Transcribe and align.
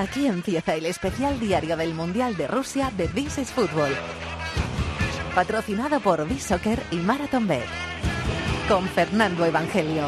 Aquí 0.00 0.26
empieza 0.26 0.74
el 0.76 0.86
especial 0.86 1.38
diario 1.38 1.76
del 1.76 1.92
Mundial 1.92 2.34
de 2.34 2.48
Rusia 2.48 2.90
de 2.96 3.06
This 3.06 3.36
is 3.36 3.50
Football. 3.50 3.94
Patrocinado 5.34 6.00
por 6.00 6.26
B-Soccer 6.26 6.82
y 6.90 6.96
Marathon 6.96 7.46
Bet. 7.46 7.66
Con 8.66 8.88
Fernando 8.88 9.44
Evangelio. 9.44 10.04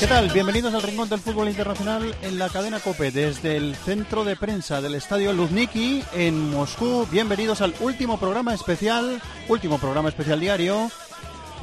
¿Qué 0.00 0.06
tal? 0.06 0.30
Bienvenidos 0.30 0.72
al 0.72 0.82
Rincón 0.82 1.10
del 1.10 1.20
Fútbol 1.20 1.50
Internacional 1.50 2.14
en 2.22 2.38
la 2.38 2.48
cadena 2.48 2.80
COPE 2.80 3.10
desde 3.10 3.58
el 3.58 3.76
centro 3.76 4.24
de 4.24 4.34
prensa 4.34 4.80
del 4.80 4.94
Estadio 4.94 5.34
Luzniki 5.34 6.02
en 6.14 6.48
Moscú. 6.48 7.06
Bienvenidos 7.10 7.60
al 7.60 7.74
último 7.80 8.18
programa 8.18 8.54
especial, 8.54 9.20
último 9.46 9.76
programa 9.76 10.08
especial 10.08 10.40
diario 10.40 10.90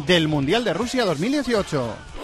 del 0.05 0.27
Mundial 0.27 0.63
de 0.63 0.75
Rusia 0.75 1.03
2018. 1.05 2.16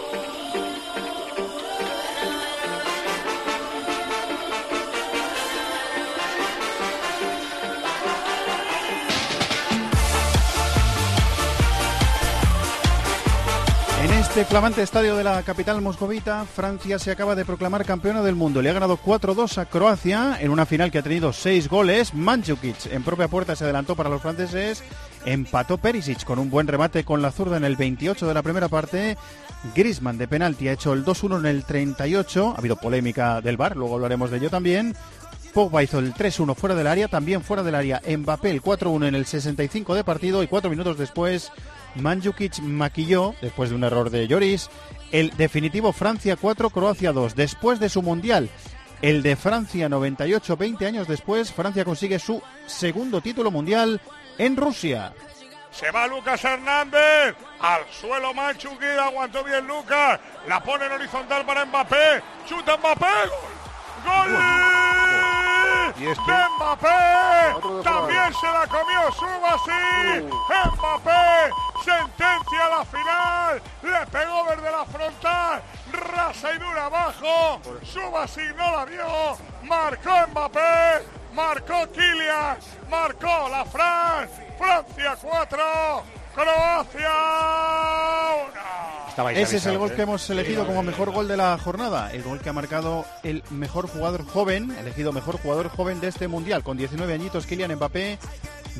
Este 14.33 14.45
flamante 14.45 14.81
estadio 14.81 15.15
de 15.15 15.23
la 15.23 15.43
capital 15.43 15.79
moscovita, 15.79 16.43
Francia 16.45 16.97
se 16.97 17.11
acaba 17.11 17.35
de 17.35 17.45
proclamar 17.45 17.85
campeona 17.85 18.23
del 18.23 18.33
mundo. 18.33 18.63
Le 18.63 18.71
ha 18.71 18.73
ganado 18.73 18.97
4-2 18.97 19.59
a 19.59 19.67
Croacia 19.67 20.39
en 20.41 20.49
una 20.49 20.65
final 20.65 20.89
que 20.89 20.97
ha 20.97 21.03
tenido 21.03 21.31
6 21.31 21.69
goles. 21.69 22.15
Mandzukic 22.15 22.87
en 22.91 23.03
propia 23.03 23.27
puerta 23.27 23.55
se 23.55 23.63
adelantó 23.63 23.95
para 23.95 24.09
los 24.09 24.23
franceses. 24.23 24.83
Empató 25.23 25.77
Perisic 25.77 26.23
con 26.23 26.39
un 26.39 26.49
buen 26.49 26.65
remate 26.65 27.03
con 27.03 27.21
la 27.21 27.31
zurda 27.31 27.57
en 27.57 27.63
el 27.63 27.75
28 27.75 28.25
de 28.25 28.33
la 28.33 28.41
primera 28.41 28.69
parte. 28.69 29.17
Griezmann 29.75 30.17
de 30.17 30.27
penalti 30.27 30.67
ha 30.67 30.73
hecho 30.73 30.93
el 30.93 31.05
2-1 31.05 31.37
en 31.41 31.45
el 31.45 31.63
38. 31.63 32.53
Ha 32.55 32.57
habido 32.57 32.77
polémica 32.77 33.39
del 33.39 33.57
VAR, 33.57 33.77
luego 33.77 33.93
hablaremos 33.93 34.31
de 34.31 34.37
ello 34.37 34.49
también. 34.49 34.95
Pogba 35.53 35.83
hizo 35.83 35.99
el 35.99 36.15
3-1 36.15 36.55
fuera 36.55 36.73
del 36.73 36.87
área, 36.87 37.07
también 37.07 37.43
fuera 37.43 37.61
del 37.61 37.75
área 37.75 38.01
Mbappé 38.07 38.49
el 38.49 38.63
4-1 38.63 39.09
en 39.09 39.13
el 39.13 39.27
65 39.27 39.93
de 39.93 40.03
partido 40.03 40.41
y 40.41 40.47
cuatro 40.47 40.71
minutos 40.71 40.97
después 40.97 41.51
Mandzukic 41.95 42.59
maquilló, 42.59 43.35
después 43.41 43.69
de 43.69 43.75
un 43.75 43.83
error 43.83 44.09
de 44.09 44.27
Lloris, 44.27 44.69
el 45.11 45.29
definitivo 45.37 45.93
Francia 45.93 46.35
4, 46.35 46.69
Croacia 46.69 47.11
2. 47.11 47.35
Después 47.35 47.79
de 47.79 47.89
su 47.89 48.01
Mundial, 48.01 48.49
el 49.01 49.21
de 49.21 49.35
Francia 49.35 49.89
98, 49.89 50.57
20 50.57 50.85
años 50.85 51.07
después, 51.07 51.51
Francia 51.51 51.83
consigue 51.85 52.19
su 52.19 52.41
segundo 52.65 53.21
título 53.21 53.51
mundial 53.51 53.99
en 54.37 54.55
Rusia. 54.55 55.13
Se 55.73 55.89
va 55.91 56.07
Lucas 56.07 56.43
Hernández. 56.43 57.35
Al 57.59 57.81
suelo 57.91 58.33
Manchuquí. 58.33 58.85
Aguantó 58.85 59.43
bien 59.43 59.65
Lucas. 59.67 60.19
La 60.47 60.63
pone 60.63 60.85
en 60.85 60.91
horizontal 60.91 61.45
para 61.45 61.65
Mbappé. 61.65 62.21
Chuta 62.47 62.77
Mbappé. 62.77 63.05
Gol. 64.05 64.31
¡Gol! 64.31 65.93
¿Y 65.99 66.05
este? 66.05 66.31
De 66.31 66.49
Mbappé. 66.57 67.83
También 67.83 68.33
se 68.39 68.47
la 68.47 68.67
comió 68.67 69.11
Subasi. 69.11 70.23
Mbappé. 70.77 71.72
Sentencia 71.83 72.69
la 72.69 72.85
final. 72.85 73.61
Le 73.81 74.07
pegó 74.07 74.45
desde 74.49 74.71
la 74.71 74.85
frontal. 74.85 75.61
Rasa 75.91 76.53
y 76.53 76.57
dura 76.57 76.85
abajo. 76.85 77.59
Subasi 77.83 78.41
no 78.55 78.71
la 78.71 78.85
vio. 78.85 79.37
Marcó 79.63 80.27
Mbappé. 80.31 81.05
Marcó 81.33 81.91
Kylian. 81.91 82.57
Marcó 82.89 83.49
la 83.49 83.65
Fran. 83.65 84.29
Francia 84.57 85.17
4. 85.21 86.03
Croacia 86.33 87.11
1. 89.17 89.29
Ese 89.35 89.57
es 89.57 89.65
el 89.67 89.77
gol 89.77 89.91
que 89.91 90.01
hemos 90.01 90.27
elegido 90.31 90.65
como 90.65 90.81
mejor 90.81 91.11
gol 91.11 91.27
de 91.27 91.37
la 91.37 91.55
jornada, 91.59 92.11
el 92.11 92.23
gol 92.23 92.39
que 92.39 92.49
ha 92.49 92.53
marcado 92.53 93.05
el 93.21 93.43
mejor 93.51 93.87
jugador 93.87 94.25
joven, 94.25 94.71
elegido 94.79 95.11
mejor 95.11 95.37
jugador 95.37 95.69
joven 95.69 96.01
de 96.01 96.07
este 96.07 96.27
mundial, 96.27 96.63
con 96.63 96.77
19 96.77 97.13
añitos, 97.13 97.45
Kylian 97.45 97.75
Mbappé 97.75 98.17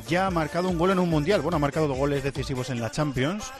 ya 0.07 0.25
ha 0.27 0.31
marcado 0.31 0.69
un 0.69 0.79
gol 0.79 0.89
en 0.89 0.97
un 0.97 1.09
mundial, 1.09 1.41
bueno, 1.41 1.57
ha 1.57 1.59
marcado 1.59 1.87
dos 1.87 1.97
goles 1.97 2.23
decisivos 2.23 2.71
en 2.71 2.81
la 2.81 2.89
Champions 2.89 3.51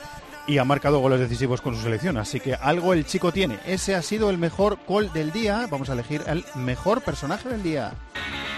y 0.48 0.58
ha 0.58 0.66
marcado 0.66 1.00
goles 1.00 1.20
decisivos 1.20 1.62
con 1.62 1.76
su 1.76 1.82
selección, 1.84 2.18
así 2.18 2.40
que 2.40 2.56
algo 2.56 2.94
el 2.94 3.06
chico 3.06 3.32
tiene. 3.32 3.60
Ese 3.68 3.94
ha 3.94 4.02
sido 4.02 4.32
el 4.32 4.40
mejor 4.40 4.80
gol 4.88 5.14
del 5.14 5.32
día, 5.32 5.68
vamos 5.70 5.92
a 5.92 5.94
elegir 5.94 6.24
el 6.26 6.44
mejor 6.56 7.02
personaje 7.02 7.50
del 7.50 7.62
día. 7.62 7.94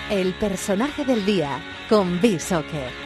El 0.10 0.34
personaje 0.36 1.04
del 1.04 1.26
día 1.26 1.60
con 1.90 2.22
B-Soccer. 2.22 3.05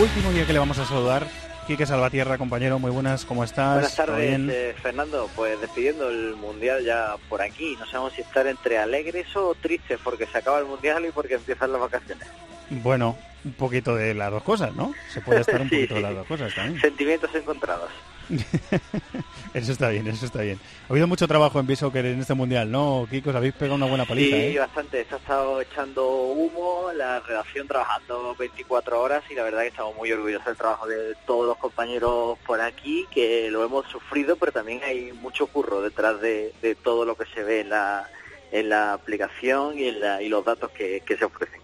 Último 0.00 0.30
día 0.32 0.46
que 0.46 0.52
le 0.52 0.58
vamos 0.58 0.78
a 0.78 0.84
saludar. 0.86 1.26
Quique 1.66 1.86
Salvatierra, 1.86 2.38
compañero, 2.38 2.78
muy 2.78 2.90
buenas, 2.90 3.24
¿cómo 3.24 3.44
estás? 3.44 3.74
Buenas 3.74 3.94
¿Todo 3.96 4.06
tardes, 4.06 4.40
eh, 4.48 4.74
Fernando. 4.82 5.28
Pues 5.36 5.60
despidiendo 5.60 6.08
el 6.08 6.34
Mundial 6.36 6.84
ya 6.84 7.14
por 7.28 7.42
aquí. 7.42 7.76
No 7.78 7.86
sabemos 7.86 8.14
si 8.14 8.22
estar 8.22 8.46
entre 8.46 8.78
alegres 8.78 9.26
o 9.36 9.54
tristes 9.60 9.98
porque 10.02 10.26
se 10.26 10.38
acaba 10.38 10.58
el 10.58 10.64
Mundial 10.64 11.04
y 11.06 11.12
porque 11.12 11.34
empiezan 11.34 11.70
las 11.72 11.80
vacaciones. 11.80 12.26
Bueno, 12.70 13.16
un 13.44 13.52
poquito 13.52 13.94
de 13.94 14.14
las 14.14 14.30
dos 14.32 14.42
cosas, 14.42 14.74
¿no? 14.74 14.94
Se 15.12 15.20
puede 15.20 15.40
estar 15.42 15.60
un 15.60 15.68
Sí. 15.70 15.76
poquito 15.76 15.94
de 15.94 16.00
las 16.00 16.14
dos 16.14 16.26
cosas 16.26 16.54
también. 16.54 16.80
Sentimientos 16.80 17.32
encontrados. 17.34 17.90
Eso 19.54 19.72
está 19.72 19.88
bien, 19.88 20.06
eso 20.06 20.26
está 20.26 20.42
bien. 20.42 20.60
Ha 20.88 20.92
habido 20.92 21.08
mucho 21.08 21.26
trabajo 21.26 21.58
en 21.58 21.66
B-Soccer 21.66 22.06
en 22.06 22.20
este 22.20 22.34
mundial, 22.34 22.70
¿no, 22.70 23.06
Kiko? 23.10 23.30
Os 23.30 23.36
habéis 23.36 23.52
pegado 23.54 23.74
una 23.74 23.86
buena 23.86 24.04
paliza, 24.04 24.36
Sí, 24.36 24.42
¿eh? 24.56 24.58
bastante. 24.58 25.04
Se 25.06 25.14
ha 25.14 25.18
estado 25.18 25.60
echando 25.60 26.08
humo, 26.08 26.90
la 26.94 27.18
redacción 27.20 27.66
trabajando 27.66 28.36
24 28.38 29.00
horas 29.02 29.24
y 29.28 29.34
la 29.34 29.42
verdad 29.42 29.62
que 29.62 29.68
estamos 29.68 29.96
muy 29.96 30.12
orgullosos 30.12 30.46
del 30.46 30.56
trabajo 30.56 30.86
de 30.86 31.14
todos 31.26 31.46
los 31.48 31.56
compañeros 31.58 32.38
por 32.46 32.60
aquí, 32.60 33.06
que 33.10 33.50
lo 33.50 33.64
hemos 33.64 33.86
sufrido, 33.88 34.36
pero 34.36 34.52
también 34.52 34.80
hay 34.84 35.12
mucho 35.14 35.48
curro 35.48 35.82
detrás 35.82 36.20
de, 36.20 36.52
de 36.62 36.76
todo 36.76 37.04
lo 37.04 37.16
que 37.16 37.24
se 37.34 37.42
ve 37.42 37.60
en 37.60 37.70
la, 37.70 38.08
en 38.52 38.68
la 38.68 38.92
aplicación 38.92 39.76
y, 39.78 39.88
en 39.88 40.00
la- 40.00 40.22
y 40.22 40.28
los 40.28 40.44
datos 40.44 40.70
que, 40.70 41.02
que 41.04 41.16
se 41.16 41.24
ofrecen. 41.24 41.60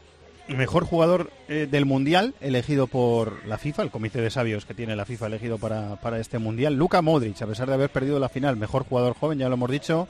Mejor 0.48 0.84
jugador 0.84 1.30
eh, 1.48 1.66
del 1.68 1.86
mundial, 1.86 2.34
elegido 2.40 2.86
por 2.86 3.44
la 3.46 3.58
FIFA, 3.58 3.82
el 3.82 3.90
comité 3.90 4.20
de 4.20 4.30
sabios 4.30 4.64
que 4.64 4.74
tiene 4.74 4.94
la 4.94 5.04
FIFA 5.04 5.26
elegido 5.26 5.58
para, 5.58 5.96
para 5.96 6.20
este 6.20 6.38
mundial. 6.38 6.74
Luka 6.74 7.02
Modric, 7.02 7.42
a 7.42 7.46
pesar 7.48 7.66
de 7.66 7.74
haber 7.74 7.90
perdido 7.90 8.20
la 8.20 8.28
final, 8.28 8.56
mejor 8.56 8.84
jugador 8.84 9.14
joven, 9.18 9.38
ya 9.40 9.48
lo 9.48 9.54
hemos 9.54 9.70
dicho. 9.70 10.06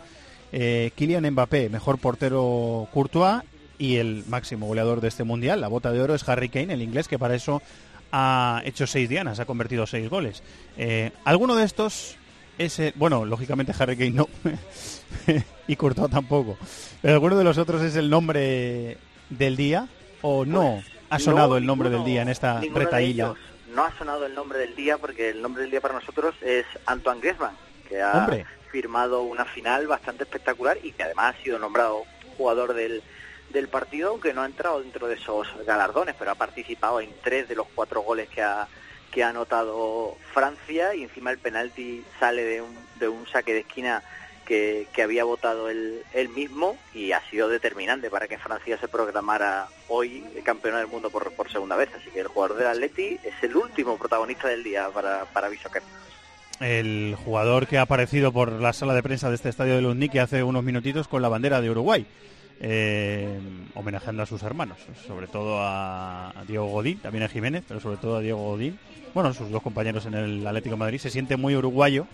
Eh, 0.53 0.91
Kylian 0.95 1.31
Mbappé, 1.31 1.71
mejor 1.71 1.99
portero 1.99 2.87
Courtois. 2.93 3.43
Y 3.79 3.97
el 3.97 4.25
máximo 4.29 4.67
goleador 4.67 5.01
de 5.03 5.09
este 5.09 5.25
mundial, 5.25 5.61
la 5.61 5.69
bota 5.69 5.93
de 5.93 6.01
oro, 6.01 6.15
es 6.15 6.27
Harry 6.29 6.49
Kane, 6.49 6.73
el 6.73 6.81
inglés, 6.83 7.09
que 7.09 7.19
para 7.19 7.35
eso 7.35 7.61
ha 8.13 8.63
hecho 8.65 8.87
seis 8.87 9.07
dianas, 9.09 9.39
ha 9.39 9.45
convertido 9.45 9.87
seis 9.87 10.09
goles. 10.09 10.43
Eh, 10.79 11.11
¿Alguno 11.25 11.57
de 11.57 11.65
estos 11.65 12.17
es 12.57 12.79
el- 12.79 12.93
bueno, 12.97 13.27
lógicamente 13.27 13.75
Harry 13.79 13.97
Kane 13.99 14.11
no, 14.13 14.29
y 15.69 15.77
Courtois 15.77 16.11
tampoco, 16.11 16.57
pero 17.03 17.15
alguno 17.15 17.37
de 17.37 17.45
los 17.45 17.59
otros 17.59 17.83
es 17.83 17.97
el 17.97 18.09
nombre 18.09 18.97
del 19.29 19.57
día 19.57 19.89
o 20.27 20.45
no 20.45 20.83
ha 21.11 21.19
sonado 21.21 21.51
No, 21.51 21.57
el 21.57 21.67
nombre 21.67 21.89
ninguno- 21.89 22.05
del 22.05 22.13
día 22.13 22.23
en 22.23 22.29
esta 22.29 22.61
retaíla. 22.75 23.35
No 23.69 23.85
ha 23.85 23.93
sonado 23.97 24.27
el 24.27 24.35
nombre 24.35 24.59
del 24.59 24.75
día 24.75 24.99
porque 24.99 25.31
el 25.31 25.41
nombre 25.43 25.63
del 25.63 25.71
día 25.71 25.81
para 25.81 25.95
nosotros 25.95 26.35
es 26.41 26.65
Antoine 26.87 27.21
Griezmann, 27.21 27.57
que 27.89 28.01
ha 28.03 28.13
Hombre. 28.13 28.45
firmado 28.73 29.23
una 29.23 29.45
final 29.45 29.87
bastante 29.87 30.25
espectacular 30.25 30.79
y 30.83 30.93
que 30.93 31.03
además 31.05 31.35
ha 31.39 31.43
sido 31.43 31.59
nombrado 31.59 32.03
jugador 32.37 32.75
del, 32.75 33.03
del 33.51 33.69
partido, 33.69 34.11
aunque 34.11 34.33
no 34.35 34.43
ha 34.43 34.47
entrado 34.47 34.81
dentro 34.81 35.07
de 35.07 35.15
esos 35.15 35.47
galardones, 35.67 36.15
pero 36.19 36.33
ha 36.33 36.35
participado 36.35 37.01
en 37.01 37.11
tres 37.23 37.49
de 37.49 37.55
los 37.55 37.67
cuatro 37.75 38.01
goles 38.03 38.29
que 38.29 38.43
ha 38.43 38.67
que 39.13 39.23
ha 39.25 39.29
anotado 39.31 40.17
Francia 40.35 40.95
y 40.95 41.03
encima 41.05 41.31
el 41.31 41.39
penalti 41.39 42.05
sale 42.21 42.43
de 42.45 42.61
un, 42.61 42.77
de 42.99 43.09
un 43.09 43.27
saque 43.27 43.55
de 43.55 43.61
esquina 43.61 44.03
que, 44.47 44.87
había 45.03 45.25
votado 45.25 45.69
él, 45.69 46.03
él 46.15 46.29
mismo 46.31 46.79
y 46.95 47.13
ha 47.13 47.21
sido 47.29 47.49
determinante 47.49 48.09
para 48.09 48.29
que 48.29 48.39
Francia 48.39 48.79
se 48.79 48.89
programara 48.89 49.67
hoy 49.89 50.25
campeona 50.43 50.79
del 50.79 50.87
mundo 50.87 51.11
por, 51.11 51.33
por 51.33 51.51
segunda 51.51 51.77
vez. 51.77 51.91
Así 51.95 52.11
que 52.11 52.21
el 52.21 52.29
jugador 52.29 52.57
del 52.57 52.69
Atleti 52.69 53.19
es 53.23 53.35
el 53.43 53.57
último 53.57 53.99
protagonista 53.99 54.49
del 54.49 54.63
día 54.63 54.89
para, 54.89 55.25
para 55.27 55.49
Bishoker. 55.49 55.83
El 56.61 57.17
jugador 57.23 57.67
que 57.67 57.77
ha 57.77 57.83
aparecido 57.83 58.33
por 58.33 58.51
la 58.53 58.73
sala 58.73 58.95
de 58.95 59.03
prensa 59.03 59.29
de 59.29 59.35
este 59.35 59.51
estadio 59.51 59.75
de 59.75 59.83
Luzhniki 59.83 60.19
hace 60.19 60.43
unos 60.43 60.65
minutitos 60.65 61.07
con 61.07 61.21
la 61.21 61.29
bandera 61.29 61.61
de 61.61 61.71
Uruguay. 61.71 62.07
eh, 62.61 63.39
homenajeando 63.75 64.23
a 64.23 64.27
sus 64.27 64.43
hermanos, 64.43 64.79
sobre 65.07 65.27
todo 65.27 65.59
a, 65.61 66.33
Diego 66.49 66.67
Godín, 66.69 66.99
también 67.01 67.25
a 67.25 67.29
Jiménez, 67.29 67.65
pero 67.69 67.81
sobre 67.81 67.99
todo 67.99 68.17
a 68.17 68.21
Diego 68.21 68.39
Godín. 68.39 68.79
Bueno, 69.13 69.35
sus 69.35 69.51
dos 69.51 69.63
compañeros 69.63 70.07
en 70.07 70.15
el 70.15 70.47
Atlético 70.47 70.75
de 70.75 70.81
Madrid. 70.81 70.99
Se 70.99 71.11
siente 71.11 71.37
muy 71.37 71.57
uruguayo. 71.57 72.07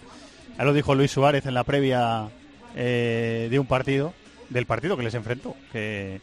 Ya 0.59 0.65
lo 0.65 0.73
dijo 0.73 0.95
Luis 0.95 1.11
Suárez 1.11 1.47
en 1.47 1.55
la 1.55 1.65
previa 1.65 2.29
eh, 2.77 3.49
de 3.51 3.59
un 3.59 3.67
partido, 3.67 4.13
del 4.49 4.67
partido 4.67 4.97
que 4.97 5.03
les 5.03 5.15
enfrentó, 5.15 5.57
que, 5.73 6.21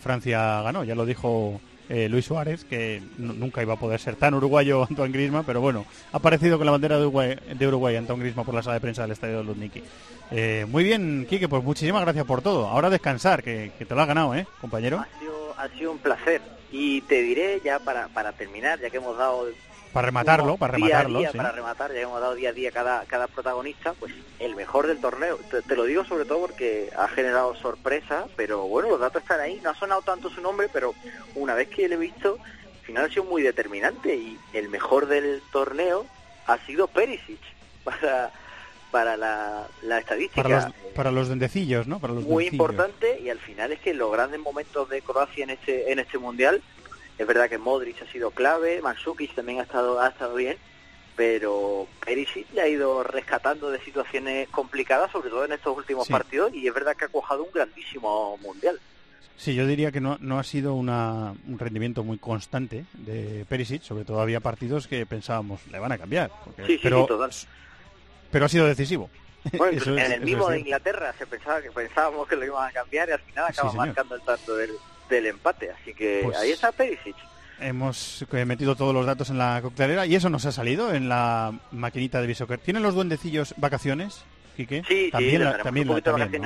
Francia 0.00 0.62
ganó. 0.62 0.84
Ya 0.84 0.94
lo 0.94 1.04
dijo 1.04 1.60
eh, 1.88 2.08
Luis 2.08 2.24
Suárez, 2.24 2.64
que 2.64 3.02
nunca 3.18 3.62
iba 3.62 3.74
a 3.74 3.78
poder 3.78 3.98
ser 3.98 4.14
tan 4.14 4.34
uruguayo 4.34 4.86
Antoine 4.88 5.12
Grisma, 5.12 5.42
pero 5.42 5.60
bueno, 5.60 5.84
ha 6.12 6.18
aparecido 6.18 6.56
con 6.58 6.66
la 6.66 6.72
bandera 6.72 6.98
de 6.98 7.06
Uruguay, 7.06 7.96
Antoine 7.96 8.22
Grisma 8.22 8.44
por 8.44 8.54
la 8.54 8.62
sala 8.62 8.74
de 8.74 8.80
prensa 8.80 9.02
del 9.02 9.12
Estadio 9.12 9.38
de 9.38 9.44
Lutniki. 9.44 9.82
Eh, 10.30 10.64
muy 10.68 10.84
bien, 10.84 11.26
Quique, 11.28 11.48
pues 11.48 11.64
muchísimas 11.64 12.02
gracias 12.02 12.24
por 12.24 12.40
todo. 12.40 12.68
Ahora 12.68 12.88
descansar, 12.88 13.42
que, 13.42 13.72
te 13.76 13.94
lo 13.94 14.00
has 14.00 14.06
ganado, 14.06 14.34
¿eh, 14.34 14.46
compañero? 14.60 15.00
Ha 15.00 15.18
sido, 15.18 15.54
ha 15.58 15.68
sido 15.68 15.92
un 15.92 15.98
placer. 15.98 16.40
Y 16.70 17.00
te 17.02 17.20
diré 17.22 17.60
ya 17.64 17.80
para, 17.80 18.06
para 18.08 18.32
terminar, 18.32 18.80
ya 18.80 18.90
que 18.90 18.98
hemos 18.98 19.18
dado 19.18 19.48
para 19.92 20.06
rematarlo, 20.06 20.56
para 20.56 20.74
rematarlo. 20.74 21.22
Para 21.32 21.52
rematar, 21.52 21.92
ya 21.92 22.00
hemos 22.00 22.20
dado 22.20 22.34
día 22.34 22.50
a 22.50 22.52
día 22.52 22.70
cada, 22.70 23.04
cada 23.06 23.26
protagonista, 23.26 23.94
pues 23.94 24.12
el 24.38 24.54
mejor 24.54 24.86
del 24.86 25.00
torneo. 25.00 25.38
Te, 25.66 25.76
lo 25.76 25.84
digo 25.84 26.04
sobre 26.04 26.24
todo 26.24 26.40
porque 26.40 26.90
ha 26.96 27.08
generado 27.08 27.54
sorpresa, 27.56 28.26
pero 28.36 28.62
bueno, 28.62 28.90
los 28.90 29.00
datos 29.00 29.22
están 29.22 29.40
ahí. 29.40 29.60
No 29.62 29.70
ha 29.70 29.74
sonado 29.74 30.02
tanto 30.02 30.30
su 30.30 30.40
nombre, 30.40 30.68
pero 30.72 30.94
una 31.34 31.54
vez 31.54 31.68
que 31.68 31.88
lo 31.88 31.94
he 31.94 31.98
visto, 31.98 32.38
al 32.80 32.86
final 32.86 33.04
ha 33.06 33.08
sido 33.08 33.24
muy 33.24 33.42
determinante 33.42 34.14
y 34.14 34.38
el 34.52 34.68
mejor 34.68 35.06
del 35.06 35.42
torneo 35.52 36.06
ha 36.46 36.58
sido 36.58 36.86
Perisic 36.86 37.40
para 37.84 38.30
para 38.90 39.16
la, 39.16 39.68
estadística. 39.98 40.42
Para 40.42 40.66
los, 40.66 40.74
para 40.94 41.10
los 41.10 41.28
dendecillos, 41.28 41.86
¿no? 41.86 42.00
Para 42.00 42.12
los 42.12 42.24
muy 42.24 42.48
importante 42.48 43.20
y 43.20 43.30
al 43.30 43.38
final 43.38 43.72
es 43.72 43.80
que 43.80 43.94
los 43.94 44.10
grandes 44.10 44.40
momentos 44.40 44.88
de 44.88 45.00
Croacia 45.00 45.44
en 45.44 45.50
este, 45.50 45.92
en 45.92 45.98
este 45.98 46.18
mundial 46.18 46.60
es 47.20 47.26
verdad 47.26 47.50
que 47.50 47.58
Modric 47.58 48.00
ha 48.00 48.10
sido 48.10 48.30
clave, 48.30 48.80
Mandzukic 48.80 49.34
también 49.34 49.60
ha 49.60 49.64
estado, 49.64 50.00
ha 50.00 50.08
estado 50.08 50.34
bien, 50.36 50.56
pero 51.16 51.86
Perisic 52.02 52.50
le 52.54 52.62
ha 52.62 52.68
ido 52.68 53.02
rescatando 53.02 53.70
de 53.70 53.78
situaciones 53.80 54.48
complicadas, 54.48 55.12
sobre 55.12 55.28
todo 55.28 55.44
en 55.44 55.52
estos 55.52 55.76
últimos 55.76 56.08
partidos, 56.08 56.54
y 56.54 56.66
es 56.66 56.72
verdad 56.72 56.96
que 56.96 57.04
ha 57.04 57.08
cuajado 57.08 57.44
un 57.44 57.50
grandísimo 57.52 58.38
mundial. 58.38 58.80
Sí, 59.36 59.54
yo 59.54 59.66
diría 59.66 59.92
que 59.92 60.00
no, 60.00 60.16
no 60.20 60.38
ha 60.38 60.44
sido 60.44 60.74
un 60.74 61.58
rendimiento 61.58 62.04
muy 62.04 62.16
constante 62.16 62.86
de 62.94 63.44
Perisic, 63.46 63.82
sobre 63.82 64.06
todo 64.06 64.22
había 64.22 64.40
partidos 64.40 64.86
que 64.86 65.04
pensábamos 65.04 65.60
le 65.66 65.78
van 65.78 65.92
a 65.92 65.98
cambiar. 65.98 66.30
sí, 66.66 66.80
pero, 66.82 67.06
sí, 67.30 67.46
pero 68.30 68.46
ha 68.46 68.48
sido 68.48 68.64
decisivo. 68.64 69.10
en 69.52 70.12
el 70.12 70.22
mismo 70.22 70.48
de 70.48 70.60
Inglaterra 70.60 71.14
se 71.18 71.26
pensaba 71.26 71.60
que 71.60 71.70
pensábamos 71.70 72.26
que 72.26 72.36
lo 72.36 72.46
iban 72.46 72.66
a 72.66 72.72
cambiar 72.72 73.10
y 73.10 73.12
al 73.12 73.20
final 73.20 73.44
acaba 73.46 73.72
marcando 73.74 74.14
el 74.14 74.22
tanto 74.22 74.56
del, 74.56 74.70
del 75.10 75.26
empate. 75.26 75.70
Así 75.70 75.92
que 75.92 76.20
pues 76.24 76.36
ahí 76.38 76.52
está 76.52 76.72
Perisic. 76.72 77.16
Hemos 77.60 78.24
eh, 78.32 78.44
metido 78.46 78.74
todos 78.74 78.94
los 78.94 79.04
datos 79.04 79.28
en 79.28 79.36
la 79.36 79.60
coctelera 79.60 80.06
y 80.06 80.14
eso 80.14 80.30
nos 80.30 80.46
ha 80.46 80.52
salido 80.52 80.94
en 80.94 81.10
la 81.10 81.52
maquinita 81.72 82.20
de 82.20 82.26
Bisoccer. 82.26 82.58
¿Tienen 82.58 82.82
los 82.82 82.94
duendecillos 82.94 83.54
vacaciones, 83.58 84.24
Quique? 84.56 84.82
Sí, 84.88 85.10
también 85.10 85.42
sí, 85.42 85.62
también, 85.62 85.90
un 85.90 86.00
también 86.00 86.42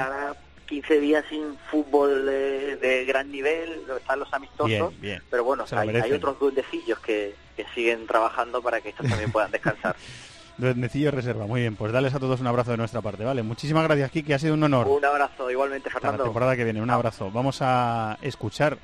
15 0.67 0.99
días 0.99 1.25
sin 1.29 1.57
fútbol 1.71 2.27
de, 2.27 3.05
gran 3.07 3.31
nivel, 3.31 3.83
están 3.97 4.19
los 4.19 4.33
amistosos, 4.33 4.93
pero 5.31 5.45
bueno, 5.45 5.65
hay, 5.71 5.91
hay, 5.91 6.13
otros 6.13 6.39
duendecillos 6.41 6.99
que, 7.01 7.35
que 7.55 7.65
siguen 7.75 8.07
trabajando 8.07 8.63
para 8.63 8.81
que 8.81 8.89
estos 8.89 9.07
también 9.09 9.31
puedan 9.31 9.51
descansar. 9.51 9.95
Duendecillo 10.57 11.11
reserva. 11.11 11.47
Muy 11.47 11.63
bien, 11.63 11.77
pues 11.77 11.93
dales 11.93 12.15
a 12.15 12.21
todos 12.21 12.41
un 12.41 12.47
abrazo 12.47 12.71
de 12.71 12.77
nuestra 12.77 13.01
parte, 13.01 13.25
¿vale? 13.25 13.43
Muchísimas 13.43 13.85
gracias, 13.85 14.11
Kiki, 14.11 14.33
ha 14.33 14.39
sido 14.39 14.55
un 14.55 14.63
honor. 14.63 14.87
Un 14.87 15.05
abrazo, 15.05 15.51
igualmente, 15.51 15.91
Fernando. 15.91 16.19
la 16.19 16.25
temporada 16.25 16.57
que 16.57 16.65
viene, 16.65 16.81
un 16.81 16.91
abrazo. 16.91 17.31
Vamos 17.31 17.59
a 17.61 18.19
escuchar 18.23 18.79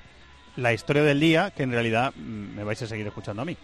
la 0.56 0.72
historia 0.72 1.02
del 1.02 1.20
día, 1.20 1.52
que 1.52 1.62
en 1.62 1.70
realidad 1.70 2.12
mm, 2.16 2.56
me 2.56 2.64
vais 2.64 2.80
a 2.82 2.86
seguir 2.86 3.06
escuchando 3.06 3.42
a 3.42 3.44
mí. 3.44 3.56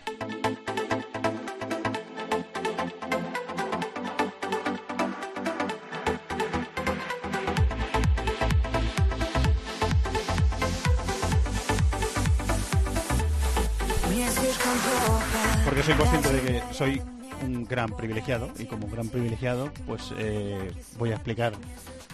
Porque 15.65 15.83
soy 15.83 15.95
consciente 15.95 16.33
de 16.33 16.41
que 16.41 16.63
soy 16.73 17.03
un 17.43 17.65
gran 17.65 17.91
privilegiado 17.91 18.51
y 18.59 18.67
como 18.67 18.89
gran 18.89 19.09
privilegiado 19.09 19.71
pues 19.87 20.13
eh, 20.17 20.71
voy 20.99 21.11
a 21.11 21.15
explicar 21.15 21.53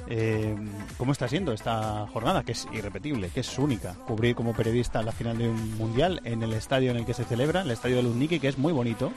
eh, 0.08 0.56
cómo 0.98 1.12
está 1.12 1.28
siendo 1.28 1.52
esta 1.52 2.06
jornada, 2.12 2.42
que 2.42 2.52
es 2.52 2.66
irrepetible, 2.72 3.28
que 3.28 3.40
es 3.40 3.58
única. 3.58 3.94
Cubrir 4.06 4.34
como 4.34 4.52
periodista 4.52 5.02
la 5.02 5.12
final 5.12 5.38
de 5.38 5.48
un 5.48 5.76
mundial 5.76 6.20
en 6.24 6.42
el 6.42 6.52
estadio 6.54 6.90
en 6.90 6.96
el 6.96 7.06
que 7.06 7.14
se 7.14 7.24
celebra, 7.24 7.62
el 7.62 7.70
estadio 7.70 7.96
de 7.96 8.02
Lundiki, 8.02 8.40
que 8.40 8.48
es 8.48 8.58
muy 8.58 8.72
bonito. 8.72 9.12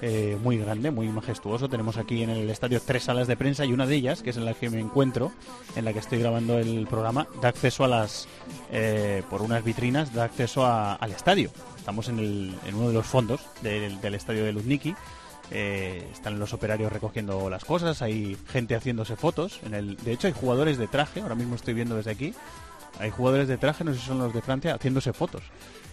Eh, 0.00 0.38
muy 0.40 0.56
grande, 0.58 0.92
muy 0.92 1.08
majestuoso. 1.08 1.68
Tenemos 1.68 1.96
aquí 1.96 2.22
en 2.22 2.30
el 2.30 2.48
estadio 2.50 2.80
tres 2.80 3.02
salas 3.02 3.26
de 3.26 3.36
prensa 3.36 3.64
y 3.64 3.72
una 3.72 3.84
de 3.84 3.96
ellas, 3.96 4.22
que 4.22 4.30
es 4.30 4.36
en 4.36 4.44
la 4.44 4.54
que 4.54 4.70
me 4.70 4.78
encuentro, 4.78 5.32
en 5.74 5.84
la 5.84 5.92
que 5.92 5.98
estoy 5.98 6.20
grabando 6.20 6.56
el 6.56 6.86
programa, 6.86 7.26
da 7.42 7.48
acceso 7.48 7.82
a 7.82 7.88
las, 7.88 8.28
por 9.28 9.42
unas 9.42 9.64
vitrinas, 9.64 10.14
da 10.14 10.22
acceso 10.22 10.64
al 10.64 11.10
estadio. 11.10 11.50
Estamos 11.88 12.10
en, 12.10 12.18
el, 12.18 12.54
en, 12.66 12.74
uno 12.74 12.88
de 12.88 12.94
los 12.94 13.06
fondos 13.06 13.40
del, 13.62 14.14
estadio 14.14 14.44
de 14.44 14.52
Lundiki 14.52 14.94
eh, 15.50 16.06
están 16.12 16.38
los 16.38 16.52
operarios 16.52 16.92
recogiendo 16.92 17.48
las 17.48 17.64
cosas, 17.64 18.02
hay 18.02 18.36
gente 18.50 18.74
haciéndose 18.74 19.16
fotos. 19.16 19.60
En 19.64 19.74
el, 19.74 19.96
de 19.96 20.12
hecho, 20.12 20.26
hay 20.26 20.32
jugadores 20.32 20.78
de 20.78 20.86
traje, 20.86 21.20
ahora 21.20 21.34
mismo 21.34 21.54
estoy 21.54 21.74
viendo 21.74 21.96
desde 21.96 22.10
aquí. 22.10 22.34
Hay 22.98 23.10
jugadores 23.10 23.48
de 23.48 23.58
traje, 23.58 23.84
no 23.84 23.92
sé 23.92 24.00
si 24.00 24.06
son 24.06 24.18
los 24.18 24.34
de 24.34 24.42
Francia, 24.42 24.74
haciéndose 24.74 25.12
fotos 25.12 25.42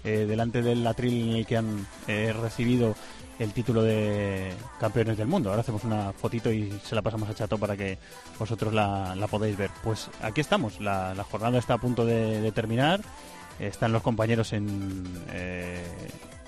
eh, 0.03 0.25
delante 0.27 0.61
del 0.61 0.85
atril 0.87 1.29
en 1.29 1.35
el 1.35 1.45
que 1.45 1.57
han 1.57 1.85
eh, 2.07 2.33
recibido 2.33 2.95
el 3.37 3.51
título 3.51 3.83
de 3.83 4.53
campeones 4.79 5.17
del 5.17 5.27
mundo. 5.27 5.49
Ahora 5.49 5.61
hacemos 5.61 5.83
una 5.83 6.13
fotito 6.13 6.51
y 6.51 6.71
se 6.83 6.95
la 6.95 7.01
pasamos 7.01 7.29
a 7.29 7.35
Chato 7.35 7.57
para 7.57 7.75
que 7.77 7.97
vosotros 8.39 8.73
la, 8.73 9.15
podáis 9.29 9.57
ver. 9.57 9.69
Pues 9.83 10.09
aquí 10.21 10.41
estamos, 10.41 10.79
la, 10.79 11.15
jornada 11.29 11.59
está 11.59 11.75
a 11.75 11.77
punto 11.77 12.05
de 12.05 12.51
terminar. 12.53 13.01
Están 13.59 13.93
los 13.93 14.01
compañeros 14.01 14.51
en, 14.53 15.03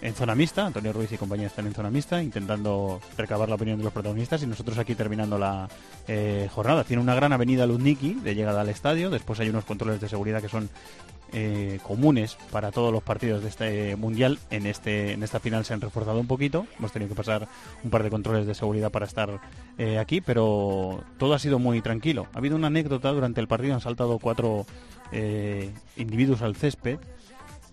en 0.02 0.14
zona 0.14 0.36
mixta, 0.36 0.68
Antonio 0.68 0.94
Ruiz 0.94 1.12
y 1.12 1.18
compañía 1.18 1.48
están 1.48 1.66
en 1.66 1.74
zona 1.74 1.90
mixta, 1.90 2.22
intentando 2.22 3.02
recabar 3.18 3.50
la 3.50 3.56
opinión 3.56 3.78
de 3.78 3.84
los 3.84 3.94
protagonistas 3.94 4.44
y 4.44 4.48
nosotros 4.48 4.78
aquí 4.78 4.96
terminando 4.96 5.38
la 5.38 5.68
eh, 6.08 6.48
jornada. 6.54 6.84
Tiene 6.84 7.02
una 7.02 7.16
gran 7.16 7.34
avenida 7.34 7.66
Luzniki 7.66 8.14
de 8.16 8.36
llegada 8.36 8.62
al 8.62 8.70
estadio, 8.70 9.10
después 9.10 9.40
hay 9.40 9.50
unos 9.50 9.66
controles 9.66 10.00
de 10.00 10.08
seguridad 10.08 10.42
que 10.42 10.50
son 10.50 10.70
eh, 11.34 11.80
comunes 11.84 12.38
para 12.52 12.72
todos 12.72 12.94
los 12.94 13.02
partidos 13.02 13.42
de 13.42 13.50
este 13.50 13.96
mundial. 13.96 14.38
En, 14.52 14.68
este, 14.68 15.14
en 15.14 15.24
esta 15.24 15.40
final 15.40 15.66
se 15.66 15.74
han 15.74 15.82
reforzado 15.82 16.20
un 16.20 16.28
poquito, 16.28 16.68
hemos 16.78 16.92
tenido 16.92 17.10
que 17.10 17.16
pasar 17.16 17.48
un 17.84 17.90
par 17.90 18.04
de 18.04 18.10
controles 18.10 18.46
de 18.46 18.54
seguridad 18.54 18.92
para 18.92 19.06
estar 19.06 19.40
aquí, 20.00 20.22
pero 20.22 21.04
todo 21.18 21.34
ha 21.34 21.40
sido 21.40 21.60
muy 21.60 21.82
tranquilo. 21.82 22.28
Ha 22.34 22.38
habido 22.38 22.56
una 22.56 22.68
anécdota 22.68 23.12
durante 23.12 23.42
el 23.42 23.48
partido, 23.48 23.74
han 23.74 23.82
saltado 23.82 24.20
cuatro 24.20 24.66
eh, 25.12 25.72
individuos 25.96 26.42
al 26.42 26.56
césped 26.56 27.00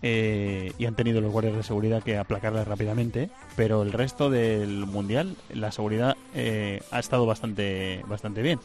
eh, 0.07 0.73
y 0.77 0.85
han 0.85 0.95
tenido 0.95 1.23
los 1.23 1.33
guardias 1.33 1.57
de 1.57 1.63
seguridad 1.63 2.03
que 2.03 2.19
aplacarlas 2.19 2.69
rápidamente, 2.69 3.31
pero 3.57 3.81
el 3.81 3.91
resto 3.91 4.29
del 4.29 4.85
mundial 4.85 5.35
la 5.49 5.73
seguridad 5.73 6.15
eh, 6.35 6.83
ha 6.91 6.99
estado 6.99 7.25
bastante, 7.25 8.05
bastante 8.07 8.43
bien. 8.43 8.61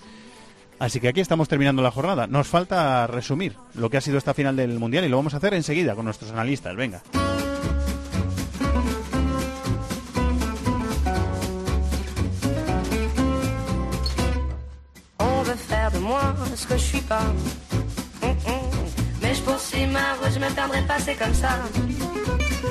Así 0.79 0.99
que 0.99 1.07
aquí 1.07 1.21
estamos 1.21 1.47
terminando 1.47 1.81
la 1.81 1.91
jornada. 1.91 2.27
Nos 2.27 2.49
falta 2.49 3.07
resumir 3.07 3.55
lo 3.73 3.89
que 3.89 3.95
ha 3.95 4.01
sido 4.01 4.17
esta 4.17 4.33
final 4.33 4.57
del 4.57 4.79
mundial 4.79 5.05
y 5.05 5.07
lo 5.07 5.15
vamos 5.15 5.33
a 5.33 5.37
hacer 5.37 5.53
enseguida 5.53 5.95
con 5.95 6.03
nuestros 6.03 6.29
analistas. 6.31 6.75
Venga. 6.75 7.01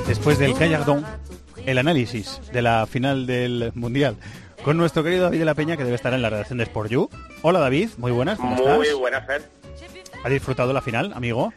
Después 0.07 0.37
del 0.37 0.53
Gallardón, 0.53 1.05
el 1.65 1.77
análisis 1.77 2.39
de 2.51 2.61
la 2.61 2.85
final 2.85 3.25
del 3.25 3.71
Mundial 3.75 4.15
con 4.63 4.77
nuestro 4.77 5.03
querido 5.03 5.23
David 5.23 5.39
de 5.39 5.45
la 5.45 5.55
Peña, 5.55 5.77
que 5.77 5.83
debe 5.83 5.95
estar 5.95 6.13
en 6.13 6.21
la 6.21 6.29
redacción 6.29 6.57
de 6.57 6.65
Sport 6.65 6.91
You. 6.91 7.09
Hola 7.41 7.59
David, 7.59 7.89
muy 7.97 8.11
buenas, 8.11 8.37
¿cómo 8.37 8.55
muy 8.55 8.61
estás? 8.61 8.77
Muy 8.77 8.93
buenas, 8.93 9.25
Fer. 9.25 9.41
¿Has 10.23 10.31
disfrutado 10.31 10.73
la 10.73 10.81
final, 10.81 11.13
amigo? 11.13 11.53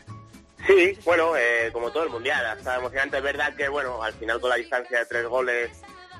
Sí, 0.67 0.97
bueno, 1.05 1.37
eh, 1.37 1.71
como 1.73 1.91
todo 1.91 2.05
el 2.05 2.11
Mundial, 2.11 2.47
hasta 2.47 2.77
emocionante. 2.77 3.19
Es 3.19 3.23
verdad 3.23 3.55
que, 3.55 3.69
bueno, 3.69 4.03
al 4.03 4.13
final 4.13 4.41
con 4.41 4.51
la 4.51 4.57
distancia 4.57 5.01
de 5.01 5.07
tres 5.07 5.27
goles 5.27 5.71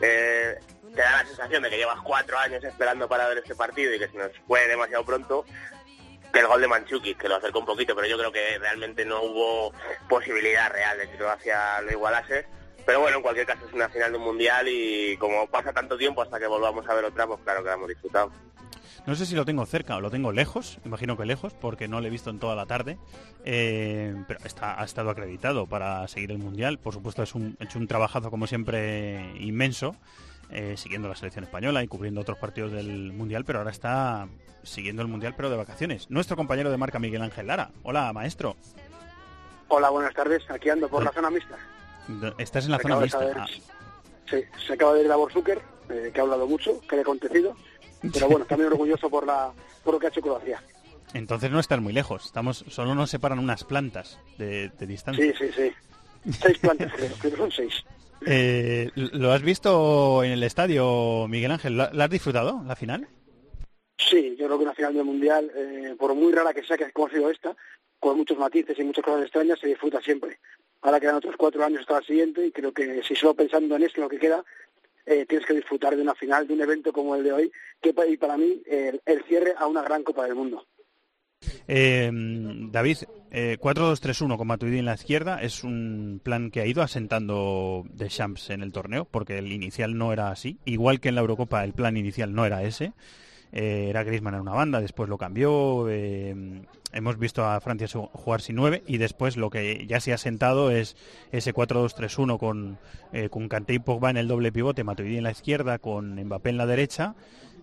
eh, 0.01 0.59
te 0.95 1.01
da 1.01 1.23
la 1.23 1.27
sensación 1.27 1.63
de 1.63 1.71
que 1.71 1.77
llevas 1.77 2.01
cuatro 2.03 2.37
años 2.39 2.63
esperando 2.65 3.09
para 3.09 3.29
ver 3.29 3.39
este 3.39 3.55
partido 3.55 3.95
y 3.95 3.99
que 3.99 4.09
se 4.09 4.19
nos 4.19 4.33
fue 4.47 4.67
demasiado 4.67 5.05
pronto 5.05 5.45
que 6.33 6.41
el 6.41 6.47
gol 6.47 6.61
de 6.61 6.69
Manchuki, 6.69 7.15
que 7.15 7.29
lo 7.29 7.37
acercó 7.37 7.61
un 7.61 7.67
poquito, 7.67 7.95
pero 7.95 8.09
yo 8.09 8.19
creo 8.19 8.33
que 8.33 8.59
realmente 8.59 9.05
no 9.05 9.23
hubo 9.23 9.73
posibilidad 10.09 10.71
real 10.71 10.99
de 10.99 11.11
que 11.11 11.17
Croacia 11.17 11.81
lo 11.83 11.93
igualase. 11.93 12.47
Pero 12.85 13.01
bueno, 13.01 13.19
en 13.19 13.23
cualquier 13.23 13.47
caso 13.47 13.67
es 13.67 13.73
una 13.73 13.89
final 13.89 14.11
de 14.11 14.19
un 14.19 14.25
mundial 14.25 14.67
y 14.69 15.17
como 15.19 15.47
pasa 15.47 15.73
tanto 15.73 15.97
tiempo 15.97 16.23
hasta 16.23 16.41
que 16.41 16.47
volvamos 16.47 16.89
a 16.89 16.95
ver 16.95 17.05
otra, 17.05 17.27
pues 17.27 17.41
claro 17.45 17.63
que 17.63 17.69
la 17.69 17.75
hemos 17.75 17.89
disfrutado. 17.89 18.33
No 19.07 19.17
sé 19.17 19.27
si 19.27 19.35
lo 19.35 19.45
tengo 19.45 19.67
cerca 19.67 19.97
o 19.97 20.01
lo 20.01 20.11
tengo 20.11 20.33
lejos, 20.33 20.79
imagino 20.85 21.17
que 21.17 21.25
lejos, 21.25 21.55
porque 21.55 21.89
no 21.89 22.01
lo 22.01 22.07
he 22.07 22.11
visto 22.11 22.31
en 22.31 22.39
toda 22.39 22.55
la 22.55 22.67
tarde, 22.67 22.99
eh, 23.45 24.15
pero 24.29 24.41
está, 24.45 24.81
ha 24.81 24.85
estado 24.85 25.11
acreditado 25.11 25.67
para 25.67 26.07
seguir 26.07 26.31
el 26.31 26.39
Mundial. 26.39 26.79
Por 26.79 26.95
supuesto, 26.95 27.23
es 27.23 27.35
un, 27.35 27.57
hecho 27.59 27.79
un 27.79 27.89
trabajazo, 27.89 28.31
como 28.31 28.47
siempre, 28.47 29.33
inmenso, 29.41 29.97
eh, 30.53 30.77
siguiendo 30.77 31.09
la 31.09 31.17
selección 31.17 31.45
española 31.45 31.83
y 31.83 31.89
cubriendo 31.89 32.21
otros 32.21 32.39
partidos 32.39 32.73
del 32.73 33.13
Mundial, 33.13 33.45
pero 33.45 33.59
ahora 33.61 33.71
está 33.71 34.29
siguiendo 34.63 35.03
el 35.03 35.09
Mundial, 35.09 35.35
pero 35.37 35.51
de 35.51 35.57
vacaciones. 35.57 36.11
Nuestro 36.11 36.37
compañero 36.37 36.71
de 36.71 36.77
marca, 36.77 36.99
Miguel 36.99 37.23
Ángel 37.23 37.47
Lara. 37.47 37.71
Hola, 37.83 38.13
maestro. 38.13 38.57
Hola, 39.69 39.91
buenas 39.91 40.15
tardes. 40.15 40.43
Aquí 40.51 40.69
ando 40.69 40.89
por 40.89 41.03
la 41.03 41.13
zona 41.13 41.31
mixta. 41.31 41.57
Estás 42.39 42.67
en 42.67 42.73
la 42.73 42.79
zona 42.79 42.97
mixta. 42.97 43.33
Ah. 43.35 43.47
Sí, 44.29 44.43
se 44.67 44.73
acaba 44.75 44.95
de 44.95 45.05
ir 45.05 45.11
a 45.11 45.17
Zucker, 45.33 45.61
eh, 45.89 46.11
que 46.13 46.21
ha 46.21 46.23
hablado 46.23 46.47
mucho, 46.47 46.81
que 46.83 46.97
ha 46.97 47.01
acontecido. 47.01 47.57
Pero 48.13 48.29
bueno, 48.29 48.45
también 48.45 48.73
orgulloso 48.73 49.09
por, 49.09 49.27
la, 49.27 49.53
por 49.83 49.95
lo 49.95 50.01
que 50.01 50.07
ha 50.07 50.09
hecho 50.11 50.21
Croacia. 50.21 50.63
Entonces 51.15 51.51
no 51.51 51.61
están 51.61 51.83
muy 51.83 51.93
lejos. 51.93 52.27
Estamos, 52.27 52.65
solo 52.69 52.95
nos 52.95 53.11
separan 53.11 53.39
unas 53.39 53.65
plantas 53.65 54.19
de, 54.39 54.71
distancia. 54.81 55.25
Sí, 55.25 55.33
sí, 55.39 55.53
sí. 55.55 56.31
Seis 56.31 56.59
plantas, 56.59 56.93
creo, 56.93 57.11
creo 57.21 57.37
son 57.37 57.51
seis. 57.51 57.85
Eh, 58.27 58.91
¿Lo 58.95 59.33
has 59.33 59.43
visto 59.43 60.23
en 60.25 60.33
el 60.33 60.43
estadio, 60.43 61.27
Miguel 61.29 61.51
Ángel? 61.51 61.77
¿Lo, 61.77 61.85
has 61.85 62.11
disfrutado, 62.11 62.63
la 62.67 62.77
final? 62.77 63.07
Sí, 63.99 64.37
yo 64.39 64.47
creo 64.47 64.59
que 64.59 64.65
una 64.65 64.75
final 64.75 64.95
del 64.95 65.05
Mundial, 65.05 65.51
eh, 65.55 65.95
por 65.99 66.15
muy 66.15 66.33
rara 66.33 66.53
que 66.53 66.63
sea 66.63 66.77
que 66.77 66.91
como 66.93 67.07
ha 67.07 67.11
sido 67.11 67.31
esta, 67.31 67.57
con 67.99 68.17
muchos 68.17 68.39
matices 68.39 68.79
y 68.79 68.85
muchas 68.85 69.05
cosas 69.05 69.23
extrañas, 69.23 69.59
se 69.59 69.69
disfruta 69.69 70.01
siempre. 70.01 70.39
Ahora 70.83 71.01
quedan 71.01 71.17
otros 71.17 71.37
cuatro 71.37 71.65
años 71.65 71.81
hasta 71.81 72.01
la 72.01 72.07
siguiente 72.07 72.47
y 72.47 72.53
creo 72.53 72.73
que 72.73 73.03
si 73.03 73.15
solo 73.15 73.35
pensando 73.35 73.77
en 73.77 73.85
esto, 73.85 74.01
lo 74.01 74.09
que 74.09 74.19
queda, 74.19 74.45
eh, 75.07 75.27
tienes 75.27 75.47
que 75.47 75.55
disfrutar 75.55 75.97
de 75.97 76.03
una 76.03 76.15
final, 76.15 76.47
de 76.47 76.55
un 76.55 76.61
evento 76.61 76.93
como 76.93 77.15
el 77.15 77.25
de 77.25 77.33
hoy, 77.33 77.53
que 77.81 77.95
y 78.09 78.17
para 78.17 78.37
mí 78.37 78.63
el, 78.67 79.01
cierre 79.29 79.55
a 79.57 79.67
una 79.67 79.83
gran 79.83 80.03
Copa 80.03 80.25
del 80.25 80.35
Mundo. 80.35 80.67
Eh, 81.69 82.11
David, 82.71 82.99
eh, 83.31 83.57
4-2-3-1 83.61 84.37
con 84.37 84.47
Matuidi 84.47 84.79
en 84.79 84.85
la 84.85 84.95
izquierda 84.95 85.41
es 85.41 85.65
un 85.65 86.21
plan 86.23 86.51
que 86.51 86.61
ha 86.61 86.67
ido 86.67 86.83
asentando 86.83 87.85
de 87.93 88.09
Champs 88.09 88.51
en 88.51 88.63
el 88.63 88.73
torneo, 88.73 89.07
porque 89.11 89.39
el 89.39 89.53
inicial 89.53 89.97
no 89.97 90.13
era 90.13 90.31
así. 90.31 90.59
Igual 90.65 91.01
que 91.01 91.09
en 91.09 91.15
la 91.15 91.23
Eurocopa 91.23 91.65
el 91.65 91.73
plan 91.73 91.97
inicial 91.97 92.35
no 92.35 92.45
era 92.45 92.63
ese. 92.63 92.93
Eh, 93.53 93.89
era 93.91 94.03
Griezmann 94.03 94.35
en 94.35 94.41
una 94.41 94.53
banda, 94.53 94.81
después 94.81 95.09
lo 95.09 95.19
cambió. 95.19 95.87
Eh, 95.89 96.65
hemos 96.93 97.19
visto 97.19 97.45
a 97.45 97.61
Francia 97.61 97.87
jugar 98.13 98.41
sin 98.41 98.57
nueve 98.57 98.83
y 98.87 98.97
después 98.97 99.37
lo 99.37 99.51
que 99.51 99.87
ya 99.87 100.01
se 100.01 100.13
ha 100.13 100.19
sentado 100.19 100.71
es 100.71 100.97
ese 101.33 101.53
4-2-3-1 101.53 102.39
con, 102.39 102.79
eh, 103.13 103.29
con 103.29 103.49
y 103.69 103.79
Pogba 103.79 104.11
en 104.11 104.17
el 104.17 104.29
doble 104.29 104.53
pivote, 104.53 104.85
Matuidi 104.85 105.19
en 105.19 105.25
la 105.25 105.31
izquierda, 105.31 105.79
con 105.79 106.17
Mbappé 106.17 106.51
en 106.51 106.57
la 106.57 106.67
derecha. 106.67 107.15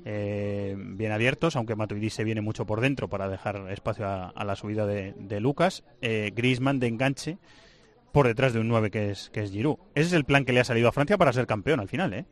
Bien 0.04 1.12
abiertos, 1.12 1.56
aunque 1.56 1.76
Matuidi 1.76 2.10
se 2.10 2.24
viene 2.24 2.42
mucho 2.42 2.66
por 2.66 2.82
dentro 2.82 3.10
para 3.10 3.30
dejar 3.30 3.72
espacio 3.72 4.08
a, 4.08 4.44
la 4.44 4.56
subida 4.56 4.86
de, 4.86 5.40
Lucas. 5.40 5.84
Griezmann 6.02 6.80
de 6.80 6.88
enganche 6.88 7.38
por 8.12 8.28
detrás 8.28 8.54
de 8.54 8.60
un 8.60 8.68
9 8.68 8.92
que 8.92 9.12
es, 9.12 9.30
que 9.30 9.42
es 9.42 9.52
Giroud. 9.52 9.78
Ese 9.96 10.08
es 10.08 10.14
el 10.14 10.26
plan 10.26 10.46
que 10.46 10.54
le 10.54 10.60
ha 10.60 10.66
salido 10.66 10.90
a 10.90 10.92
Francia 10.92 11.18
para 11.18 11.34
ser 11.34 11.48
campeón 11.48 11.80
al 11.80 11.90
final, 11.90 12.14
¿eh? 12.14 12.26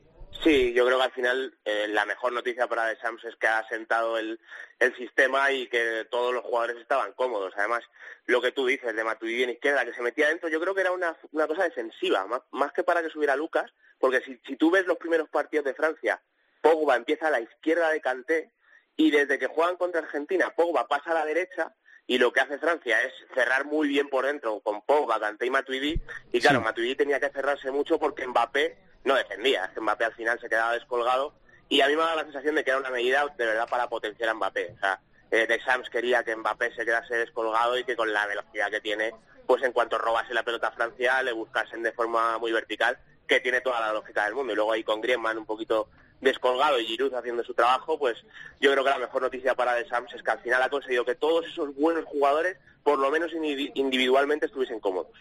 Sí, 0.44 0.72
yo 0.74 0.86
creo 0.86 1.00
que 1.00 1.04
al 1.04 1.12
final 1.12 1.58
eh, 1.66 1.88
la 1.90 2.06
mejor 2.06 2.32
noticia 2.32 2.68
para 2.68 2.86
De 2.86 2.96
Sams 2.98 3.24
es 3.26 3.36
que 3.38 3.48
ha 3.48 3.68
sentado 3.68 4.18
el, 4.18 4.40
el, 4.80 4.96
sistema 4.96 5.52
y 5.52 5.68
que 5.68 6.06
todos 6.12 6.34
los 6.34 6.44
jugadores 6.44 6.78
estaban 6.78 7.14
cómodos. 7.14 7.54
Además, 7.58 7.84
lo 8.28 8.42
que 8.42 8.52
tú 8.52 8.68
dices 8.68 8.96
de 8.96 9.04
Matuidi 9.04 9.44
en 9.44 9.50
izquierda, 9.52 9.84
que 9.84 9.94
se 9.94 10.02
metía 10.02 10.30
dentro, 10.30 10.48
yo 10.48 10.62
creo 10.62 10.76
que 10.76 10.82
era 10.82 10.92
una, 10.92 11.18
una 11.32 11.48
cosa 11.48 11.64
defensiva, 11.64 12.28
más, 12.52 12.72
que 12.72 12.84
para 12.84 13.02
que 13.02 13.10
subiera 13.10 13.36
Lucas, 13.36 13.72
porque 14.00 14.22
si, 14.22 14.40
si 14.46 14.56
tú 14.58 14.70
ves 14.70 14.86
los 14.86 14.98
primeros 14.98 15.28
partidos 15.30 15.66
de 15.66 15.74
Francia, 15.74 16.22
Pogba 16.68 16.98
empieza 16.98 17.28
a 17.28 17.32
la 17.32 17.40
izquierda 17.40 17.90
de 17.92 18.02
Canté 18.02 18.52
y 18.98 19.10
desde 19.10 19.40
que 19.40 19.48
juegan 19.48 19.78
contra 19.78 20.02
Argentina, 20.02 20.54
Pogba 20.54 20.86
pasa 20.86 21.12
a 21.12 21.14
la 21.14 21.24
derecha 21.24 21.74
y 22.06 22.18
lo 22.18 22.34
que 22.34 22.42
hace 22.42 22.58
Francia 22.58 23.02
es 23.04 23.14
cerrar 23.34 23.64
muy 23.64 23.88
bien 23.88 24.10
por 24.10 24.26
dentro 24.26 24.60
con 24.60 24.82
Pogba, 24.82 25.18
Kanté 25.18 25.46
y 25.46 25.50
Matuidi 25.50 26.02
y 26.34 26.42
claro, 26.42 26.60
Matuidi 26.60 26.96
tenía 26.96 27.22
que 27.22 27.30
cerrarse 27.30 27.72
mucho 27.72 27.98
porque 27.98 28.28
Mbappé 28.28 28.78
no 29.06 29.16
defendía. 29.16 29.72
que 29.74 29.80
Mbappé 29.80 30.04
al 30.04 30.14
final 30.16 30.42
se 30.42 30.50
quedaba 30.50 30.74
descolgado 30.74 31.36
y 31.70 31.80
a 31.80 31.88
mí 31.88 31.96
me 31.96 32.02
da 32.02 32.18
la 32.18 32.24
sensación 32.24 32.56
de 32.56 32.66
que 32.66 32.72
era 32.72 32.80
una 32.82 32.90
medida 32.90 33.26
de 33.38 33.46
verdad 33.46 33.70
para 33.70 33.88
potenciar 33.88 34.28
a 34.28 34.34
Mbappé. 34.34 34.74
O 34.76 34.80
sea, 34.80 35.00
eh, 35.32 35.48
De 35.48 35.62
Sams 35.62 35.90
quería 35.90 36.26
que 36.26 36.36
Mbappé 36.36 36.76
se 36.76 36.84
quedase 36.84 37.16
descolgado 37.16 37.78
y 37.78 37.86
que 37.86 37.96
con 37.96 38.12
la 38.12 38.28
velocidad 38.28 38.70
que 38.70 38.82
tiene, 38.82 39.14
pues 39.46 39.64
en 39.64 39.72
cuanto 39.72 39.98
robase 39.98 40.34
la 40.34 40.44
pelota 40.44 40.68
a 40.68 40.72
Francia, 40.72 41.24
le 41.24 41.32
buscasen 41.32 41.82
de 41.82 41.94
forma 41.94 42.38
muy 42.40 42.52
vertical, 42.52 42.98
que 43.26 43.40
tiene 43.40 43.62
toda 43.62 43.80
la 43.80 43.94
lógica 43.94 44.26
del 44.26 44.36
mundo. 44.36 44.52
Y 44.52 44.56
luego 44.58 44.74
ahí 44.74 44.84
con 44.84 45.00
Griezmann 45.00 45.38
un 45.38 45.46
poquito 45.46 45.90
descolgado 46.22 46.80
y 46.80 46.86
Giroud 46.86 47.14
haciendo 47.14 47.44
su 47.44 47.54
trabajo, 47.54 47.98
pues 47.98 48.18
yo 48.60 48.72
creo 48.72 48.84
que 48.84 48.90
la 48.90 49.00
mejor 49.00 49.22
noticia 49.22 49.56
para 49.56 49.76
De 49.76 49.88
Sams 49.88 50.14
es 50.14 50.24
que 50.24 50.32
al 50.32 50.40
final 50.40 50.62
ha 50.62 50.70
conseguido 50.70 51.06
que 51.06 51.16
todos 51.16 51.46
esos 51.46 51.76
buenos 51.76 52.06
jugadores, 52.06 52.58
por 52.84 53.00
lo 53.00 53.12
menos 53.12 53.32
individualmente, 53.34 54.48
estuviesen 54.48 54.80
cómodos. 54.80 55.12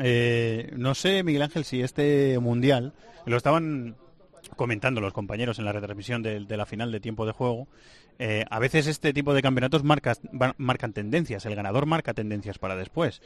Eh, 0.00 0.70
no 0.76 0.94
sé, 0.94 1.22
Miguel 1.22 1.42
Ángel, 1.42 1.64
si 1.64 1.82
este 1.82 2.38
mundial 2.38 2.92
lo 3.26 3.36
estaban 3.36 3.96
comentando 4.56 5.00
los 5.00 5.12
compañeros 5.12 5.58
en 5.58 5.64
la 5.64 5.72
retransmisión 5.72 6.22
de, 6.22 6.44
la 6.48 6.66
final 6.66 6.92
de 6.92 7.00
tiempo 7.00 7.26
de 7.26 7.32
juego. 7.32 7.68
Eh, 8.18 8.44
a 8.50 8.58
veces 8.58 8.86
este 8.86 9.12
tipo 9.12 9.34
de 9.34 9.42
campeonatos 9.42 9.82
marcan 9.84 10.92
tendencias, 10.92 11.46
el 11.46 11.54
ganador 11.54 11.86
marca 11.86 12.14
tendencias 12.14 12.58
para 12.58 12.76
después. 12.76 13.22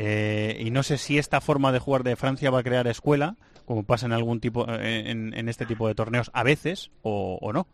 Eh, 0.00 0.56
y 0.60 0.70
no 0.70 0.84
sé 0.84 0.96
si 0.96 1.18
esta 1.18 1.40
forma 1.40 1.72
de 1.72 1.80
jugar 1.80 2.04
de 2.04 2.14
Francia 2.14 2.50
va 2.50 2.60
a 2.60 2.62
crear 2.62 2.86
escuela, 2.86 3.36
como 3.64 3.82
pasa 3.84 4.06
en 4.06 4.12
algún 4.12 4.40
tipo, 4.40 4.64
en, 4.68 5.48
este 5.48 5.66
tipo 5.66 5.88
de 5.88 5.94
torneos, 5.94 6.30
a 6.34 6.44
veces 6.44 6.90
o, 7.02 7.50
no. 7.52 7.66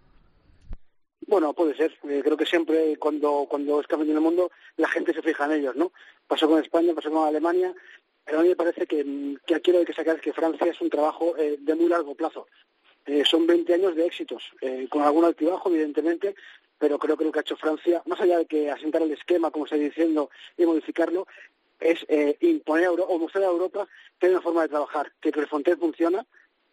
Bueno, 1.26 1.52
puede 1.52 1.76
ser. 1.76 1.92
creo 2.00 2.36
que 2.36 2.46
siempre 2.46 2.96
cuando, 2.98 3.46
cuando 3.48 3.80
es 3.80 3.86
campeón 3.86 4.08
del 4.08 4.20
mundo 4.20 4.50
la 4.76 4.88
gente 4.88 5.12
se 5.12 5.22
fija 5.22 5.44
en 5.44 5.52
ellos, 5.52 5.76
¿no? 5.76 5.92
Pasó 6.26 6.48
con 6.48 6.62
España, 6.62 6.94
pasó 6.94 7.10
con 7.10 7.26
Alemania 7.26 7.74
pero 8.24 8.38
a 8.38 8.42
mí 8.42 8.48
me 8.48 8.56
parece 8.56 8.86
que, 8.86 9.36
que 9.46 9.54
aquí 9.54 9.70
lo 9.70 9.78
que 9.78 9.80
hay 9.80 9.86
que 9.86 9.92
sacar 9.92 10.16
es 10.16 10.22
que 10.22 10.32
Francia 10.32 10.66
es 10.66 10.80
un 10.80 10.88
trabajo 10.88 11.36
eh, 11.36 11.56
de 11.60 11.74
muy 11.74 11.88
largo 11.88 12.14
plazo. 12.14 12.46
Eh, 13.06 13.22
son 13.26 13.46
20 13.46 13.74
años 13.74 13.94
de 13.94 14.06
éxitos, 14.06 14.42
eh, 14.62 14.86
con 14.88 15.02
algún 15.02 15.26
altibajo, 15.26 15.68
evidentemente, 15.68 16.34
pero 16.78 16.98
creo 16.98 17.16
que 17.16 17.24
lo 17.24 17.32
que 17.32 17.40
ha 17.40 17.42
hecho 17.42 17.56
Francia, 17.56 18.02
más 18.06 18.20
allá 18.20 18.38
de 18.38 18.46
que 18.46 18.70
asentar 18.70 19.02
el 19.02 19.12
esquema, 19.12 19.50
como 19.50 19.66
estoy 19.66 19.80
diciendo, 19.80 20.30
y 20.56 20.64
modificarlo, 20.64 21.26
es 21.84 22.04
imponer 22.40 22.88
o 22.88 23.18
mostrar 23.18 23.44
a 23.44 23.48
Europa 23.48 23.86
que 24.18 24.26
hay 24.26 24.32
una 24.32 24.42
forma 24.42 24.62
de 24.62 24.68
trabajar, 24.68 25.12
que 25.20 25.30
Prefontaine 25.30 25.78
funciona, 25.78 26.26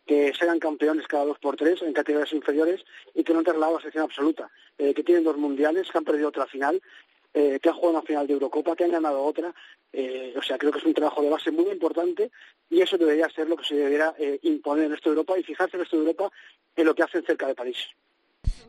que 0.06 0.34
sean 0.34 0.60
campeones 0.60 1.08
cada 1.08 1.26
dos 1.26 1.38
por 1.40 1.56
tres 1.56 1.82
en 1.82 1.94
categorías 1.94 2.34
inferiores 2.34 2.84
y 3.14 3.24
que 3.24 3.34
no 3.34 3.40
han 3.40 3.46
trasladado 3.46 3.78
a 3.78 3.82
sección 3.82 4.06
absoluta, 4.06 4.50
que 4.78 5.04
tienen 5.04 5.24
dos 5.24 5.38
mundiales, 5.38 5.92
que 5.92 5.98
han 5.98 6.06
perdido 6.06 6.30
otra 6.30 6.48
final 6.48 6.82
eh, 7.34 7.60
que 7.62 7.70
han 7.70 7.76
jugado 7.76 8.00
una 8.00 8.02
final 8.02 8.28
de 8.28 8.34
Eurocopa, 8.34 8.76
que 8.76 8.84
han 8.84 8.92
ganado 8.92 9.24
otra. 9.24 9.54
Eh, 9.94 10.34
o 10.38 10.42
sea, 10.42 10.58
creo 10.58 10.72
que 10.72 10.80
es 10.80 10.86
un 10.86 10.94
trabajo 10.94 11.22
de 11.22 11.30
base 11.30 11.50
muy 11.50 11.70
importante 11.70 12.30
y 12.70 12.82
eso 12.82 12.98
debería 12.98 13.30
ser 13.30 13.48
lo 13.48 13.56
que 13.56 13.64
se 13.64 13.76
debería 13.76 14.14
eh, 14.18 14.40
imponer 14.44 14.86
en 14.86 14.94
esto 14.94 15.10
de 15.10 15.16
Europa 15.16 15.40
y 15.40 15.44
fijarse 15.44 15.78
en 15.78 15.84
esto 15.84 15.96
de 15.96 16.04
Europa 16.04 16.30
en 16.76 16.86
lo 16.86 16.94
que 16.94 17.04
hacen 17.04 17.24
cerca 17.24 17.48
de 17.48 17.56
París. 17.56 17.78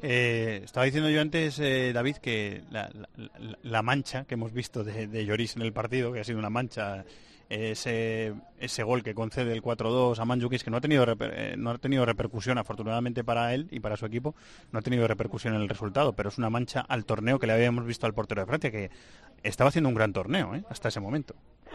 Estaba 0.03 0.85
diciendo 0.85 1.11
yo 1.11 1.21
antes, 1.21 1.59
David, 1.59 2.17
que 2.17 2.63
la, 2.71 3.83
mancha 3.83 4.25
que 4.25 4.35
hemos 4.35 4.53
visto 4.53 4.85
de, 4.85 5.07
de 5.07 5.25
Lloris 5.25 5.57
en 5.57 5.63
el 5.63 5.73
partido, 5.73 6.13
que 6.13 6.21
ha 6.21 6.25
sido 6.25 6.39
una 6.39 6.51
mancha 6.51 7.05
ese, 7.53 8.33
ese 8.59 8.83
gol 8.83 9.03
que 9.03 9.15
concede 9.15 9.53
el 9.53 9.63
4-2 9.63 10.19
a 10.19 10.25
Manjukis, 10.25 10.65
que 10.65 10.71
no 10.71 10.79
ha, 10.79 10.81
tenido 10.81 11.05
eh, 11.21 11.55
no 11.59 11.71
ha 11.71 11.79
tenido 11.79 12.07
repercusión, 12.07 12.57
afortunadamente 12.57 13.25
para 13.25 13.53
él 13.53 13.69
y 13.71 13.81
para 13.81 13.97
su 13.97 14.07
equipo, 14.07 14.35
no 14.71 14.79
ha 14.79 14.83
tenido 14.83 15.07
repercusión 15.07 15.55
en 15.55 15.61
el 15.61 15.69
resultado, 15.69 16.15
pero 16.15 16.31
es 16.31 16.39
una 16.39 16.49
mancha 16.49 16.81
al 16.81 17.05
torneo 17.05 17.39
que 17.39 17.47
le 17.47 17.53
habíamos 17.53 17.85
visto 17.85 18.07
al 18.07 18.15
portero 18.15 18.41
de 18.41 18.47
Francia, 18.47 18.71
que 18.71 18.91
estaba 19.43 19.69
haciendo 19.69 19.91
un 19.91 19.95
gran 19.95 20.15
torneo 20.15 20.55
¿eh? 20.55 20.65
hasta 20.71 20.89
ese 20.89 21.01
momento. 21.01 21.35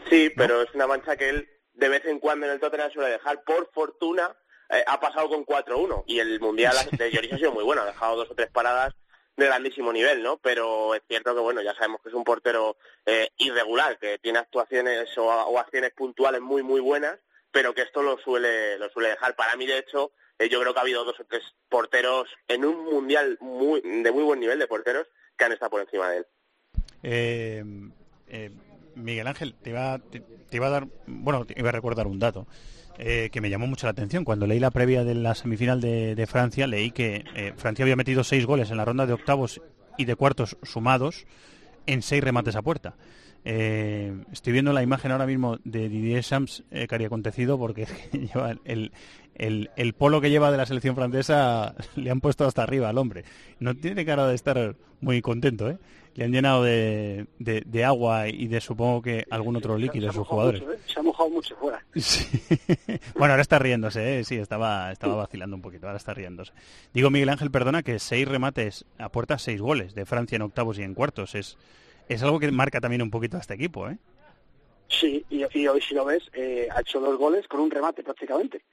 Sí, 0.09 0.31
pero 0.35 0.63
es 0.63 0.73
una 0.73 0.87
mancha 0.87 1.15
que 1.15 1.29
él 1.29 1.47
de 1.75 1.89
vez 1.89 2.05
en 2.05 2.19
cuando 2.19 2.47
en 2.47 2.53
el 2.53 2.59
Tottenham 2.59 2.89
suele 2.91 3.11
dejar. 3.11 3.43
Por 3.43 3.69
fortuna, 3.71 4.35
eh, 4.69 4.83
ha 4.85 4.99
pasado 4.99 5.29
con 5.29 5.45
4-1 5.45 6.03
y 6.07 6.19
el 6.19 6.39
Mundial 6.39 6.75
de 6.97 7.11
Lloris 7.11 7.33
ha 7.33 7.37
sido 7.37 7.51
muy 7.51 7.63
bueno, 7.63 7.81
ha 7.81 7.85
dejado 7.85 8.17
dos 8.17 8.31
o 8.31 8.35
tres 8.35 8.49
paradas 8.51 8.93
de 9.37 9.45
grandísimo 9.45 9.93
nivel, 9.93 10.23
¿no? 10.23 10.37
Pero 10.37 10.95
es 10.95 11.03
cierto 11.07 11.33
que, 11.33 11.41
bueno, 11.41 11.61
ya 11.61 11.73
sabemos 11.75 12.01
que 12.01 12.09
es 12.09 12.15
un 12.15 12.23
portero 12.23 12.75
eh, 13.05 13.29
irregular, 13.37 13.97
que 13.99 14.17
tiene 14.17 14.39
actuaciones 14.39 15.15
o, 15.17 15.59
acciones 15.59 15.93
puntuales 15.93 16.41
muy, 16.41 16.63
muy 16.63 16.81
buenas, 16.81 17.19
pero 17.51 17.73
que 17.73 17.83
esto 17.83 18.01
lo 18.01 18.17
suele, 18.17 18.77
lo 18.79 18.89
suele 18.89 19.09
dejar. 19.09 19.35
Para 19.35 19.55
mí, 19.55 19.67
de 19.67 19.77
hecho, 19.77 20.11
eh, 20.39 20.49
yo 20.49 20.59
creo 20.59 20.73
que 20.73 20.79
ha 20.79 20.81
habido 20.81 21.05
dos 21.05 21.19
o 21.19 21.25
tres 21.25 21.43
porteros 21.69 22.27
en 22.47 22.65
un 22.65 22.83
mundial 22.85 23.37
muy, 23.39 23.81
de 23.81 24.11
muy 24.11 24.23
buen 24.23 24.39
nivel 24.39 24.57
de 24.57 24.67
porteros 24.67 25.07
que 25.37 25.45
han 25.45 25.51
estado 25.51 25.69
por 25.69 25.81
encima 25.81 26.09
de 26.09 26.17
él. 26.17 26.25
Eh, 27.03 28.51
Miguel 28.95 29.27
Ángel, 29.27 29.53
te 29.53 29.69
iba, 29.69 29.99
te 29.99 30.57
iba 30.57 30.67
a 30.67 30.71
dar, 30.71 30.87
bueno, 31.05 31.45
te 31.45 31.53
iba 31.57 31.69
a 31.69 31.73
recordar 31.73 32.07
un 32.07 32.17
dato. 32.17 32.47
Eh, 32.99 33.29
que 33.31 33.41
me 33.41 33.49
llamó 33.49 33.67
mucho 33.67 33.85
la 33.85 33.91
atención. 33.91 34.25
Cuando 34.25 34.47
leí 34.47 34.59
la 34.59 34.71
previa 34.71 35.03
de 35.03 35.13
la 35.13 35.35
semifinal 35.35 35.79
de, 35.79 36.27
Francia, 36.27 36.65
leí 36.65 36.91
que 36.91 37.25
eh, 37.35 37.53
Francia 37.55 37.83
había 37.83 37.95
metido 37.95 38.23
seis 38.23 38.45
goles 38.45 38.71
en 38.71 38.77
la 38.77 38.85
ronda 38.85 39.05
de 39.05 39.13
octavos 39.13 39.61
y 39.97 40.05
de 40.05 40.15
cuartos 40.15 40.57
sumados 40.63 41.25
en 41.85 42.01
seis 42.01 42.23
remates 42.23 42.55
a 42.55 42.61
puerta. 42.61 42.95
Eh, 43.45 44.13
estoy 44.31 44.51
viendo 44.51 44.73
la 44.73 44.83
imagen 44.83 45.11
ahora 45.11 45.25
mismo 45.25 45.57
de 45.63 45.87
Didier 45.87 46.21
Champs 46.21 46.63
eh, 46.69 46.85
cari 46.85 47.05
acontecido 47.05 47.57
porque 47.57 47.87
lleva 48.11 48.55
el, 48.65 48.91
el, 49.35 49.69
el, 49.77 49.93
polo 49.93 50.19
que 50.19 50.29
lleva 50.29 50.51
de 50.51 50.57
la 50.57 50.65
selección 50.65 50.95
francesa 50.95 51.73
le 51.95 52.11
han 52.11 52.19
puesto 52.19 52.45
hasta 52.45 52.63
arriba 52.63 52.89
al 52.89 52.97
hombre. 52.97 53.23
No 53.59 53.75
tiene 53.75 54.05
cara 54.05 54.27
de 54.27 54.35
estar 54.35 54.75
muy 54.99 55.21
contento, 55.21 55.69
¿eh? 55.69 55.77
Le 56.17 56.25
han 56.25 56.31
llenado 56.31 56.63
de, 56.63 57.27
de, 57.37 57.85
agua 57.85 58.27
y 58.27 58.47
de 58.47 58.59
supongo 58.59 59.03
que 59.03 59.27
algún 59.29 59.55
otro 59.55 59.77
líquido 59.77 60.09
a 60.09 60.13
sus 60.13 60.25
jugadores. 60.25 60.63
¿eh? 60.63 60.79
Se 60.87 60.99
ha 60.99 61.03
mojado 61.03 61.29
mucho 61.29 61.55
fuera. 61.57 61.85
bueno, 63.13 63.33
ahora 63.33 63.43
está 63.43 63.59
riéndose, 63.59 64.19
¿eh? 64.19 64.23
sí, 64.23 64.35
estaba, 64.37 64.91
estaba 64.91 65.13
vacilando 65.13 65.55
un 65.55 65.61
poquito, 65.61 65.85
ahora 65.85 65.97
está 65.97 66.15
riéndose. 66.15 66.53
Digo 66.91 67.11
Miguel 67.11 67.29
Ángel, 67.29 67.51
perdona, 67.51 67.83
que 67.83 67.99
seis 67.99 68.27
remates 68.27 68.83
a 68.97 69.09
puerta, 69.09 69.37
seis 69.37 69.61
goles 69.61 69.93
de 69.93 70.07
Francia 70.07 70.37
en 70.37 70.41
octavos 70.41 70.79
y 70.79 70.81
en 70.81 70.95
cuartos. 70.95 71.35
Es, 71.35 71.55
es 72.09 72.23
algo 72.23 72.39
que 72.39 72.49
marca 72.51 72.81
también 72.81 73.03
un 73.03 73.11
poquito 73.11 73.37
a 73.37 73.41
este 73.41 73.53
equipo, 73.53 73.87
¿eh? 73.87 73.99
Sí, 74.89 75.23
y, 75.29 75.43
hoy 75.43 75.81
si 75.81 75.93
lo 75.93 76.03
ves, 76.03 76.23
eh, 76.33 76.67
ha 76.73 76.81
hecho 76.81 76.99
dos 76.99 77.15
goles 77.19 77.47
con 77.47 77.59
un 77.59 77.69
remate 77.69 78.01
prácticamente 78.01 78.63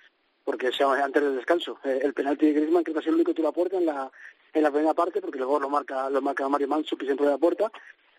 porque 0.45 0.71
antes 0.79 1.23
del 1.23 1.37
descanso. 1.37 1.79
Eh, 1.85 2.01
el 2.03 2.13
penalti 2.13 2.47
de 2.47 2.53
Griezmann 2.53 2.85
creo 2.85 2.95
que 2.95 3.01
ha 3.01 3.03
sido 3.03 3.13
el 3.13 3.17
único 3.17 3.31
que 3.31 3.37
tiro 3.37 3.49
a 3.49 3.53
puerta 3.53 3.79
en 3.79 3.87
la, 3.87 4.11
en 4.53 4.63
la 4.63 4.71
primera 4.71 4.95
parte, 4.95 5.21
porque 5.21 5.39
luego 5.39 5.59
lo 5.59 5.69
marca, 5.69 6.09
lo 6.11 6.23
marca 6.23 6.49
Mario 6.49 6.69
Manso, 6.69 6.97
que 6.97 7.07
siempre 7.07 7.27
de 7.27 7.33
la 7.33 7.39
puerta. 7.39 7.71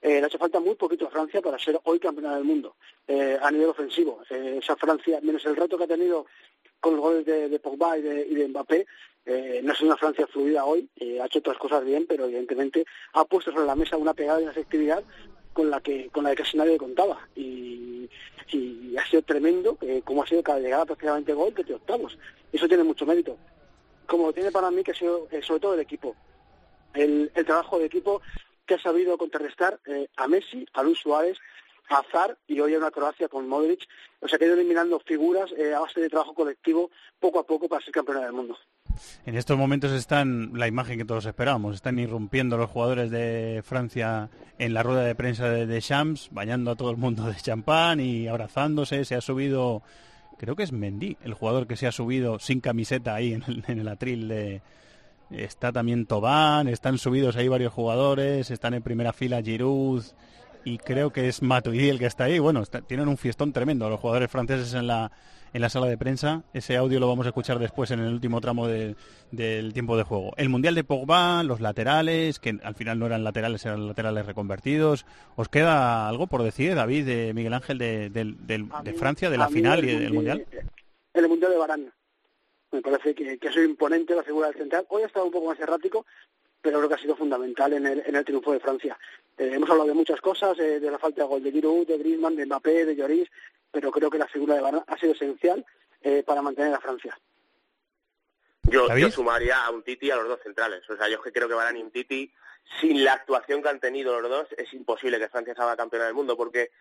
Eh, 0.02 0.20
le 0.20 0.24
ha 0.24 0.28
hecho 0.28 0.38
falta 0.38 0.60
muy 0.60 0.76
poquito 0.76 1.08
a 1.08 1.10
Francia 1.10 1.42
para 1.42 1.58
ser 1.58 1.80
hoy 1.86 2.00
campeona 2.00 2.36
del 2.36 2.44
mundo 2.44 2.76
eh, 3.08 3.40
a 3.42 3.50
nivel 3.50 3.70
ofensivo. 3.70 4.22
Eh, 4.30 4.60
esa 4.62 4.76
Francia, 4.76 5.20
menos 5.24 5.44
el 5.46 5.56
reto 5.56 5.78
que 5.78 5.86
ha 5.86 5.88
tenido 5.88 6.28
con 6.80 6.96
los 6.96 7.02
goles 7.02 7.26
de, 7.26 7.60
Pogba 7.60 7.98
y 7.98 8.04
de, 8.04 8.28
y 8.28 8.36
de 8.36 8.48
Mbappé, 8.48 8.86
no 9.64 9.74
es 9.74 9.82
una 9.82 9.98
Francia 9.98 10.28
fluida 10.28 10.66
hoy, 10.66 10.88
ha 11.20 11.26
hecho 11.26 11.40
otras 11.40 11.58
cosas 11.58 11.84
bien, 11.84 12.06
pero 12.08 12.26
evidentemente 12.26 12.86
ha 13.14 13.26
puesto 13.26 13.52
sobre 13.52 13.66
la 13.66 13.74
mesa 13.74 13.98
una 13.98 14.14
pegada 14.14 14.40
y 14.40 14.44
una 14.44 14.52
efectividad 14.52 15.04
con 15.56 15.70
la 15.70 15.80
que 15.80 16.10
con 16.12 16.26
la 16.26 16.32
que 16.32 16.44
casi 16.44 16.58
nadie 16.58 16.78
contaba. 16.78 17.18
Y, 17.36 18.10
ha 18.98 19.06
sido 19.10 19.24
tremendo 19.24 19.78
como 20.06 20.24
ha 20.24 20.28
sido 20.28 20.42
cada 20.42 20.60
llegada 20.60 20.86
prácticamente 20.86 21.34
gol 21.34 21.54
de 21.54 21.74
octavos. 21.74 22.18
Eso 22.54 22.68
tiene 22.68 22.84
mucho 22.84 23.06
mérito. 23.06 23.38
Como 24.06 24.32
tiene 24.32 24.52
para 24.52 24.72
mí 24.72 24.84
que 24.84 24.92
ha 24.92 24.96
sido 24.96 25.28
eh, 25.32 25.42
sobre 25.42 25.60
todo 25.60 25.74
el 25.74 25.80
equipo. 25.80 26.16
El, 26.94 27.32
el, 27.34 27.46
trabajo 27.46 27.80
de 27.80 27.86
equipo 27.86 28.22
que 28.66 28.76
ha 28.76 28.80
sabido 28.80 29.18
contrarrestar 29.18 29.80
eh, 29.86 30.08
a 30.16 30.28
Messi 30.28 30.66
a 30.74 30.84
Luis 30.84 31.00
Suárez 31.00 31.38
a 31.90 32.00
Azar 32.00 32.38
y 32.48 32.60
hoy 32.60 32.76
a 32.76 32.78
una 32.78 32.92
Croacia 32.92 33.28
con 33.28 33.48
Modric. 33.48 33.88
O 34.22 34.28
sea 34.28 34.38
que 34.38 34.46
ha 34.46 34.48
ido 34.48 34.56
eliminando 34.56 35.00
figuras 35.00 35.52
eh, 35.58 35.74
a 35.74 35.80
base 35.80 36.00
de 36.00 36.10
trabajo 36.10 36.34
colectivo 36.34 36.92
poco 37.20 37.40
a 37.40 37.46
poco 37.46 37.68
para 37.68 37.84
ser 37.84 37.94
campeona 37.94 38.22
del 38.22 38.34
mundo 38.34 38.58
en 39.26 39.36
estos 39.36 39.58
momentos 39.58 39.92
están 39.92 40.52
la 40.54 40.68
imagen 40.68 40.98
que 40.98 41.06
todos 41.06 41.26
esperábamos, 41.26 41.76
están 41.76 42.00
irrumpiendo 42.00 42.58
los 42.58 42.70
jugadores 42.70 43.12
de 43.12 43.62
Francia 43.66 44.30
en 44.58 44.74
la 44.74 44.84
rueda 44.84 45.04
de 45.04 45.16
prensa 45.16 45.50
de, 45.50 45.82
Champs, 45.82 46.30
bañando 46.32 46.72
a 46.72 46.76
todo 46.76 46.92
el 46.92 46.98
mundo 46.98 47.26
de 47.26 47.36
champán 47.36 48.00
y 48.00 48.28
abrazándose, 48.28 49.06
se 49.06 49.16
ha 49.16 49.22
subido, 49.22 49.84
creo 50.38 50.56
que 50.56 50.64
es 50.64 50.72
Mendy, 50.72 51.18
el 51.24 51.34
jugador 51.34 51.68
que 51.68 51.76
se 51.76 51.88
ha 51.88 51.92
subido 51.92 52.40
sin 52.40 52.62
camiseta 52.62 53.16
ahí 53.16 53.34
en 53.34 53.80
el, 53.80 53.88
atril 53.88 54.28
de... 54.28 54.62
Está 55.32 55.72
también 55.72 56.06
Tobán, 56.06 56.68
están 56.68 57.00
subidos 57.00 57.36
ahí 57.36 57.48
varios 57.48 57.74
jugadores, 57.74 58.52
están 58.52 58.76
en 58.76 58.84
primera 58.84 59.12
fila 59.12 59.42
Giroud 59.42 60.04
y 60.66 60.78
creo 60.78 61.12
que 61.12 61.28
es 61.28 61.42
Matuidi 61.42 61.90
el 61.90 62.00
que 62.00 62.06
está 62.06 62.26
ahí. 62.26 62.38
Bueno, 62.38 62.64
tienen 62.88 63.08
un 63.08 63.18
fiestón 63.18 63.52
tremendo 63.52 63.90
los 63.90 64.00
jugadores 64.00 64.30
franceses 64.30 64.74
en 64.76 64.86
la 64.86 65.12
en 65.56 65.62
la 65.62 65.70
sala 65.70 65.88
de 65.88 65.98
prensa. 65.98 66.44
Ese 66.54 66.76
audio 66.76 67.00
lo 67.00 67.08
vamos 67.08 67.26
a 67.26 67.30
escuchar 67.30 67.60
después 67.60 67.90
en 67.92 68.02
el 68.02 68.14
último 68.14 68.42
tramo 68.42 68.68
del 68.68 69.74
tiempo 69.74 69.96
de 69.96 70.04
juego. 70.04 70.34
El 70.36 70.50
Mundial 70.50 70.76
de 70.76 70.84
Pogba, 70.84 71.44
los 71.44 71.62
laterales, 71.62 72.40
que 72.40 72.58
al 72.62 72.76
final 72.76 73.00
no 73.00 73.06
eran 73.06 73.24
laterales, 73.24 73.66
eran 73.66 73.88
laterales 73.88 74.26
reconvertidos. 74.26 75.06
¿Os 75.38 75.48
queda 75.48 76.10
algo 76.10 76.28
por 76.28 76.44
decir, 76.44 76.76
David, 76.76 77.06
de 77.06 77.34
Miguel 77.34 77.54
Ángel, 77.54 77.78
de, 77.78 78.94
Francia, 78.98 79.30
de 79.30 79.38
la 79.38 79.48
final 79.48 79.86
y 79.86 79.98
del 79.98 80.14
Mundial? 80.14 80.46
El 81.14 81.30
Mundial 81.30 81.52
de 81.52 81.58
Barán. 81.58 81.94
Me 82.74 82.82
parece 82.82 83.16
que, 83.16 83.38
que 83.38 83.48
es 83.48 83.56
imponente 83.56 84.14
la 84.14 84.24
figura 84.24 84.48
del 84.48 84.58
central. 84.58 84.86
Hoy 84.90 85.04
ha 85.04 85.06
estado 85.06 85.26
un 85.26 85.32
poco 85.32 85.48
más 85.48 85.60
errático, 85.62 86.06
pero 86.66 86.80
creo 86.80 86.90
que 86.90 86.96
ha 86.96 87.00
sido 87.00 87.16
fundamental 87.16 87.74
en 87.74 87.86
el, 87.86 88.04
en 88.08 88.16
el 88.16 88.26
triunfo 88.26 88.52
de 88.52 88.60
Francia. 88.60 88.98
Eh, 89.38 89.52
hemos 89.54 89.70
hablado 89.70 89.90
de 89.90 89.94
muchas 89.94 90.20
cosas, 90.20 90.58
eh, 90.58 90.80
de 90.80 90.90
la 90.90 90.98
falta 90.98 91.22
de 91.22 91.28
gol 91.28 91.44
de 91.44 91.52
Giroud, 91.52 91.86
de 91.86 92.00
Griezmann, 92.00 92.36
de 92.36 92.48
Mbappé, 92.48 92.86
de 92.86 92.96
Lloris, 92.96 93.30
pero 93.72 93.92
creo 93.92 94.10
que 94.10 94.18
la 94.18 94.28
figura 94.28 94.56
de 94.56 94.62
Varane 94.62 94.84
ha 94.88 94.98
sido 94.98 95.14
esencial 95.14 95.64
eh, 96.02 96.24
para 96.26 96.42
mantener 96.42 96.74
a 96.74 96.80
Francia. 96.80 97.16
Yo, 98.64 99.12
sumaría 99.12 99.64
a 99.64 99.70
un 99.70 99.84
Titi 99.84 100.10
a 100.10 100.16
los 100.16 100.28
dos 100.28 100.40
centrales. 100.42 100.82
O 100.90 100.98
sea, 100.98 101.08
yo 101.08 101.22
creo 101.22 101.48
que 101.48 101.54
Varane 101.54 101.78
y 101.78 101.84
un 101.84 101.92
Titi, 101.92 102.34
sin 102.82 103.04
la 103.04 103.14
actuación 103.14 103.62
que 103.62 103.70
han 103.70 103.80
tenido 103.80 104.20
los 104.20 104.32
dos, 104.32 104.48
es 104.58 104.74
imposible 104.74 105.20
que 105.20 105.30
Francia 105.30 105.54
salga 105.54 105.78
campeona 105.78 106.06
del 106.06 106.16
mundo, 106.16 106.36
porque 106.36 106.72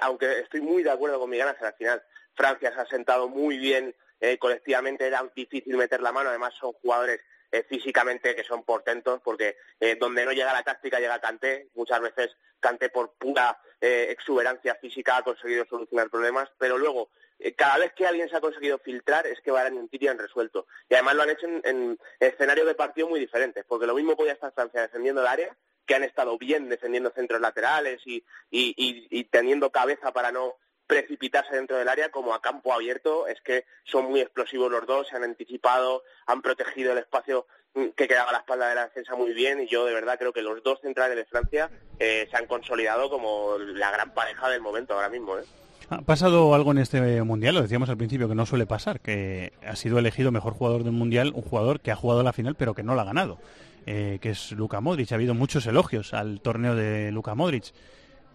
aunque 0.00 0.40
estoy 0.40 0.62
muy 0.62 0.82
de 0.82 0.90
acuerdo 0.90 1.20
con 1.20 1.30
Miguel 1.30 1.46
al 1.46 1.74
final 1.74 2.02
Francia 2.34 2.74
se 2.74 2.80
ha 2.80 2.86
sentado 2.86 3.28
muy 3.28 3.56
bien 3.56 3.94
colectivamente, 4.40 5.06
era 5.06 5.24
difícil 5.32 5.76
meter 5.76 6.00
la 6.00 6.10
mano, 6.10 6.30
además 6.30 6.54
son 6.58 6.72
jugadores 6.72 7.20
eh, 7.50 7.64
físicamente 7.68 8.34
que 8.34 8.44
son 8.44 8.62
portentos, 8.62 9.20
porque 9.22 9.56
eh, 9.80 9.96
donde 9.98 10.24
no 10.24 10.32
llega 10.32 10.52
la 10.52 10.62
táctica 10.62 11.00
llega 11.00 11.18
Canté. 11.20 11.68
Muchas 11.74 12.00
veces 12.00 12.36
Canté 12.60 12.90
por 12.90 13.12
pura 13.14 13.58
eh, 13.80 14.08
exuberancia 14.10 14.74
física 14.74 15.16
ha 15.16 15.22
conseguido 15.22 15.64
solucionar 15.64 16.10
problemas, 16.10 16.50
pero 16.58 16.76
luego 16.76 17.10
cada 17.56 17.78
vez 17.78 17.92
que 17.92 18.04
alguien 18.04 18.28
se 18.28 18.36
ha 18.36 18.40
conseguido 18.40 18.78
filtrar 18.80 19.24
es 19.26 19.40
que 19.40 19.52
Varane 19.52 19.88
y 19.90 20.08
han 20.08 20.18
resuelto. 20.18 20.66
Y 20.88 20.94
además 20.94 21.14
lo 21.14 21.22
han 21.22 21.30
hecho 21.30 21.46
en, 21.46 21.98
escenarios 22.18 22.66
de 22.66 22.74
partido 22.74 23.08
muy 23.08 23.20
diferentes, 23.20 23.64
porque 23.66 23.86
lo 23.86 23.94
mismo 23.94 24.16
podía 24.16 24.32
estar 24.32 24.52
Francia 24.52 24.82
defendiendo 24.82 25.20
el 25.20 25.28
área, 25.28 25.56
que 25.86 25.94
han 25.94 26.02
estado 26.02 26.36
bien 26.36 26.68
defendiendo 26.68 27.12
centros 27.14 27.40
laterales 27.40 28.02
y 28.04 29.24
teniendo 29.30 29.70
cabeza 29.70 30.12
para 30.12 30.32
no 30.32 30.56
precipitarse 30.88 31.54
dentro 31.54 31.76
del 31.76 31.86
área 31.86 32.10
como 32.10 32.34
a 32.34 32.42
campo 32.42 32.72
abierto. 32.72 33.28
Es 33.28 33.40
que 33.42 33.64
son 33.84 34.06
muy 34.06 34.20
explosivos 34.20 34.72
los 34.72 34.84
dos, 34.86 35.06
se 35.06 35.16
han 35.16 35.22
anticipado, 35.22 36.02
han 36.26 36.42
protegido 36.42 36.92
el 36.92 36.98
espacio 36.98 37.46
mm, 37.74 37.90
que 37.94 38.08
quedaba 38.08 38.30
a 38.30 38.32
la 38.32 38.38
espalda 38.38 38.68
de 38.68 38.74
la 38.74 38.86
defensa 38.86 39.14
muy 39.14 39.32
bien 39.32 39.60
y 39.60 39.68
yo 39.68 39.84
de 39.84 39.94
verdad 39.94 40.18
creo 40.18 40.32
que 40.32 40.42
los 40.42 40.60
dos 40.64 40.80
centrales 40.80 41.16
de 41.16 41.26
Francia 41.26 41.70
eh, 42.00 42.26
se 42.28 42.36
han 42.36 42.46
consolidado 42.46 43.08
como 43.10 43.58
la 43.58 43.92
gran 43.92 44.12
pareja 44.12 44.48
del 44.48 44.62
momento 44.62 44.94
ahora 44.94 45.10
mismo. 45.10 45.38
¿eh? 45.38 45.44
Ha 45.90 46.02
pasado 46.02 46.54
algo 46.54 46.72
en 46.72 46.78
este 46.78 47.22
mundial, 47.22 47.54
lo 47.54 47.62
decíamos 47.62 47.90
al 47.90 47.96
principio, 47.96 48.28
que 48.28 48.34
no 48.34 48.46
suele 48.46 48.66
pasar, 48.66 49.00
que 49.00 49.52
ha 49.66 49.76
sido 49.76 49.98
elegido 49.98 50.32
mejor 50.32 50.54
jugador 50.54 50.84
del 50.84 50.92
mundial, 50.92 51.32
un 51.34 51.42
jugador 51.42 51.80
que 51.80 51.90
ha 51.92 51.96
jugado 51.96 52.22
la 52.22 52.32
final 52.32 52.56
pero 52.56 52.74
que 52.74 52.82
no 52.82 52.94
la 52.94 53.02
ha 53.02 53.06
ganado, 53.06 53.38
eh, 53.86 54.18
que 54.20 54.30
es 54.30 54.52
Luka 54.52 54.80
Modric. 54.80 55.12
Ha 55.12 55.16
habido 55.16 55.34
muchos 55.34 55.66
elogios 55.66 56.14
al 56.14 56.40
torneo 56.40 56.74
de 56.74 57.12
Luka 57.12 57.34
Modric. 57.34 57.72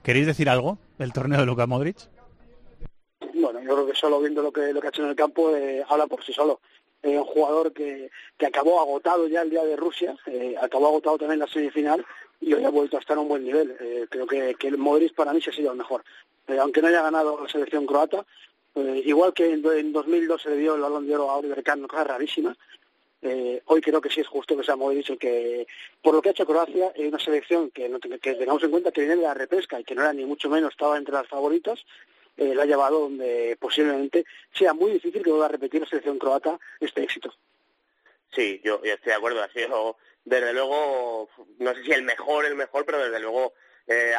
¿Queréis 0.04 0.28
decir 0.28 0.50
algo 0.50 0.78
del 1.00 1.14
torneo 1.14 1.40
de 1.40 1.46
Luka 1.46 1.66
Modric? 1.66 1.98
Yo 3.74 3.84
creo 3.84 3.88
que 3.94 4.00
solo 4.00 4.20
viendo 4.20 4.44
lo 4.44 4.52
que, 4.52 4.72
lo 4.72 4.80
que 4.80 4.88
ha 4.88 4.90
hecho 4.90 5.04
en 5.04 5.10
el 5.10 5.16
campo 5.16 5.56
eh, 5.56 5.84
habla 5.88 6.06
por 6.08 6.24
sí 6.24 6.32
solo. 6.32 6.62
Eh, 7.02 7.18
un 7.18 7.26
jugador 7.26 7.74
que, 7.74 8.10
que 8.38 8.46
acabó 8.46 8.80
agotado 8.80 9.28
ya 9.28 9.42
el 9.42 9.50
día 9.50 9.64
de 9.64 9.76
Rusia, 9.76 10.16
eh, 10.28 10.56
acabó 10.62 10.88
agotado 10.88 11.18
también 11.18 11.40
la 11.40 11.48
semifinal 11.48 12.06
y 12.40 12.54
hoy 12.54 12.64
ha 12.64 12.70
vuelto 12.70 12.98
a 12.98 13.00
estar 13.00 13.18
a 13.18 13.20
un 13.20 13.28
buen 13.28 13.44
nivel. 13.44 13.76
creo 14.10 14.28
que, 14.28 14.56
que 14.56 14.68
el 14.68 14.78
Modric 14.78 15.16
para 15.16 15.34
mí 15.34 15.42
se 15.42 15.50
ha 15.50 15.54
sido 15.54 15.72
el 15.72 15.78
mejor. 15.78 16.04
aunque 16.60 16.82
no 16.82 16.88
haya 16.88 17.02
ganado 17.02 17.42
la 17.42 17.50
selección 17.50 17.86
croata, 17.86 18.26
igual 18.76 19.34
que 19.34 19.52
en, 19.52 19.66
en, 19.66 19.92
2002 19.92 20.42
se 20.42 20.50
le 20.50 20.58
dio 20.58 20.76
el 20.76 20.82
balón 20.82 21.08
de 21.08 21.16
oro 21.16 21.32
a 21.32 21.38
Oliver 21.38 21.64
Kahn, 21.64 21.88
cosa 21.88 22.04
rarísima, 22.04 22.56
hoy 23.66 23.82
creo 23.82 24.02
que 24.02 24.10
sí 24.10 24.20
es 24.20 24.28
justo 24.28 24.58
que 24.58 24.64
sea 24.64 24.76
Modric 24.76 25.10
el 25.10 25.18
que, 25.18 25.68
por 26.02 26.14
lo 26.14 26.22
que 26.22 26.30
ha 26.30 26.32
hecho 26.34 26.46
Croacia, 26.46 26.92
es 26.96 27.08
una 27.08 27.20
selección 27.20 27.72
que, 27.72 27.90
que 28.22 28.36
tengamos 28.36 28.64
en 28.64 28.72
cuenta 28.72 28.92
que 28.92 29.02
viene 29.02 29.16
de 29.16 29.24
la 29.24 29.34
repesca 29.34 29.80
y 29.80 29.86
que 29.86 29.96
no 29.96 30.02
era 30.02 30.12
ni 30.12 30.26
mucho 30.26 30.50
menos 30.50 30.72
estaba 30.72 30.98
entre 30.98 31.14
las 31.14 31.28
favoritas, 31.28 31.80
eh, 32.38 32.56
la 32.56 32.64
ha 32.64 32.66
llevado 32.66 33.02
donde 33.02 33.58
posiblemente 33.60 34.26
sea 34.52 34.74
muy 34.74 34.92
difícil 34.92 35.24
que 35.24 35.30
vuelva 35.30 35.46
a 35.46 35.50
repetir 35.50 35.82
la 35.82 35.88
selección 35.88 36.18
croata 36.18 36.60
este 36.80 37.04
éxito. 37.04 37.34
Sí, 38.32 38.62
yo, 38.64 38.82
estoy 38.84 39.12
de 39.12 39.14
acuerdo. 39.14 39.44
Ha 39.44 39.50
sido, 39.50 39.98
desde 40.26 40.54
luego, 40.54 41.30
no 41.60 41.76
sé 41.76 41.84
si 41.84 41.92
el 41.92 42.04
mejor, 42.04 42.46
el 42.46 42.56
mejor, 42.56 42.86
pero 42.86 42.98
desde 43.04 43.20
luego 43.20 43.54
eh, 43.88 44.14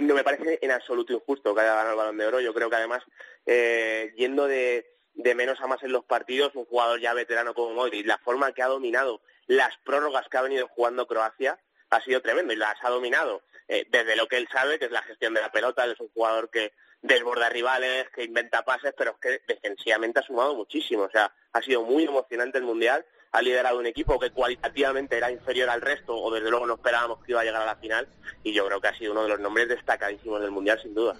no 0.00 0.14
me 0.14 0.22
parece 0.22 0.58
en 0.62 0.70
absoluto 0.70 1.12
injusto 1.12 1.54
que 1.54 1.60
haya 1.62 1.74
ganado 1.74 1.90
el 1.92 1.96
Balón 1.96 2.18
de 2.18 2.26
Oro. 2.26 2.40
Yo 2.40 2.54
creo 2.54 2.70
que 2.70 2.76
además, 2.76 3.02
eh, 3.46 4.12
yendo 4.16 4.46
de, 4.46 4.86
de 5.14 5.34
menos 5.34 5.60
a 5.60 5.66
más 5.66 5.82
en 5.82 5.92
los 5.92 6.04
partidos, 6.04 6.54
un 6.54 6.66
jugador 6.66 7.00
ya 7.00 7.14
veterano 7.14 7.54
como 7.54 7.74
Modric, 7.74 8.06
la 8.06 8.18
forma 8.18 8.52
que 8.52 8.62
ha 8.62 8.68
dominado 8.68 9.20
las 9.48 9.76
prórrogas 9.78 10.28
que 10.28 10.36
ha 10.36 10.42
venido 10.42 10.68
jugando 10.68 11.06
Croacia 11.06 11.58
ha 11.90 12.02
sido 12.02 12.20
tremendo 12.20 12.52
y 12.52 12.56
las 12.56 12.76
ha 12.82 12.90
dominado 12.90 13.42
eh, 13.66 13.86
desde 13.90 14.14
lo 14.14 14.28
que 14.28 14.36
él 14.36 14.48
sabe, 14.52 14.78
que 14.78 14.84
es 14.84 14.90
la 14.90 15.02
gestión 15.02 15.34
de 15.34 15.40
la 15.40 15.50
pelota. 15.50 15.86
es 15.86 15.98
un 16.00 16.10
jugador 16.10 16.50
que 16.50 16.72
desborda 17.02 17.48
rivales, 17.48 18.06
que 18.14 18.24
inventa 18.24 18.62
pases, 18.62 18.94
pero 18.96 19.12
es 19.12 19.16
que 19.18 19.54
defensivamente 19.54 20.20
ha 20.20 20.22
sumado 20.22 20.54
muchísimo. 20.54 21.04
O 21.04 21.10
sea, 21.10 21.32
ha 21.52 21.62
sido 21.62 21.82
muy 21.82 22.04
emocionante 22.04 22.58
el 22.58 22.64
Mundial. 22.64 23.04
Ha 23.32 23.42
liderado 23.42 23.78
un 23.78 23.86
equipo 23.86 24.18
que 24.18 24.30
cualitativamente 24.30 25.16
era 25.16 25.30
inferior 25.30 25.68
al 25.68 25.82
resto, 25.82 26.16
o 26.16 26.32
desde 26.32 26.50
luego 26.50 26.66
no 26.66 26.74
esperábamos 26.74 27.22
que 27.22 27.32
iba 27.32 27.40
a 27.42 27.44
llegar 27.44 27.62
a 27.62 27.66
la 27.66 27.76
final. 27.76 28.08
Y 28.42 28.52
yo 28.52 28.66
creo 28.66 28.80
que 28.80 28.88
ha 28.88 28.96
sido 28.96 29.12
uno 29.12 29.22
de 29.22 29.28
los 29.28 29.40
nombres 29.40 29.68
destacadísimos 29.68 30.40
del 30.40 30.50
Mundial, 30.50 30.80
sin 30.82 30.94
duda. 30.94 31.14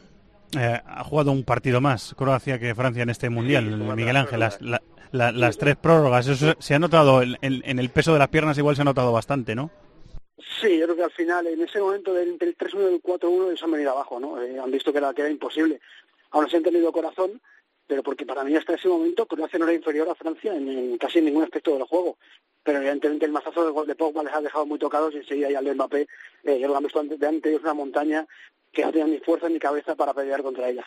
Eh, 0.58 0.80
ha 0.86 1.04
jugado 1.04 1.30
un 1.30 1.44
partido 1.44 1.80
más 1.80 2.14
Croacia 2.16 2.58
que 2.58 2.74
Francia 2.74 3.02
en 3.02 3.10
este 3.10 3.28
Mundial, 3.28 3.64
Miguel 3.64 4.16
Ángel. 4.16 4.40
Las, 4.40 4.58
las 5.12 5.58
tres 5.58 5.76
prórrogas, 5.76 6.26
eso 6.26 6.54
se 6.58 6.74
ha 6.74 6.78
notado 6.78 7.22
en, 7.22 7.36
en 7.40 7.78
el 7.78 7.90
peso 7.90 8.12
de 8.12 8.18
las 8.18 8.28
piernas, 8.28 8.58
igual 8.58 8.76
se 8.76 8.82
ha 8.82 8.84
notado 8.84 9.12
bastante, 9.12 9.54
¿no? 9.54 9.70
Sí, 10.60 10.78
yo 10.78 10.84
creo 10.84 10.96
que 10.96 11.04
al 11.04 11.10
final, 11.10 11.46
en 11.48 11.60
ese 11.62 11.80
momento 11.80 12.14
del, 12.14 12.38
del 12.38 12.56
3-1 12.56 12.80
y 12.80 12.84
del 12.84 13.02
4-1, 13.02 13.48
ellos 13.48 13.62
han 13.62 13.72
venido 13.72 13.90
abajo, 13.90 14.20
¿no? 14.20 14.40
Eh, 14.40 14.58
han 14.58 14.70
visto 14.70 14.92
que 14.92 14.98
era, 14.98 15.12
que 15.12 15.22
era 15.22 15.30
imposible. 15.30 15.80
Aún 16.30 16.44
así 16.44 16.56
han 16.56 16.62
tenido 16.62 16.92
corazón, 16.92 17.40
pero 17.86 18.02
porque 18.02 18.26
para 18.26 18.44
mí 18.44 18.54
hasta 18.54 18.74
ese 18.74 18.86
momento 18.86 19.26
Croacia 19.26 19.58
no 19.58 19.64
era 19.64 19.74
inferior 19.74 20.08
a 20.08 20.14
Francia 20.14 20.54
en, 20.54 20.68
en 20.68 20.98
casi 20.98 21.20
ningún 21.20 21.42
aspecto 21.42 21.72
del 21.72 21.84
juego. 21.84 22.18
Pero 22.62 22.78
evidentemente 22.78 23.26
el 23.26 23.32
mazazo 23.32 23.72
gol 23.72 23.86
de 23.86 23.96
Pogba 23.96 24.22
les 24.22 24.32
ha 24.32 24.40
dejado 24.40 24.66
muy 24.66 24.78
tocados 24.78 25.14
y 25.14 25.18
enseguida 25.18 25.50
ya 25.50 25.58
el 25.58 25.64
de 25.64 25.74
Mbappé, 25.74 26.06
eh, 26.44 26.58
ya 26.60 26.68
lo 26.68 26.76
han 26.76 26.84
visto 26.84 27.00
antes 27.00 27.18
de 27.18 27.56
una 27.56 27.74
montaña 27.74 28.26
que 28.72 28.84
no 28.84 28.92
tenía 28.92 29.06
ni 29.06 29.18
fuerza 29.18 29.48
ni 29.48 29.58
cabeza 29.58 29.96
para 29.96 30.14
pelear 30.14 30.42
contra 30.42 30.68
ella. 30.68 30.86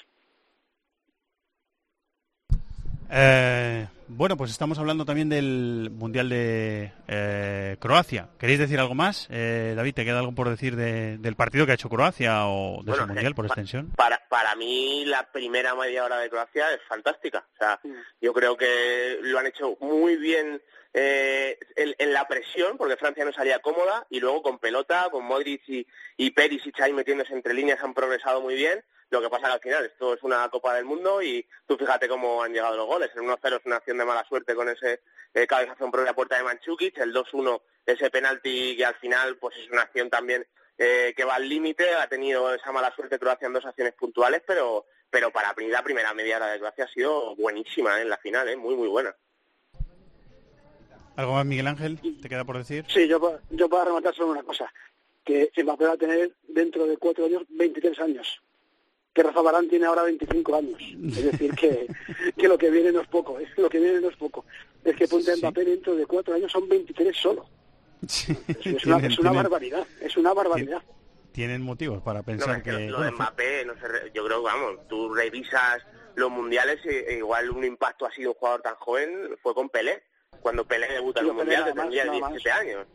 Eh, 3.14 3.88
bueno, 4.08 4.38
pues 4.38 4.52
estamos 4.52 4.78
hablando 4.80 5.06
también 5.06 5.30
del 5.30 5.90
Mundial 5.92 6.30
de 6.30 6.92
eh, 7.08 7.78
Croacia. 7.80 8.30
¿Queréis 8.40 8.60
decir 8.60 8.80
algo 8.80 8.94
más? 8.96 9.28
Eh, 9.30 9.74
David, 9.76 9.94
¿te 9.96 10.06
queda 10.06 10.20
algo 10.20 10.34
por 10.34 10.50
decir 10.50 10.76
de- 10.76 11.18
del 11.18 11.36
partido 11.36 11.66
que 11.66 11.72
ha 11.74 11.76
hecho 11.76 11.90
Croacia 11.90 12.46
o 12.48 12.78
de 12.84 12.92
Bueno, 12.92 13.04
su 13.04 13.08
Mundial 13.08 13.32
eh, 13.32 13.36
por 13.36 13.48
pa- 13.48 13.54
extensión? 13.54 13.92
Para, 13.96 14.22
para 14.30 14.56
mí 14.56 15.04
la 15.06 15.30
primera 15.32 15.76
media 15.76 16.06
hora 16.06 16.18
de 16.20 16.30
Croacia 16.30 16.74
es 16.74 16.80
fantástica. 16.88 17.46
O 17.54 17.58
sea, 17.58 17.80
yo 18.22 18.34
creo 18.34 18.56
que 18.58 19.20
lo 19.22 19.40
han 19.40 19.48
hecho 19.48 19.78
muy 19.82 20.16
bien 20.18 20.62
eh, 20.94 21.58
en, 21.76 21.94
en 21.98 22.14
la 22.14 22.28
presión, 22.28 22.78
porque 22.78 22.98
Francia 22.98 23.24
no 23.26 23.32
salía 23.34 23.60
cómoda, 23.60 24.06
y 24.10 24.20
luego 24.20 24.42
con 24.42 24.60
pelota, 24.60 25.08
con 25.12 25.26
Modric 25.26 25.62
y, 25.68 25.88
y 26.18 26.32
Perisic 26.32 26.80
ahí 26.82 26.92
metiéndose 26.94 27.34
entre 27.34 27.54
líneas 27.54 27.80
han 27.84 27.94
progresado 27.94 28.42
muy 28.42 28.56
bien. 28.56 28.84
Lo 29.12 29.22
que 29.22 29.30
pasa 29.30 29.48
que 29.48 29.54
al 29.54 29.60
final 29.60 29.86
esto 29.86 30.14
es 30.14 30.24
una 30.24 30.48
Copa 30.48 30.74
del 30.74 30.86
Mundo 30.86 31.22
y 31.22 31.46
tú 31.68 31.78
fíjate 31.78 32.08
cómo 32.08 32.42
han 32.42 32.54
llegado 32.54 32.78
los 32.78 32.88
goles. 32.88 33.12
El 33.14 33.24
1-0 33.24 33.60
es 33.60 33.66
una 33.66 33.76
acción 33.76 33.98
de 33.98 34.06
mala 34.06 34.24
suerte 34.24 34.56
con 34.56 34.70
ese 34.70 35.02
eh, 35.34 35.46
cabezazo 35.46 35.84
en 35.84 35.92
propia 35.92 36.14
puerta 36.14 36.38
de 36.38 36.44
Manchukic, 36.44 36.98
el 36.98 37.14
2-1 37.14 37.62
ese 37.86 38.10
penalti 38.10 38.78
que 38.78 38.86
al 38.86 38.96
final 38.96 39.36
pues 39.36 39.58
es 39.58 39.70
una 39.70 39.82
acción 39.82 40.10
también 40.10 40.48
eh, 40.78 41.14
que 41.16 41.26
va 41.26 41.36
al 41.36 41.50
límite, 41.50 41.94
ha 41.94 42.08
tenido 42.08 42.54
esa 42.56 42.72
mala 42.72 42.96
suerte 42.96 43.20
Croacia 43.20 43.48
en 43.48 43.54
dos 43.54 43.66
acciones 43.66 43.94
puntuales, 43.96 44.44
pero 44.48 44.86
pero 45.10 45.30
para 45.30 45.54
mí 45.56 45.68
la 45.68 45.84
primera 45.84 46.14
media 46.14 46.38
hora 46.38 46.48
de 46.48 46.60
Croacia 46.60 46.86
ha 46.86 46.94
sido 46.94 47.36
buenísima 47.36 48.00
¿eh? 48.00 48.04
en 48.04 48.10
la 48.10 48.18
final, 48.18 48.48
¿eh? 48.48 48.56
muy 48.56 48.76
muy 48.76 48.88
buena. 48.88 49.14
¿Algo 51.18 51.34
más, 51.34 51.46
Miguel 51.46 51.68
Ángel? 51.68 52.00
¿Te 52.22 52.30
queda 52.30 52.46
por 52.46 52.58
decir? 52.58 52.86
Sí, 52.88 53.10
yo, 53.10 53.40
yo 53.50 53.68
para 53.68 53.86
rematar 53.86 54.16
solo 54.16 54.32
una 54.32 54.44
cosa, 54.44 54.72
que 55.26 55.52
Mbappé 55.58 55.86
va 55.86 55.94
a 55.94 55.98
tener 55.98 56.34
dentro 56.48 56.88
de 56.88 56.96
cuatro 56.96 57.26
años 57.26 57.44
23 57.50 58.00
años, 58.00 58.42
que 59.14 59.24
Rafa 59.24 59.42
Barán 59.42 59.68
tiene 59.68 59.86
ahora 59.86 60.04
25 60.04 60.56
años. 60.56 60.82
Es 60.82 61.32
decir, 61.32 61.54
que, 61.56 61.88
que 62.38 62.48
lo 62.48 62.58
que 62.58 62.70
viene 62.70 62.92
no 62.92 63.02
es 63.02 63.08
poco, 63.08 63.40
es 63.40 63.50
lo 63.58 63.70
que 63.70 63.80
viene 63.80 64.00
no 64.00 64.10
es 64.10 64.16
poco. 64.16 64.46
Es 64.84 64.96
que 64.96 65.08
ponte 65.08 65.32
a 65.32 65.36
Sí. 65.36 65.42
Mbappé 65.42 65.66
dentro 65.66 65.96
de 65.96 66.06
cuatro 66.06 66.34
años 66.34 66.52
son 66.52 66.68
23 66.70 67.16
solo. 67.16 67.46
Sí, 68.08 68.36
Es, 68.48 68.66
es 68.66 68.86
una, 68.86 68.98
tienen- 68.98 69.12
es 69.12 69.20
una 69.20 69.30
tienen- 69.32 69.34
barbaridad, 69.44 69.88
es 70.02 70.18
una 70.18 70.34
barbaridad. 70.34 70.82
tienen 71.34 71.62
motivos 71.62 72.02
para 72.02 72.24
pensar 72.24 72.64
que 72.64 72.72
que... 72.72 72.90
lo 72.90 73.02
de 73.02 73.12
Mbappé, 73.12 73.66
no 73.66 73.74
sé, 73.76 74.12
yo 74.14 74.26
creo 74.26 74.40
que 74.40 74.44
vamos, 74.46 74.88
tú 74.88 75.14
revisas 75.14 75.84
los 76.16 76.32
mundiales 76.32 76.80
e, 76.86 77.14
e 77.14 77.18
igual 77.18 77.50
un 77.52 77.64
impacto 77.64 78.06
así 78.06 78.22
de 78.22 78.30
un 78.30 78.34
jugador 78.34 78.62
tan 78.62 78.76
joven 78.76 79.10
fue 79.42 79.54
con 79.54 79.70
Pelé. 79.70 80.04
Cuando 80.42 80.66
Pelé 80.66 80.88
debuta 80.92 81.20
en 81.20 81.26
Sí, 81.28 81.30
un 81.32 81.38
Pelé 81.38 81.46
mundial 81.46 81.62
nada 81.62 81.76
más, 81.76 81.84
tendría 81.84 82.06
nada 82.06 82.20
más. 82.20 82.30
17 82.32 82.52
años. 82.52 82.88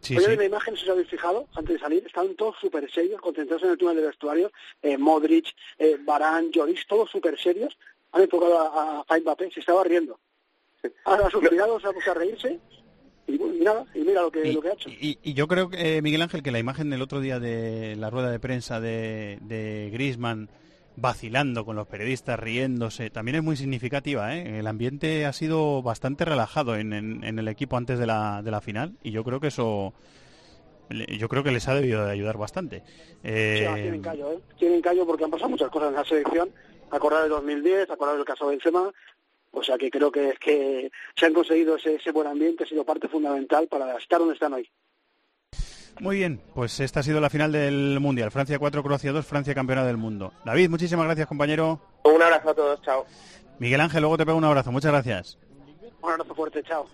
Sí, 0.00 0.16
Oye, 0.16 0.26
sí. 0.26 0.32
en 0.32 0.38
la 0.38 0.44
imagen, 0.44 0.76
si 0.76 0.84
os 0.84 0.90
habéis 0.90 1.08
fijado, 1.08 1.46
antes 1.54 1.74
de 1.74 1.80
salir, 1.80 2.04
estaban 2.06 2.34
todos 2.36 2.56
súper 2.60 2.90
serios, 2.90 3.20
concentrados 3.20 3.62
en 3.64 3.70
el 3.70 3.78
túnel 3.78 3.96
de 3.96 4.06
vestuario, 4.06 4.50
eh, 4.82 4.96
Modric, 4.98 5.46
eh, 5.78 5.96
Barán, 6.04 6.50
Lloris, 6.50 6.86
todos 6.86 7.10
súper 7.10 7.38
serios, 7.38 7.76
han 8.12 8.22
enfocado 8.22 8.58
a, 8.58 9.04
a- 9.08 9.18
Mbappé, 9.18 9.50
se 9.50 9.60
estaba 9.60 9.84
riendo. 9.84 10.18
Ahora 11.04 11.26
a 11.26 11.30
sus 11.30 11.42
mirados 11.42 11.82
se 11.82 11.88
ha 11.88 11.92
puesto 11.92 12.10
a 12.10 12.14
reírse, 12.14 12.58
y, 13.26 13.38
nada, 13.62 13.84
y 13.94 14.00
mira 14.00 14.22
lo 14.22 14.30
que, 14.32 14.48
Y, 14.48 14.52
lo 14.54 14.62
que 14.62 14.68
ha 14.68 14.72
hecho. 14.72 14.88
y- 14.90 15.18
y 15.22 15.34
yo 15.34 15.46
creo, 15.46 15.68
que, 15.70 15.98
eh, 15.98 16.02
Miguel 16.02 16.22
Ángel, 16.22 16.42
que 16.42 16.50
la 16.50 16.58
imagen 16.58 16.90
del 16.90 17.02
otro 17.02 17.20
día 17.20 17.38
de 17.38 17.94
la 17.96 18.10
rueda 18.10 18.30
de 18.30 18.40
prensa 18.40 18.80
de, 18.80 19.38
de 19.42 19.90
Griezmann 19.92 20.48
vacilando 21.00 21.64
con 21.64 21.76
los 21.76 21.86
periodistas, 21.86 22.38
riéndose, 22.38 23.10
también 23.10 23.36
es 23.36 23.42
muy 23.42 23.56
significativa. 23.56 24.36
¿eh? 24.36 24.58
El 24.58 24.66
ambiente 24.66 25.24
ha 25.26 25.32
sido 25.32 25.82
bastante 25.82 26.24
relajado 26.24 26.76
en, 26.76 26.92
en- 26.92 27.24
en 27.24 27.38
el 27.38 27.48
equipo 27.48 27.76
antes 27.76 27.98
de 27.98 28.06
la, 28.06 28.42
de 28.42 28.50
la 28.50 28.60
final 28.60 28.92
y 29.02 29.10
yo 29.10 29.24
creo 29.24 29.40
que 29.40 29.48
eso 29.48 29.94
yo 31.18 31.28
creo 31.28 31.44
que 31.44 31.52
les 31.52 31.68
ha 31.68 31.74
debido 31.74 32.04
de 32.04 32.10
ayudar 32.10 32.36
bastante. 32.36 32.82
Eh, 33.22 33.64
Sí, 33.74 33.80
tienen 33.82 34.02
callo, 34.02 34.32
¿eh? 34.32 34.38
Tienen 34.58 34.82
callo 34.82 35.06
porque 35.06 35.22
han 35.24 35.30
pasado 35.30 35.48
muchas 35.50 35.70
cosas 35.70 35.90
en 35.90 35.94
la 35.94 36.04
selección, 36.04 36.50
acordar 36.90 37.22
del 37.22 37.30
2010, 37.30 37.90
acordar 37.90 38.16
del 38.16 38.24
caso 38.24 38.48
Benzema, 38.48 38.90
o 39.52 39.62
sea 39.62 39.78
que 39.78 39.88
creo 39.88 40.10
que 40.10 40.30
es 40.30 40.38
que 40.40 40.90
se 41.14 41.26
han 41.26 41.32
conseguido 41.32 41.76
ese, 41.76 41.94
ese 41.94 42.10
buen 42.10 42.26
ambiente, 42.26 42.64
ha 42.64 42.66
sido 42.66 42.84
parte 42.84 43.06
fundamental 43.08 43.68
para 43.68 43.96
estar 43.96 44.18
donde 44.18 44.34
están 44.34 44.52
hoy. 44.54 44.68
Muy 46.00 46.16
bien, 46.16 46.40
pues 46.54 46.80
esta 46.80 47.00
ha 47.00 47.02
sido 47.02 47.20
la 47.20 47.28
final 47.28 47.52
del 47.52 47.98
Mundial. 48.00 48.30
Francia 48.30 48.58
4, 48.58 48.82
Croacia 48.82 49.12
2, 49.12 49.26
Francia 49.26 49.54
campeona 49.54 49.84
del 49.84 49.98
mundo. 49.98 50.32
David, 50.44 50.70
muchísimas 50.70 51.04
gracias, 51.04 51.28
compañero. 51.28 51.78
Un 52.04 52.22
abrazo 52.22 52.50
a 52.50 52.54
todos, 52.54 52.82
chao. 52.82 53.04
Miguel 53.58 53.80
Ángel, 53.80 54.00
luego 54.00 54.16
te 54.16 54.24
pego 54.24 54.38
un 54.38 54.44
abrazo. 54.44 54.72
Muchas 54.72 54.92
gracias. 54.92 55.38
Un 56.02 56.12
abrazo 56.12 56.34
fuerte, 56.34 56.62
chao. 56.62 56.86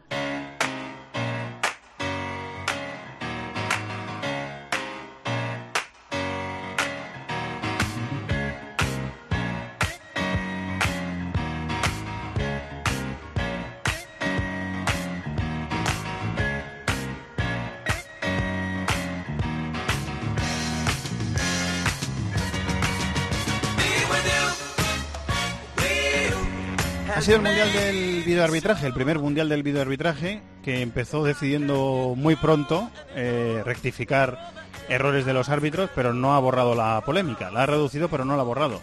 Sido 27.26 27.36
el 27.38 27.42
mundial 27.42 27.72
del 27.72 28.22
videoarbitraje, 28.24 28.86
el 28.86 28.92
primer 28.94 29.18
mundial 29.18 29.48
del 29.48 29.62
videoarbitraje 29.62 30.42
que 30.62 30.80
empezó 30.80 31.24
decidiendo 31.24 32.14
muy 32.16 32.36
pronto 32.36 32.88
eh, 33.14 33.62
rectificar 33.64 34.52
errores 34.88 35.26
de 35.26 35.32
los 35.32 35.48
árbitros, 35.48 35.90
pero 35.94 36.12
no 36.14 36.34
ha 36.34 36.38
borrado 36.38 36.74
la 36.76 37.02
polémica. 37.04 37.50
La 37.50 37.64
ha 37.64 37.66
reducido, 37.66 38.08
pero 38.08 38.24
no 38.24 38.36
la 38.36 38.42
ha 38.42 38.44
borrado. 38.44 38.80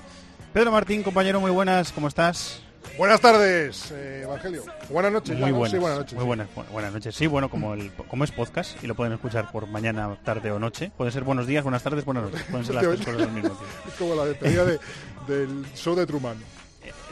Pedro 0.52 0.72
Martín, 0.72 1.04
compañero, 1.04 1.40
muy 1.40 1.52
buenas, 1.52 1.92
¿cómo 1.94 2.08
estás? 2.10 2.62
Buenas 2.98 3.22
tardes, 3.22 3.92
eh, 3.92 4.22
Evangelio. 4.24 4.64
Buenas 4.90 5.12
noches. 5.14 5.38
Muy 5.40 5.52
buenas. 5.52 5.72
Sí, 5.72 5.78
buenas 5.78 5.98
noches. 6.00 6.14
Muy 6.14 6.22
sí. 6.24 6.28
buenas, 6.28 6.48
bu- 6.54 6.68
buenas 6.72 6.94
noches. 6.94 7.16
Sí, 7.16 7.28
bueno, 7.28 7.50
como 7.50 7.74
el, 7.74 7.92
como 7.94 8.24
es 8.26 8.32
podcast 8.32 8.84
y 8.84 8.88
lo 8.88 8.96
pueden 8.96 9.14
escuchar 9.14 9.52
por 9.52 9.68
mañana, 9.68 10.16
tarde 10.24 10.52
o 10.52 10.60
noche. 10.60 10.92
Pueden 10.98 11.14
ser 11.14 11.24
buenos 11.24 11.48
días, 11.48 11.64
buenas 11.64 11.82
tardes, 11.82 12.04
buenas 12.04 12.26
noches. 12.26 12.44
Pueden 12.44 12.66
ser 12.66 12.76
las 12.76 12.84
tres 12.84 13.00
cosas 13.00 13.22
al 13.22 13.32
mismo 13.32 13.50
tiempo. 13.50 13.66
Es 13.88 13.94
como 13.96 14.16
la 14.16 14.26
despedida 14.26 14.66
de- 14.66 14.80
del 15.28 15.66
show 15.76 15.96
de 15.96 16.06
Truman. 16.06 16.36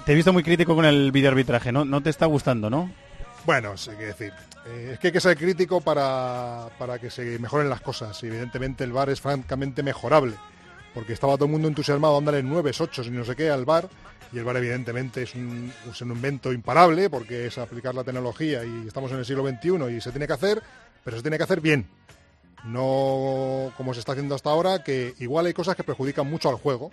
Te 0.05 0.13
he 0.13 0.15
visto 0.15 0.33
muy 0.33 0.43
crítico 0.43 0.75
con 0.75 0.85
el 0.85 1.11
videoarbitraje, 1.11 1.71
¿no? 1.71 1.85
No 1.85 2.01
te 2.01 2.09
está 2.09 2.25
gustando, 2.25 2.69
¿no? 2.69 2.91
Bueno, 3.45 3.77
sí, 3.77 3.91
que 3.91 4.05
decir. 4.05 4.33
eh, 4.67 4.91
es 4.93 4.99
que 4.99 5.07
hay 5.07 5.13
que 5.13 5.19
ser 5.21 5.37
crítico 5.37 5.81
para, 5.81 6.69
para 6.77 6.99
que 6.99 7.09
se 7.09 7.37
mejoren 7.39 7.69
las 7.69 7.81
cosas. 7.81 8.21
Y 8.23 8.27
evidentemente 8.27 8.83
el 8.83 8.91
VAR 8.91 9.09
es 9.09 9.21
francamente 9.21 9.83
mejorable. 9.83 10.35
Porque 10.93 11.13
estaba 11.13 11.35
todo 11.35 11.45
el 11.45 11.51
mundo 11.51 11.67
entusiasmado 11.67 12.17
a 12.17 12.21
darle 12.21 12.43
9, 12.43 12.71
8 12.77 13.03
y 13.05 13.09
no 13.11 13.23
sé 13.25 13.35
qué 13.35 13.49
al 13.49 13.65
VAR. 13.65 13.87
Y 14.33 14.37
el 14.39 14.43
VAR 14.43 14.57
evidentemente 14.57 15.23
es 15.23 15.35
un, 15.35 15.71
es 15.89 16.01
un 16.01 16.11
invento 16.11 16.51
imparable 16.51 17.09
porque 17.09 17.47
es 17.47 17.57
aplicar 17.57 17.93
la 17.95 18.03
tecnología 18.03 18.63
y 18.63 18.87
estamos 18.87 19.11
en 19.11 19.17
el 19.19 19.25
siglo 19.25 19.47
XXI 19.47 19.95
y 19.95 20.01
se 20.01 20.11
tiene 20.11 20.25
que 20.27 20.33
hacer, 20.33 20.61
pero 21.03 21.17
se 21.17 21.21
tiene 21.21 21.37
que 21.37 21.43
hacer 21.43 21.61
bien. 21.61 21.87
No 22.65 23.71
como 23.77 23.93
se 23.93 23.99
está 23.99 24.11
haciendo 24.13 24.35
hasta 24.35 24.49
ahora, 24.49 24.83
que 24.83 25.13
igual 25.19 25.45
hay 25.47 25.53
cosas 25.53 25.75
que 25.75 25.83
perjudican 25.83 26.29
mucho 26.29 26.49
al 26.49 26.55
juego. 26.55 26.91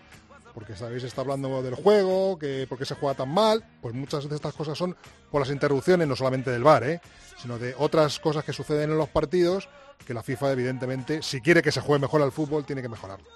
Porque 0.55 0.75
sabéis, 0.75 1.05
está 1.05 1.21
hablando 1.21 1.63
del 1.63 1.75
juego, 1.75 2.39
que 2.39 2.67
por 2.69 2.79
qué 2.79 2.85
se 2.85 2.95
juega 2.95 3.15
tan 3.15 3.29
mal, 3.33 3.65
pues 3.81 3.95
muchas 3.95 4.29
de 4.29 4.35
estas 4.35 4.55
cosas 4.55 4.77
son 4.77 4.97
por 5.31 5.41
las 5.41 5.51
interrupciones, 5.51 6.09
no 6.09 6.17
solamente 6.17 6.51
del 6.51 6.65
VAR, 6.65 6.85
¿eh? 6.85 7.01
sino 7.41 7.59
de 7.59 7.75
otras 7.79 8.19
cosas 8.19 8.45
que 8.45 8.53
suceden 8.53 8.91
en 8.91 8.99
los 8.99 9.09
partidos, 9.09 9.69
que 10.07 10.15
la 10.15 10.23
FIFA 10.23 10.53
evidentemente, 10.53 11.23
si 11.23 11.41
quiere 11.41 11.63
que 11.63 11.71
se 11.71 11.81
juegue 11.81 12.01
mejor 12.01 12.23
al 12.23 12.33
fútbol, 12.33 12.65
tiene 12.65 12.83
que 12.83 12.89
mejorarlo. 12.89 13.27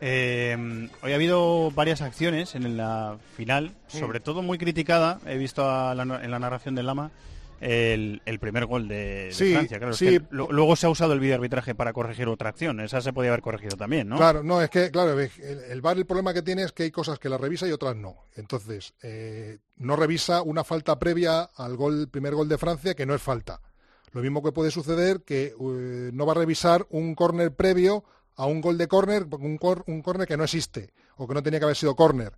Eh, 0.00 0.88
hoy 1.02 1.12
ha 1.12 1.14
habido 1.14 1.70
varias 1.70 2.02
acciones 2.02 2.54
en 2.54 2.76
la 2.76 3.16
final, 3.36 3.72
sobre 3.86 4.20
todo 4.20 4.42
muy 4.42 4.58
criticada. 4.58 5.20
He 5.26 5.38
visto 5.38 5.68
a 5.68 5.94
la- 5.94 6.22
en 6.22 6.30
la 6.30 6.38
narración 6.38 6.74
del 6.74 6.84
Lama 6.86 7.10
el, 7.60 8.22
el 8.26 8.38
primer 8.38 8.66
gol 8.66 8.88
de, 8.88 9.26
de 9.26 9.32
Sí, 9.32 9.52
Francia. 9.52 9.78
Claro, 9.78 9.92
es 9.92 9.98
sí. 9.98 10.06
que 10.06 10.22
lo- 10.30 10.48
luego 10.50 10.76
se 10.76 10.86
ha 10.86 10.90
usado 10.90 11.12
el 11.12 11.20
videoarbitraje 11.20 11.74
para 11.74 11.92
corregir 11.92 12.28
otra 12.28 12.50
acción. 12.50 12.80
Esa 12.80 13.00
se 13.00 13.12
podía 13.12 13.30
haber 13.30 13.42
corregido 13.42 13.76
también, 13.76 14.08
¿no? 14.08 14.16
Claro, 14.16 14.42
no, 14.42 14.60
es 14.62 14.70
que, 14.70 14.90
claro, 14.90 15.18
el, 15.18 15.30
el 15.40 15.80
VAR 15.80 15.96
el 15.98 16.06
problema 16.06 16.34
que 16.34 16.42
tiene 16.42 16.62
es 16.62 16.72
que 16.72 16.84
hay 16.84 16.90
cosas 16.90 17.18
que 17.18 17.28
las 17.28 17.40
revisa 17.40 17.66
y 17.66 17.72
otras 17.72 17.96
no. 17.96 18.16
Entonces, 18.34 18.94
eh, 19.02 19.58
no 19.76 19.96
revisa 19.96 20.42
una 20.42 20.64
falta 20.64 20.98
previa 20.98 21.42
al 21.56 21.76
gol, 21.76 22.08
primer 22.10 22.34
gol 22.34 22.48
de 22.48 22.58
Francia, 22.58 22.94
que 22.94 23.06
no 23.06 23.14
es 23.14 23.22
falta. 23.22 23.60
Lo 24.12 24.22
mismo 24.22 24.42
que 24.42 24.52
puede 24.52 24.70
suceder 24.70 25.22
que 25.22 25.46
eh, 25.58 26.10
no 26.12 26.26
va 26.26 26.32
a 26.32 26.36
revisar 26.36 26.86
un 26.90 27.14
córner 27.14 27.54
previo 27.54 28.04
a 28.36 28.46
un 28.46 28.60
gol 28.60 28.78
de 28.78 28.86
córner, 28.88 29.26
un, 29.38 29.58
cor- 29.58 29.84
un 29.86 30.02
córner 30.02 30.26
que 30.28 30.36
no 30.36 30.44
existe 30.44 30.92
o 31.16 31.26
que 31.26 31.34
no 31.34 31.42
tenía 31.42 31.58
que 31.58 31.64
haber 31.64 31.76
sido 31.76 31.96
córner. 31.96 32.32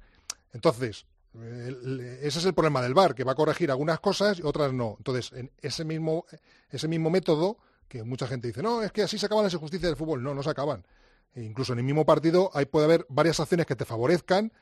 Entonces, 0.52 1.06
ese 1.34 2.38
es 2.38 2.44
el 2.44 2.54
problema 2.54 2.82
del 2.82 2.94
VAR, 2.94 3.14
que 3.14 3.24
va 3.24 3.32
a 3.32 3.34
corregir 3.34 3.70
algunas 3.70 4.00
cosas 4.00 4.38
y 4.38 4.42
otras 4.42 4.72
no. 4.72 4.96
Entonces, 4.98 5.32
en 5.32 5.50
ese 5.60 5.84
mismo, 5.84 6.24
ese 6.70 6.88
mismo 6.88 7.10
método 7.10 7.58
que 7.88 8.02
mucha 8.02 8.26
gente 8.26 8.48
dice, 8.48 8.62
no, 8.62 8.82
es 8.82 8.92
que 8.92 9.02
así 9.02 9.18
se 9.18 9.26
acaban 9.26 9.44
las 9.44 9.54
injusticias 9.54 9.90
del 9.90 9.96
fútbol. 9.96 10.22
No, 10.22 10.34
no 10.34 10.42
se 10.42 10.50
acaban. 10.50 10.86
E 11.34 11.42
incluso 11.42 11.72
en 11.72 11.80
el 11.80 11.84
mismo 11.84 12.04
partido 12.04 12.50
hay, 12.54 12.66
puede 12.66 12.86
haber 12.86 13.06
varias 13.08 13.40
acciones 13.40 13.66
que 13.66 13.76
te 13.76 13.84
favorezcan 13.84 14.52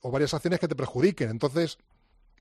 o 0.00 0.10
varias 0.10 0.34
acciones 0.34 0.60
que 0.60 0.68
te 0.68 0.76
perjudiquen. 0.76 1.30
Entonces, 1.30 1.78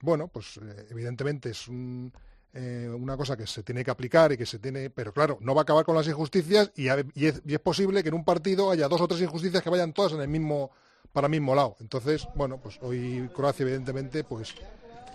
bueno, 0.01 0.27
pues 0.27 0.57
eh, 0.57 0.87
evidentemente 0.89 1.49
es 1.49 1.67
un, 1.67 2.13
eh, 2.53 2.89
una 2.89 3.17
cosa 3.17 3.35
que 3.37 3.45
se 3.45 3.61
tiene 3.61 3.83
que 3.83 3.91
aplicar 3.91 4.31
y 4.31 4.37
que 4.37 4.45
se 4.45 4.59
tiene, 4.59 4.89
pero 4.89 5.13
claro, 5.13 5.37
no 5.41 5.53
va 5.53 5.61
a 5.61 5.63
acabar 5.63 5.85
con 5.85 5.95
las 5.95 6.07
injusticias 6.07 6.71
y, 6.75 6.87
es, 6.87 7.41
posible 7.63 8.01
que 8.01 8.09
en 8.09 8.15
un 8.15 8.25
partido 8.25 8.71
haya 8.71 8.87
dos 8.87 9.01
o 9.01 9.07
tres 9.07 9.21
injusticias 9.21 9.61
que 9.61 9.69
vayan 9.69 9.93
todas 9.93 10.13
en 10.13 10.21
el 10.21 10.27
mismo 10.27 10.71
para 11.11 11.27
el 11.27 11.31
mismo 11.31 11.55
lado. 11.55 11.75
Entonces, 11.79 12.27
bueno, 12.35 12.59
pues 12.61 12.79
hoy 12.81 13.29
Croacia 13.33 13.63
evidentemente 13.63 14.23
pues 14.23 14.55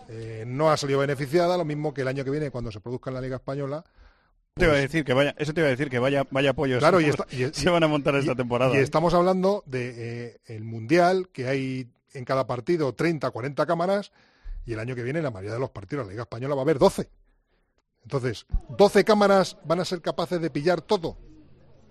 eh, 0.09 0.45
no 0.47 0.71
ha 0.71 0.77
salido 0.77 1.01
beneficiada, 1.01 1.57
lo 1.57 1.65
mismo 1.65 1.95
que 1.95 2.03
el 2.03 2.09
año 2.09 2.25
que 2.25 2.31
viene 2.31 2.51
cuando 2.51 2.71
se 2.73 2.81
produzca 2.81 3.11
en 3.11 3.15
la 3.15 3.21
Liga 3.21 3.37
española. 3.37 3.85
te 4.55 4.65
iba 4.65 4.73
a 4.73 4.77
pues 4.77 4.83
decir 4.83 5.05
que 5.05 5.15
vaya, 5.15 5.35
eso 5.39 5.55
te 5.55 5.61
iba 5.61 5.69
a 5.69 5.71
decir 5.71 5.89
que 5.89 5.99
vaya, 5.99 6.27
vaya 6.31 6.51
apoyos 6.51 6.81
claro, 6.81 7.01
y, 7.01 7.13
se 7.53 7.71
van 7.71 7.83
a 7.85 7.89
montar 7.89 8.15
esta 8.17 8.35
temporada. 8.35 8.75
Y 8.75 8.79
estamos 8.79 9.15
hablando 9.15 9.63
de 9.67 10.41
el 10.47 10.65
mundial 10.65 11.29
que 11.33 11.49
hay 11.49 11.91
en 12.15 12.25
cada 12.25 12.47
partido 12.47 12.95
30, 12.95 13.31
40 13.31 13.67
cámaras 13.67 14.13
y 14.65 14.73
el 14.73 14.79
año 14.79 14.95
que 14.95 15.03
viene 15.03 15.23
la 15.23 15.31
mayoría 15.31 15.55
de 15.55 15.61
los 15.61 15.71
partidos 15.71 16.05
de 16.05 16.09
la 16.09 16.13
Liga 16.13 16.23
Española 16.23 16.55
va 16.55 16.61
a 16.61 16.65
haber 16.65 16.79
12. 16.79 17.09
Entonces, 18.05 18.47
¿12 18.71 19.05
cámaras 19.05 19.57
van 19.65 19.81
a 19.81 19.85
ser 19.85 20.01
capaces 20.01 20.41
de 20.41 20.51
pillar 20.51 20.81
todo? 20.83 21.17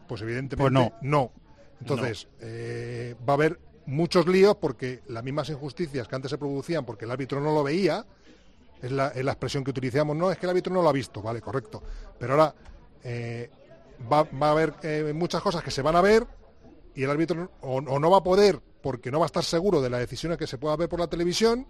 Pues 0.08 0.22
evidentemente 0.22 0.58
pues 0.58 0.72
no. 0.72 0.94
no. 1.02 1.32
Entonces, 1.80 2.28
eh, 2.40 3.16
va 3.28 3.34
a 3.34 3.36
haber 3.36 3.60
muchos 3.86 4.28
líos 4.28 4.56
porque 4.58 5.02
las 5.08 5.24
mismas 5.24 5.50
injusticias 5.50 6.08
que 6.08 6.16
antes 6.16 6.32
se 6.32 6.38
producían 6.38 6.86
porque 6.86 7.06
el 7.06 7.12
árbitro 7.12 7.42
no 7.42 7.54
lo 7.54 7.64
veía, 7.64 8.06
es 8.82 8.92
la, 8.92 9.08
expresión 9.10 9.64
que 9.64 9.72
utilizamos, 9.72 10.16
no, 10.16 10.32
es 10.32 10.38
que 10.38 10.46
el 10.46 10.52
árbitro 10.52 10.74
no 10.74 10.82
lo 10.82 10.90
ha 10.90 10.94
visto, 10.94 11.22
vale, 11.22 11.42
correcto. 11.42 11.84
Pero 12.18 12.34
ahora 12.34 12.56
eh, 13.04 13.50
va, 14.12 14.28
a 14.48 14.52
haber 14.52 14.74
eh, 14.84 15.14
muchas 15.16 15.42
cosas 15.42 15.64
que 15.64 15.72
se 15.72 15.82
van 15.82 15.96
a 15.96 16.02
ver 16.02 16.26
y 16.96 17.04
el 17.04 17.10
árbitro 17.10 17.52
o 17.62 17.82
no 17.82 18.12
va 18.12 18.18
a 18.18 18.24
poder 18.24 18.60
porque 18.82 19.12
no 19.12 19.20
va 19.20 19.26
a 19.26 19.28
estar 19.28 19.44
seguro 19.44 19.82
de 19.82 19.90
las 19.90 20.00
decisiones 20.00 20.38
que 20.38 20.48
se 20.48 20.58
pueda 20.58 20.76
ver 20.76 20.90
por 20.90 21.00
la 21.00 21.08
televisión 21.08 21.68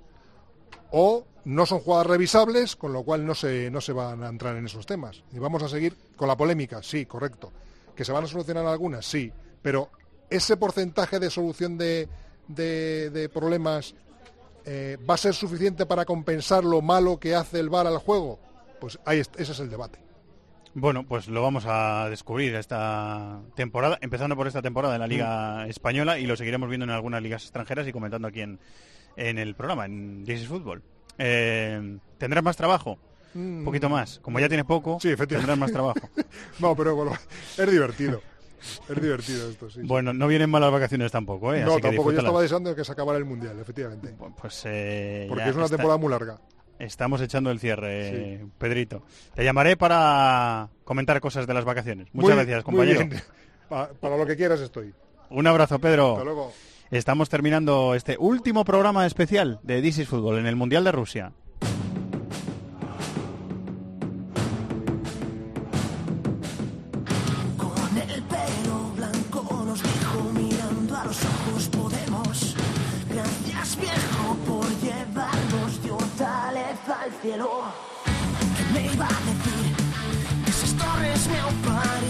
o 0.91 1.26
no 1.45 1.65
son 1.65 1.80
jugadas 1.80 2.08
revisables, 2.08 2.76
con 2.76 2.93
lo 2.93 3.04
cual 3.04 3.26
no 3.26 3.34
se, 3.34 3.71
no 3.71 3.82
se 3.82 3.93
van 3.93 4.24
a 4.24 4.30
entrar 4.30 4.56
en 4.58 4.65
esos 4.65 4.86
temas. 4.86 5.24
Y 5.32 5.39
vamos 5.39 5.63
a 5.63 5.69
seguir 5.69 5.95
con 6.15 6.28
la 6.28 6.38
polémica, 6.38 6.84
sí, 6.84 7.06
correcto. 7.06 7.52
¿Que 7.95 8.06
se 8.06 8.12
van 8.12 8.26
a 8.26 8.28
solucionar 8.28 8.65
algunas? 8.65 9.06
Sí, 9.06 9.32
pero 9.62 9.89
ese 10.32 10.58
porcentaje 10.58 11.20
de 11.20 11.30
solución 11.30 11.78
de, 11.78 12.10
de, 12.48 13.30
problemas 13.30 13.94
eh, 14.65 14.98
va 15.08 15.13
a 15.13 15.17
ser 15.17 15.34
suficiente 15.34 15.86
para 15.86 16.06
compensar 16.06 16.63
lo 16.63 16.82
malo 16.82 17.20
que 17.20 17.36
hace 17.36 17.60
el 17.60 17.70
VAR 17.70 17.86
al 17.86 17.98
juego? 17.98 18.39
Pues 18.80 18.98
ahí 19.06 19.20
ese 19.20 19.52
es 19.52 19.60
el 19.60 19.70
debate. 19.70 20.00
Bueno, 20.74 21.06
pues 21.06 21.28
lo 21.28 21.41
vamos 21.41 21.65
a 21.67 22.08
descubrir 22.10 22.56
esta 22.56 23.41
temporada, 23.56 23.98
empezando 24.02 24.38
por 24.38 24.48
esta 24.48 24.62
temporada 24.62 24.96
en 24.96 25.02
la 25.02 25.08
Liga 25.08 25.65
mm. 25.65 25.70
Española 25.70 26.17
y 26.17 26.26
lo 26.26 26.38
seguiremos 26.38 26.70
viendo 26.70 26.86
en 26.86 26.91
algunas 26.91 27.22
ligas 27.22 27.44
extranjeras 27.44 27.86
y 27.88 27.91
comentando 27.91 28.30
aquí 28.30 28.41
en, 28.41 28.58
en 29.17 29.38
el 29.38 29.54
programa, 29.54 29.86
en 29.86 30.24
This 30.24 30.48
Fútbol. 30.48 30.82
Eh, 31.17 31.98
¿Tendrás 32.17 32.44
más 32.44 32.56
trabajo? 32.56 32.98
Un 33.36 33.63
poquito 33.65 33.89
mm. 33.89 33.91
más. 33.91 34.20
Como 34.20 34.39
ya 34.39 34.48
tienes 34.48 34.65
poco, 34.65 34.98
tendrás 35.02 35.58
más 35.58 35.74
trabajo. 35.74 36.00
no, 36.60 36.76
pero 36.76 37.12
es 37.58 37.72
divertido. 37.72 38.22
Es 38.89 39.02
divertido 39.02 39.50
esto, 39.50 39.69
sí. 39.69 39.82
Bueno, 39.84 40.13
no 40.13 40.28
vienen 40.28 40.50
malas 40.50 40.71
vacaciones 40.71 41.12
tampoco, 41.12 41.54
¿eh? 41.54 41.63
No, 41.63 41.80
tampoco. 41.80 42.12
Yo 42.12 42.19
estaba 42.19 42.41
deseando 42.41 42.76
que 42.76 42.84
se 42.84 42.91
acabara 42.91 43.17
el 43.17 43.26
Mundial, 43.26 43.60
efectivamente. 43.60 44.13
Pues, 44.39 44.63
eh, 44.65 45.26
Porque 45.28 45.50
es 45.50 45.56
una 45.56 45.67
temporada 45.67 45.97
muy 45.97 46.10
larga. 46.10 46.39
Estamos 46.80 47.21
echando 47.21 47.52
el 47.52 47.60
cierre, 47.60 48.45
Pedrito. 48.58 49.04
Te 49.36 49.43
llamaré 49.43 49.78
para 49.78 50.69
comentar 50.84 51.19
cosas 51.21 51.45
de 51.45 51.54
las 51.54 51.63
vacaciones. 51.63 52.08
Muchas 52.12 52.36
gracias, 52.36 52.63
compañero. 52.63 53.08
Para, 53.69 54.17
lo 54.17 54.26
que 54.26 54.36
quieras 54.36 54.60
estoy. 54.60 54.93
Un 55.30 55.47
abrazo, 55.47 55.80
Pedro. 55.80 56.13
Hasta 56.13 56.26
luego. 56.26 56.52
Estamos 56.89 57.30
terminando 57.30 57.95
este 57.95 58.17
último 58.19 58.65
programa 58.65 59.06
especial 59.06 59.62
de 59.63 59.82
This 59.82 60.00
is 60.00 60.08
Football 60.10 60.39
en 60.39 60.45
el 60.45 60.58
Mundial 60.58 60.84
de 60.84 60.91
Rusia. 60.91 61.32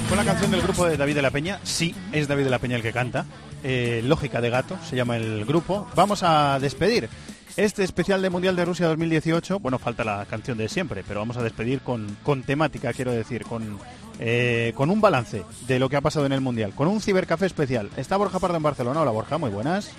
Con 0.10 0.18
la 0.18 0.26
canción 0.26 0.52
del 0.52 0.62
grupo 0.62 0.86
de 0.86 0.98
David 0.98 1.16
de 1.16 1.22
la 1.22 1.30
Peña, 1.30 1.60
sí, 1.64 1.96
es 2.12 2.28
David 2.28 2.46
de 2.46 2.50
la 2.50 2.60
Peña 2.60 2.76
el 2.76 2.82
que 2.82 2.92
canta. 2.92 3.26
Eh, 3.64 4.02
Lógica 4.04 4.42
de 4.42 4.50
Gato, 4.50 4.78
se 4.84 4.96
llama 4.96 5.18
el 5.18 5.46
grupo. 5.46 5.88
Vamos 5.96 6.24
a 6.24 6.58
despedir 6.60 7.08
este 7.56 7.84
especial 7.84 8.22
de 8.22 8.32
Mundial 8.32 8.56
de 8.56 8.66
Rusia 8.66 8.88
2018. 8.88 9.60
Bueno, 9.60 9.78
falta 9.78 10.04
la 10.04 10.26
canción 10.26 10.58
de 10.58 10.68
siempre, 10.68 11.04
pero 11.08 11.20
vamos 11.20 11.38
a 11.38 11.44
despedir 11.44 11.82
con, 11.82 12.18
con 12.24 12.42
temática, 12.42 12.92
quiero 12.92 13.12
decir, 13.12 13.44
con, 13.46 13.78
eh, 14.20 14.74
con 14.76 14.90
un 14.90 15.02
balance 15.02 15.44
de 15.68 15.80
lo 15.80 15.88
que 15.88 15.98
ha 15.98 16.02
pasado 16.02 16.26
en 16.26 16.32
el 16.32 16.42
Mundial, 16.42 16.74
con 16.74 16.88
un 16.88 17.00
cibercafé 17.00 17.46
especial. 17.46 17.92
Está 17.96 18.18
Borja 18.18 18.40
Pardo 18.40 18.58
en 18.58 18.64
Barcelona. 18.64 19.02
Hola 19.02 19.12
Borja, 19.12 19.38
muy 19.38 19.52
buenas. 19.52 19.92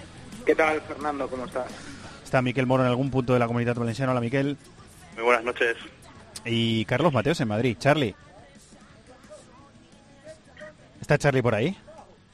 ¿Qué 0.44 0.56
tal, 0.56 0.80
Fernando? 0.80 1.28
¿Cómo 1.28 1.44
estás? 1.44 1.66
Está 2.24 2.42
Miquel 2.42 2.66
Moro 2.66 2.82
en 2.82 2.88
algún 2.88 3.10
punto 3.10 3.34
de 3.34 3.38
la 3.38 3.46
comunidad 3.46 3.76
valenciana. 3.76 4.12
Hola, 4.12 4.20
Miquel. 4.20 4.56
Muy 5.22 5.26
buenas 5.26 5.44
noches. 5.44 5.76
Y 6.44 6.84
Carlos 6.86 7.12
Mateos 7.12 7.40
en 7.40 7.46
Madrid. 7.46 7.76
Charlie. 7.78 8.16
¿Está 11.00 11.16
Charlie 11.16 11.42
por 11.42 11.54
ahí? 11.54 11.78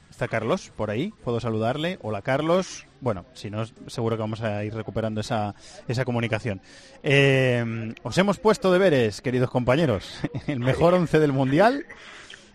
¿Está 0.09 0.27
Carlos 0.27 0.71
por 0.75 0.89
ahí? 0.89 1.13
¿Puedo 1.23 1.39
saludarle? 1.39 1.99
Hola 2.01 2.23
Carlos. 2.23 2.87
Bueno, 2.99 3.27
si 3.35 3.51
no, 3.51 3.63
seguro 3.85 4.15
que 4.15 4.21
vamos 4.21 4.41
a 4.41 4.63
ir 4.63 4.73
recuperando 4.73 5.21
esa, 5.21 5.53
esa 5.87 6.03
comunicación. 6.03 6.61
Eh, 7.03 7.93
os 8.01 8.17
hemos 8.17 8.39
puesto 8.39 8.71
deberes, 8.71 9.21
queridos 9.21 9.51
compañeros. 9.51 10.21
El 10.47 10.59
mejor 10.59 10.95
once 10.95 11.19
del 11.19 11.31
Mundial. 11.31 11.85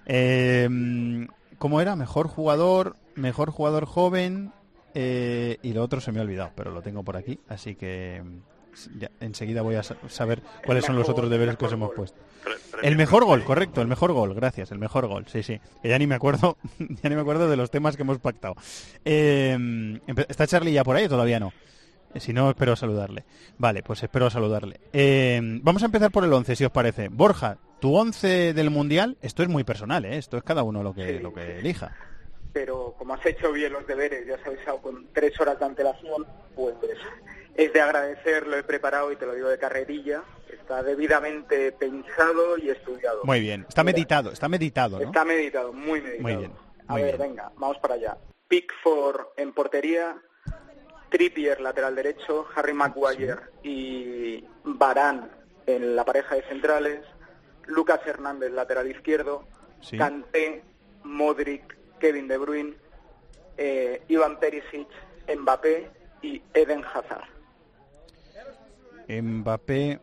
Eh, 0.04 1.28
¿Cómo 1.58 1.80
era? 1.80 1.94
Mejor 1.94 2.26
jugador, 2.26 2.96
mejor 3.14 3.52
jugador 3.52 3.84
joven. 3.84 4.50
Eh, 4.94 5.58
y 5.62 5.74
lo 5.74 5.84
otro 5.84 6.00
se 6.00 6.10
me 6.10 6.18
ha 6.18 6.22
olvidado, 6.22 6.50
pero 6.56 6.72
lo 6.72 6.82
tengo 6.82 7.04
por 7.04 7.16
aquí. 7.16 7.38
Así 7.48 7.76
que 7.76 8.20
enseguida 9.20 9.62
voy 9.62 9.76
a 9.76 9.82
saber 9.82 10.42
cuáles 10.64 10.84
son 10.84 10.96
los 10.96 11.08
otros 11.08 11.30
deberes 11.30 11.56
que 11.56 11.64
os 11.64 11.72
hemos 11.72 11.92
puesto. 11.92 12.18
El 12.82 12.96
mejor 12.96 13.24
gol, 13.24 13.44
correcto, 13.44 13.80
el 13.80 13.88
mejor 13.88 14.12
gol, 14.12 14.34
gracias, 14.34 14.70
el 14.72 14.78
mejor 14.78 15.06
gol, 15.06 15.26
sí, 15.28 15.42
sí. 15.42 15.60
ya 15.82 15.98
ni 15.98 16.06
me 16.06 16.14
acuerdo, 16.14 16.56
ya 16.78 17.08
ni 17.08 17.14
me 17.14 17.22
acuerdo 17.22 17.48
de 17.48 17.56
los 17.56 17.70
temas 17.70 17.96
que 17.96 18.02
hemos 18.02 18.18
pactado. 18.18 18.54
Eh, 19.04 20.00
¿Está 20.28 20.46
Charlie 20.46 20.72
ya 20.72 20.84
por 20.84 20.96
ahí 20.96 21.04
o 21.04 21.08
todavía 21.08 21.40
no? 21.40 21.52
Eh, 22.14 22.20
si 22.20 22.32
no, 22.32 22.48
espero 22.48 22.76
saludarle. 22.76 23.24
Vale, 23.58 23.82
pues 23.82 24.02
espero 24.02 24.30
saludarle. 24.30 24.80
Eh, 24.92 25.40
vamos 25.62 25.82
a 25.82 25.86
empezar 25.86 26.10
por 26.10 26.24
el 26.24 26.32
11, 26.32 26.56
si 26.56 26.64
os 26.64 26.70
parece. 26.70 27.08
Borja, 27.08 27.58
tu 27.80 27.94
11 27.94 28.54
del 28.54 28.70
Mundial, 28.70 29.16
esto 29.20 29.42
es 29.42 29.48
muy 29.48 29.64
personal, 29.64 30.04
¿eh? 30.04 30.16
Esto 30.16 30.36
es 30.36 30.42
cada 30.42 30.62
uno 30.62 30.82
lo 30.82 30.94
que, 30.94 31.20
lo 31.20 31.34
que 31.34 31.58
elija. 31.58 31.94
Pero 32.52 32.94
como 32.96 33.14
has 33.14 33.26
hecho 33.26 33.50
bien 33.52 33.72
los 33.72 33.86
deberes, 33.86 34.26
ya 34.26 34.36
has 34.36 34.46
avisado 34.46 34.78
con 34.78 35.08
tres 35.12 35.38
horas 35.40 35.58
de 35.58 35.64
antelación, 35.66 36.24
pues 36.54 36.74
es 37.54 37.72
de 37.72 37.80
agradecer, 37.80 38.46
lo 38.46 38.56
he 38.56 38.62
preparado 38.62 39.12
y 39.12 39.16
te 39.16 39.26
lo 39.26 39.34
digo 39.34 39.48
de 39.48 39.58
carrerilla. 39.58 40.22
Está 40.48 40.82
debidamente 40.82 41.72
pensado 41.72 42.58
y 42.58 42.70
estudiado. 42.70 43.22
Muy 43.24 43.40
bien, 43.40 43.66
está 43.68 43.84
meditado, 43.84 44.30
está 44.30 44.48
meditado, 44.48 44.98
¿no? 44.98 45.06
Está 45.06 45.24
meditado, 45.24 45.72
muy 45.72 46.00
meditado. 46.00 46.22
Muy 46.22 46.36
bien. 46.36 46.52
A 46.86 46.96
ver, 46.96 47.18
venga, 47.18 47.50
vamos 47.56 47.78
para 47.78 47.94
allá. 47.94 48.16
Pickford 48.48 49.20
en 49.36 49.52
portería, 49.52 50.16
Trippier 51.10 51.60
lateral 51.60 51.94
derecho, 51.94 52.46
Harry 52.54 52.72
Maguire 52.72 53.36
y 53.62 54.44
Barán 54.64 55.30
en 55.66 55.96
la 55.96 56.04
pareja 56.04 56.34
de 56.34 56.42
centrales, 56.42 57.00
Lucas 57.66 58.00
Hernández 58.04 58.52
lateral 58.52 58.90
izquierdo, 58.90 59.46
sí. 59.80 59.96
Kanté, 59.96 60.62
Modric, 61.04 61.76
Kevin 61.98 62.28
De 62.28 62.36
Bruyne, 62.36 62.74
eh, 63.56 64.02
Iván 64.08 64.38
Perisic, 64.38 64.88
Mbappé 65.38 65.90
y 66.22 66.42
Eden 66.52 66.84
Hazard. 66.84 67.28
Mbappé, 69.08 70.00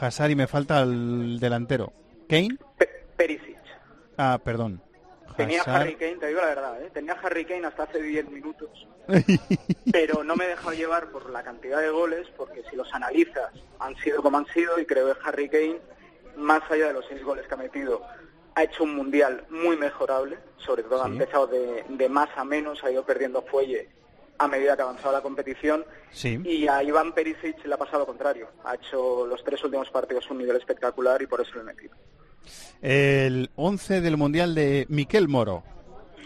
Hazard 0.00 0.30
y 0.30 0.36
me 0.36 0.46
falta 0.46 0.82
el 0.82 1.38
delantero. 1.40 1.92
¿Kane? 2.28 2.56
Perisic. 3.16 3.58
Ah, 4.16 4.38
perdón. 4.42 4.80
Tenía 5.36 5.62
Harry 5.62 5.96
Kane, 5.96 6.16
te 6.16 6.28
digo 6.28 6.40
la 6.40 6.46
verdad, 6.46 6.82
¿eh? 6.82 6.90
tenía 6.92 7.14
Harry 7.14 7.44
Kane 7.44 7.66
hasta 7.66 7.84
hace 7.84 8.00
10 8.00 8.30
minutos, 8.30 8.86
pero 9.92 10.22
no 10.22 10.36
me 10.36 10.44
he 10.44 10.48
dejado 10.48 10.72
llevar 10.74 11.10
por 11.10 11.28
la 11.30 11.42
cantidad 11.42 11.80
de 11.80 11.90
goles, 11.90 12.28
porque 12.36 12.62
si 12.70 12.76
los 12.76 12.92
analizas, 12.94 13.50
han 13.80 13.96
sido 13.96 14.22
como 14.22 14.38
han 14.38 14.46
sido, 14.46 14.78
y 14.78 14.86
creo 14.86 15.12
que 15.12 15.20
Harry 15.24 15.48
Kane, 15.48 15.80
más 16.36 16.62
allá 16.70 16.86
de 16.86 16.92
los 16.92 17.06
6 17.08 17.24
goles 17.24 17.48
que 17.48 17.54
ha 17.54 17.56
metido, 17.56 18.02
ha 18.54 18.62
hecho 18.62 18.84
un 18.84 18.94
mundial 18.94 19.44
muy 19.50 19.76
mejorable, 19.76 20.38
sobre 20.56 20.84
todo 20.84 21.02
ha 21.02 21.08
empezado 21.08 21.48
de, 21.48 21.84
de 21.88 22.08
más 22.08 22.28
a 22.36 22.44
menos, 22.44 22.84
ha 22.84 22.92
ido 22.92 23.04
perdiendo 23.04 23.42
fuelle 23.42 23.88
a 24.38 24.48
medida 24.48 24.76
que 24.76 24.82
avanzaba 24.82 25.12
la 25.12 25.22
competición. 25.22 25.84
Y 26.22 26.66
a 26.68 26.82
Iván 26.82 27.12
Perisic 27.12 27.64
le 27.64 27.74
ha 27.74 27.78
pasado 27.78 28.00
lo 28.00 28.06
contrario. 28.06 28.48
Ha 28.64 28.74
hecho 28.74 29.26
los 29.26 29.42
tres 29.44 29.62
últimos 29.64 29.90
partidos 29.90 30.30
un 30.30 30.38
nivel 30.38 30.56
espectacular 30.56 31.20
y 31.22 31.26
por 31.26 31.40
eso 31.40 31.52
lo 31.54 31.60
he 31.62 31.64
metido. 31.64 31.94
El 32.82 33.50
11 33.56 34.00
del 34.00 34.16
Mundial 34.16 34.54
de 34.54 34.86
Miquel 34.88 35.28
Moro. 35.28 35.64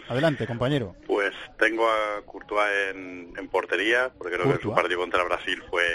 Adelante, 0.09 0.47
compañero. 0.47 0.95
Pues 1.05 1.33
tengo 1.57 1.87
a 1.87 2.21
Courtois 2.25 2.89
en, 2.91 3.33
en 3.37 3.47
portería, 3.47 4.11
porque 4.17 4.37
creo 4.37 4.55
que 4.55 4.61
su 4.61 4.73
partido 4.73 4.99
contra 4.99 5.23
Brasil 5.23 5.63
fue... 5.69 5.85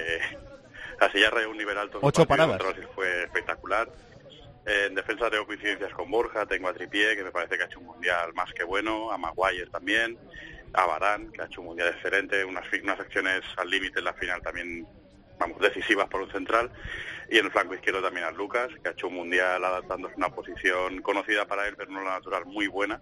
Así 1.00 1.20
ya 1.20 1.28
rayó 1.30 1.50
un 1.50 1.58
nivel 1.58 1.76
alto. 1.76 1.98
su 1.98 2.06
Ocho 2.06 2.24
partido 2.24 2.28
paradas. 2.28 2.56
Contra 2.58 2.72
Brasil 2.72 2.88
fue 2.94 3.24
espectacular. 3.24 3.88
En 4.66 4.94
defensa 4.94 5.28
tengo 5.28 5.46
coincidencias 5.46 5.92
con 5.92 6.10
Borja, 6.10 6.46
tengo 6.46 6.68
a 6.68 6.72
Tripié, 6.72 7.16
que 7.16 7.24
me 7.24 7.30
parece 7.30 7.56
que 7.56 7.64
ha 7.64 7.66
hecho 7.66 7.80
un 7.80 7.86
mundial 7.86 8.32
más 8.32 8.52
que 8.54 8.64
bueno, 8.64 9.10
a 9.10 9.18
Maguire 9.18 9.66
también, 9.66 10.16
a 10.74 10.86
Barán, 10.86 11.30
que 11.32 11.42
ha 11.42 11.46
hecho 11.46 11.60
un 11.60 11.68
mundial 11.68 11.88
excelente, 11.88 12.44
unas, 12.44 12.64
unas 12.82 13.00
acciones 13.00 13.42
al 13.56 13.70
límite 13.70 14.00
en 14.00 14.04
la 14.04 14.14
final 14.14 14.42
también, 14.42 14.86
vamos, 15.38 15.60
decisivas 15.60 16.08
por 16.08 16.22
un 16.22 16.30
central, 16.30 16.70
y 17.30 17.38
en 17.38 17.46
el 17.46 17.52
flanco 17.52 17.74
izquierdo 17.74 18.02
también 18.02 18.26
a 18.26 18.30
Lucas, 18.30 18.68
que 18.82 18.88
ha 18.88 18.92
hecho 18.92 19.08
un 19.08 19.14
mundial 19.14 19.64
adaptándose 19.64 20.14
a 20.14 20.18
una 20.18 20.34
posición 20.34 21.00
conocida 21.02 21.46
para 21.46 21.66
él, 21.68 21.74
pero 21.76 21.90
no 21.90 22.02
la 22.02 22.10
natural, 22.10 22.44
muy 22.46 22.66
buena. 22.66 23.00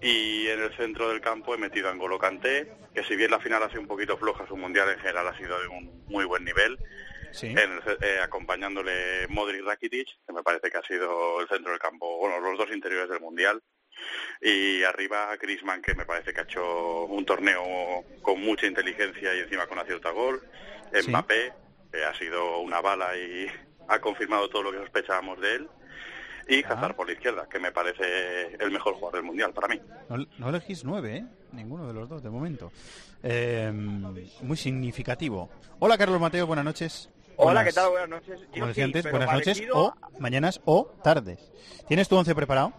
Y 0.00 0.48
en 0.48 0.60
el 0.60 0.76
centro 0.76 1.08
del 1.08 1.20
campo 1.20 1.54
he 1.54 1.58
metido 1.58 1.88
a 1.88 1.94
N'Golo 1.94 2.18
Kanté, 2.18 2.72
que 2.92 3.04
si 3.04 3.14
bien 3.14 3.30
la 3.30 3.38
final 3.38 3.62
ha 3.62 3.68
sido 3.68 3.82
un 3.82 3.86
poquito 3.86 4.16
floja, 4.16 4.46
su 4.48 4.56
mundial 4.56 4.90
en 4.90 4.98
general 4.98 5.28
ha 5.28 5.38
sido 5.38 5.60
de 5.60 5.68
un 5.68 6.04
muy 6.08 6.24
buen 6.24 6.44
nivel. 6.44 6.76
Sí. 7.30 7.46
En 7.46 7.58
el 7.58 7.80
eh, 8.02 8.18
acompañándole 8.20 9.26
Modric 9.28 9.64
Rakitic, 9.64 10.08
que 10.26 10.32
me 10.32 10.42
parece 10.42 10.70
que 10.70 10.76
ha 10.76 10.82
sido 10.82 11.40
el 11.40 11.48
centro 11.48 11.70
del 11.70 11.80
campo, 11.80 12.18
bueno, 12.18 12.40
los 12.40 12.58
dos 12.58 12.70
interiores 12.72 13.08
del 13.08 13.20
mundial. 13.20 13.62
Y 14.40 14.82
arriba 14.84 15.36
Griezmann, 15.40 15.82
que 15.82 15.94
me 15.94 16.04
parece 16.04 16.32
que 16.32 16.40
ha 16.40 16.44
hecho 16.44 17.04
un 17.06 17.24
torneo 17.24 17.62
con 18.22 18.40
mucha 18.40 18.66
inteligencia 18.66 19.34
y 19.34 19.40
encima 19.40 19.66
con 19.66 19.78
acierto 19.78 20.08
a 20.08 20.12
gol. 20.12 20.40
Sí. 21.00 21.08
Mbappé, 21.10 21.52
que 21.92 22.04
ha 22.04 22.14
sido 22.18 22.58
una 22.60 22.80
bala 22.80 23.16
y 23.16 23.46
ha 23.88 23.98
confirmado 24.00 24.48
todo 24.48 24.64
lo 24.64 24.72
que 24.72 24.78
sospechábamos 24.78 25.40
de 25.40 25.54
él. 25.56 25.68
Y 26.48 26.64
Hazard 26.64 26.96
por 26.96 27.06
la 27.06 27.12
izquierda, 27.12 27.48
que 27.48 27.60
me 27.60 27.70
parece 27.70 28.56
el 28.58 28.70
mejor 28.72 28.94
jugador 28.94 29.14
del 29.14 29.22
mundial 29.22 29.52
para 29.52 29.68
mí. 29.68 29.80
No, 30.08 30.26
no 30.38 30.48
elegís 30.48 30.84
nueve, 30.84 31.18
¿eh? 31.18 31.24
Ninguno 31.52 31.86
de 31.86 31.94
los 31.94 32.08
dos, 32.08 32.20
de 32.20 32.30
momento. 32.30 32.72
Eh, 33.22 33.70
muy 33.72 34.56
significativo. 34.56 35.50
Hola, 35.78 35.96
Carlos 35.96 36.20
Mateo, 36.20 36.46
buenas 36.48 36.64
noches. 36.64 37.10
Hola, 37.36 37.60
Buenas- 37.62 37.64
¿qué 37.66 37.72
tal? 37.72 37.90
Buenas 37.90 38.08
noches. 38.08 38.40
Como 38.40 38.56
Yo 38.56 38.66
decía 38.66 38.74
sí, 38.74 38.88
antes, 38.88 39.02
pero 39.04 39.16
buenas 39.18 39.34
noches 39.34 39.62
o 39.72 39.94
mañanas 40.18 40.60
o 40.64 40.86
tardes. 41.04 41.52
¿Tienes 41.86 42.08
tu 42.08 42.16
once 42.16 42.34
preparado? 42.34 42.72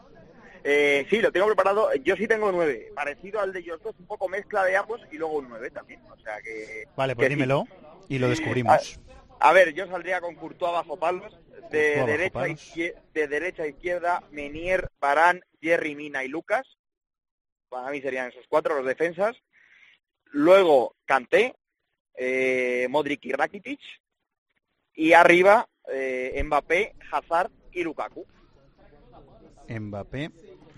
Eh, 0.63 1.05
sí, 1.09 1.19
lo 1.19 1.31
tengo 1.31 1.47
preparado. 1.47 1.93
Yo 1.95 2.15
sí 2.15 2.27
tengo 2.27 2.51
nueve. 2.51 2.91
Parecido 2.95 3.39
al 3.39 3.51
de 3.51 3.59
ellos 3.59 3.81
dos, 3.83 3.95
un 3.99 4.07
poco 4.07 4.29
mezcla 4.29 4.63
de 4.63 4.77
ambos 4.77 5.01
y 5.11 5.17
luego 5.17 5.39
un 5.39 5.49
nueve 5.49 5.69
también. 5.71 6.01
O 6.09 6.17
sea 6.19 6.41
que... 6.41 6.85
Vale, 6.95 7.15
pues 7.15 7.27
que 7.27 7.33
sí. 7.33 7.35
dímelo 7.35 7.67
y 8.07 8.19
lo 8.19 8.29
descubrimos. 8.29 8.99
A 9.39 9.51
ver, 9.51 9.73
yo 9.73 9.87
saldría 9.87 10.21
con 10.21 10.35
Courtois 10.35 10.71
bajo 10.71 10.97
palos. 10.97 11.37
De 11.69 11.95
Courtois 11.95 12.05
derecha, 12.05 12.33
palos. 12.33 12.73
de 13.13 13.27
derecha 13.27 13.63
a 13.63 13.67
izquierda, 13.67 14.23
Menier, 14.31 14.89
Barán, 14.99 15.41
Jerry 15.61 15.95
Mina 15.95 16.23
y 16.23 16.27
Lucas. 16.27 16.65
Para 17.69 17.89
mí 17.89 18.01
serían 18.01 18.29
esos 18.29 18.45
cuatro 18.47 18.75
los 18.75 18.85
defensas. 18.85 19.35
Luego, 20.25 20.95
Kanté, 21.05 21.55
eh, 22.15 22.87
Modric 22.89 23.25
y 23.25 23.31
Rakitic. 23.33 23.79
Y 24.93 25.13
arriba, 25.13 25.67
eh, 25.91 26.41
Mbappé, 26.43 26.95
Hazard 27.11 27.51
y 27.71 27.83
Lukaku. 27.83 28.25
Mbappé, 29.67 30.29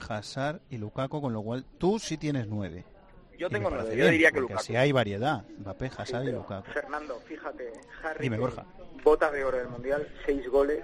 Hazard 0.08 0.62
y 0.70 0.78
Lukaku, 0.78 1.22
con 1.22 1.34
lo 1.34 1.42
cual 1.42 1.66
tú 1.78 2.00
sí 2.00 2.18
tienes 2.18 2.48
nueve. 2.48 2.86
Yo 3.38 3.48
Y 3.48 3.50
tengo 3.50 3.70
nueve, 3.70 3.90
yo 3.90 3.96
bien, 3.96 4.12
diría 4.12 4.32
que 4.32 4.40
Lukaku. 4.42 4.60
así 4.60 4.76
hay 4.76 4.92
variedad. 4.92 5.44
Mbappé, 5.60 5.92
Hazard 5.98 6.24
y 6.24 6.26
pero, 6.28 6.38
Lukaku. 6.40 6.72
Fernando, 6.72 7.20
fíjate, 7.28 7.72
Harry 8.04 8.24
Dime, 8.24 8.38
Borja. 8.38 8.66
bota 9.04 9.30
de 9.32 9.44
oro 9.44 9.58
del 9.58 9.68
Mundial, 9.68 10.08
seis 10.26 10.48
goles, 10.50 10.84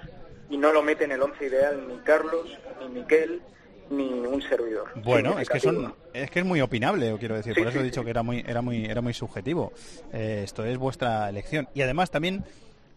y 0.49 0.57
no 0.57 0.73
lo 0.73 0.83
mete 0.83 1.05
en 1.05 1.11
el 1.13 1.21
once 1.21 1.45
ideal 1.45 1.87
ni 1.87 1.97
Carlos, 1.99 2.57
ni 2.81 2.89
Miquel, 2.99 3.41
ni 3.89 4.09
un 4.09 4.41
servidor. 4.41 4.89
Bueno, 5.03 5.39
es 5.39 5.47
que 5.49 5.59
son, 5.61 5.93
es 6.13 6.29
que 6.29 6.39
es 6.39 6.45
muy 6.45 6.59
opinable, 6.61 7.15
quiero 7.19 7.35
decir, 7.35 7.53
Sí, 7.53 7.61
por 7.61 7.69
eso 7.69 7.79
he 7.79 7.81
sí, 7.83 7.85
dicho 7.87 8.03
que 8.03 8.09
era 8.09 8.23
muy, 8.23 8.43
era 8.45 8.61
muy, 8.61 8.85
era 8.85 9.01
muy 9.01 9.13
subjetivo. 9.13 9.71
Eh, 10.11 10.41
esto 10.43 10.65
es 10.65 10.77
vuestra 10.77 11.29
elección 11.29 11.67
y 11.73 11.81
además 11.81 12.11
también, 12.11 12.43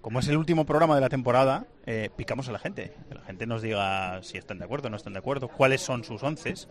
como 0.04 0.18
es 0.20 0.28
el 0.28 0.36
último 0.36 0.66
programa 0.66 0.94
de 0.96 1.00
la 1.00 1.08
temporada, 1.08 1.64
eh, 1.86 2.10
picamos 2.14 2.46
a 2.50 2.52
la 2.52 2.58
gente, 2.58 2.92
que 3.08 3.14
la 3.14 3.22
gente 3.22 3.46
nos 3.46 3.62
diga 3.62 4.22
si 4.22 4.36
están 4.36 4.58
de 4.58 4.66
acuerdo, 4.66 4.88
o 4.88 4.90
no 4.90 4.98
están 4.98 5.14
de 5.14 5.18
acuerdo, 5.18 5.48
cuáles 5.48 5.80
son 5.80 6.04
sus 6.04 6.22
onces, 6.22 6.68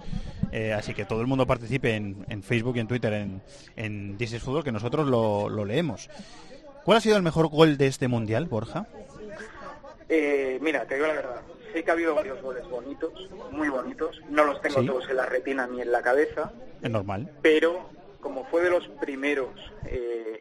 Eh, 0.51 0.71
así 0.71 0.93
que 0.93 1.03
todo 1.03 1.19
el 1.21 1.25
mundo 1.25 1.47
participe 1.47 1.95
en, 1.95 2.27
en 2.29 2.43
Facebook 2.43 2.77
y 2.77 2.79
en 2.81 2.87
Twitter 2.87 3.11
en, 3.13 3.41
en 3.75 4.17
This 4.19 4.33
is 4.33 4.43
Football, 4.43 4.63
que 4.63 4.71
nosotros 4.71 5.07
lo, 5.07 5.49
lo 5.49 5.65
leemos. 5.65 6.11
¿Cuál 6.85 6.99
ha 6.99 7.01
sido 7.01 7.17
el 7.17 7.23
mejor 7.23 7.47
gol 7.47 7.75
de 7.75 7.87
este 7.87 8.07
mundial, 8.07 8.45
Borja? 8.45 8.85
Eh, 10.09 10.59
mira, 10.61 10.85
te 10.85 10.93
digo 10.93 11.07
la 11.07 11.13
verdad. 11.13 11.41
Sé 11.73 11.83
que 11.83 11.89
ha 11.89 11.93
habido 11.95 12.13
varios 12.13 12.39
goles 12.39 12.69
bonitos, 12.69 13.29
muy 13.51 13.67
bonitos. 13.69 14.21
No 14.29 14.43
los 14.45 14.61
tengo 14.61 14.81
Sí. 14.81 14.85
todos 14.85 15.09
en 15.09 15.15
la 15.17 15.25
retina 15.25 15.65
ni 15.65 15.81
en 15.81 15.91
la 15.91 16.03
cabeza, 16.03 16.51
Es 16.83 16.91
normal. 16.91 17.31
pero 17.41 17.89
como 18.21 18.45
fue 18.45 18.61
de 18.61 18.69
los 18.69 18.87
primeros 19.01 19.49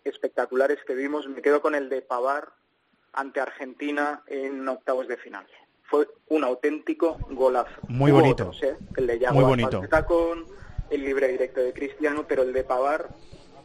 espectaculares 0.05 0.79
que 0.87 0.95
vimos, 0.95 1.27
me 1.27 1.41
quedo 1.41 1.63
con 1.63 1.75
el 1.75 1.89
de 1.89 2.03
Pavar 2.03 2.51
ante 3.13 3.41
Argentina 3.41 4.23
en 4.27 4.67
octavos 4.69 5.09
de 5.09 5.17
final. 5.17 5.47
Fue 5.85 6.09
un 6.29 6.45
auténtico 6.45 7.19
golazo. 7.31 7.71
Muy 7.89 8.11
Hubo 8.11 8.21
bonito. 8.21 8.45
otros, 8.45 8.63
¿eh? 8.63 8.77
El 8.97 9.07
de 9.07 9.19
Yago 9.19 9.35
Muy 9.35 9.45
bonito. 9.45 9.81
de 9.81 9.89
tacón, 9.89 10.47
el 10.91 11.05
libre 11.05 11.29
directo 11.29 11.61
de 11.61 11.73
Cristiano, 11.73 12.25
pero 12.27 12.43
el 12.43 12.53
de 12.53 12.65
Pavar, 12.65 13.09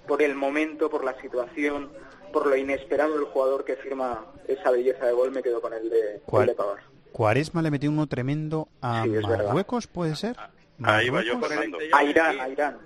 por 0.08 0.22
el 0.22 0.36
momento, 0.36 0.90
por 0.90 1.04
la 1.06 1.20
situación, 1.22 1.90
por 2.34 2.46
lo 2.48 2.56
inesperado 2.58 3.14
del 3.16 3.26
jugador 3.26 3.64
que 3.64 3.78
firma 3.78 4.26
esa 4.48 4.72
belleza 4.72 5.06
de 5.06 5.14
gol, 5.14 5.32
me 5.32 5.42
quedo 5.42 5.62
con 5.62 5.74
el 5.74 5.90
de, 5.90 6.22
¿Cuál? 6.26 6.44
el 6.44 6.48
de 6.50 6.56
Pavar. 6.56 6.78
Cuaresma 7.14 7.62
le 7.62 7.72
metió 7.72 7.90
uno 7.90 8.08
tremendo 8.08 8.68
a 8.82 9.04
Sí. 9.04 9.10
Marruecos, 9.10 9.88
¿puede 9.88 10.16
ser? 10.16 10.36
Ahí 10.84 11.10
va 11.10 11.24
yo. 11.24 11.40
Fernando. 11.40 11.78
A 11.94 12.04
Irán, 12.04 12.40
a 12.42 12.50
Irán. 12.50 12.78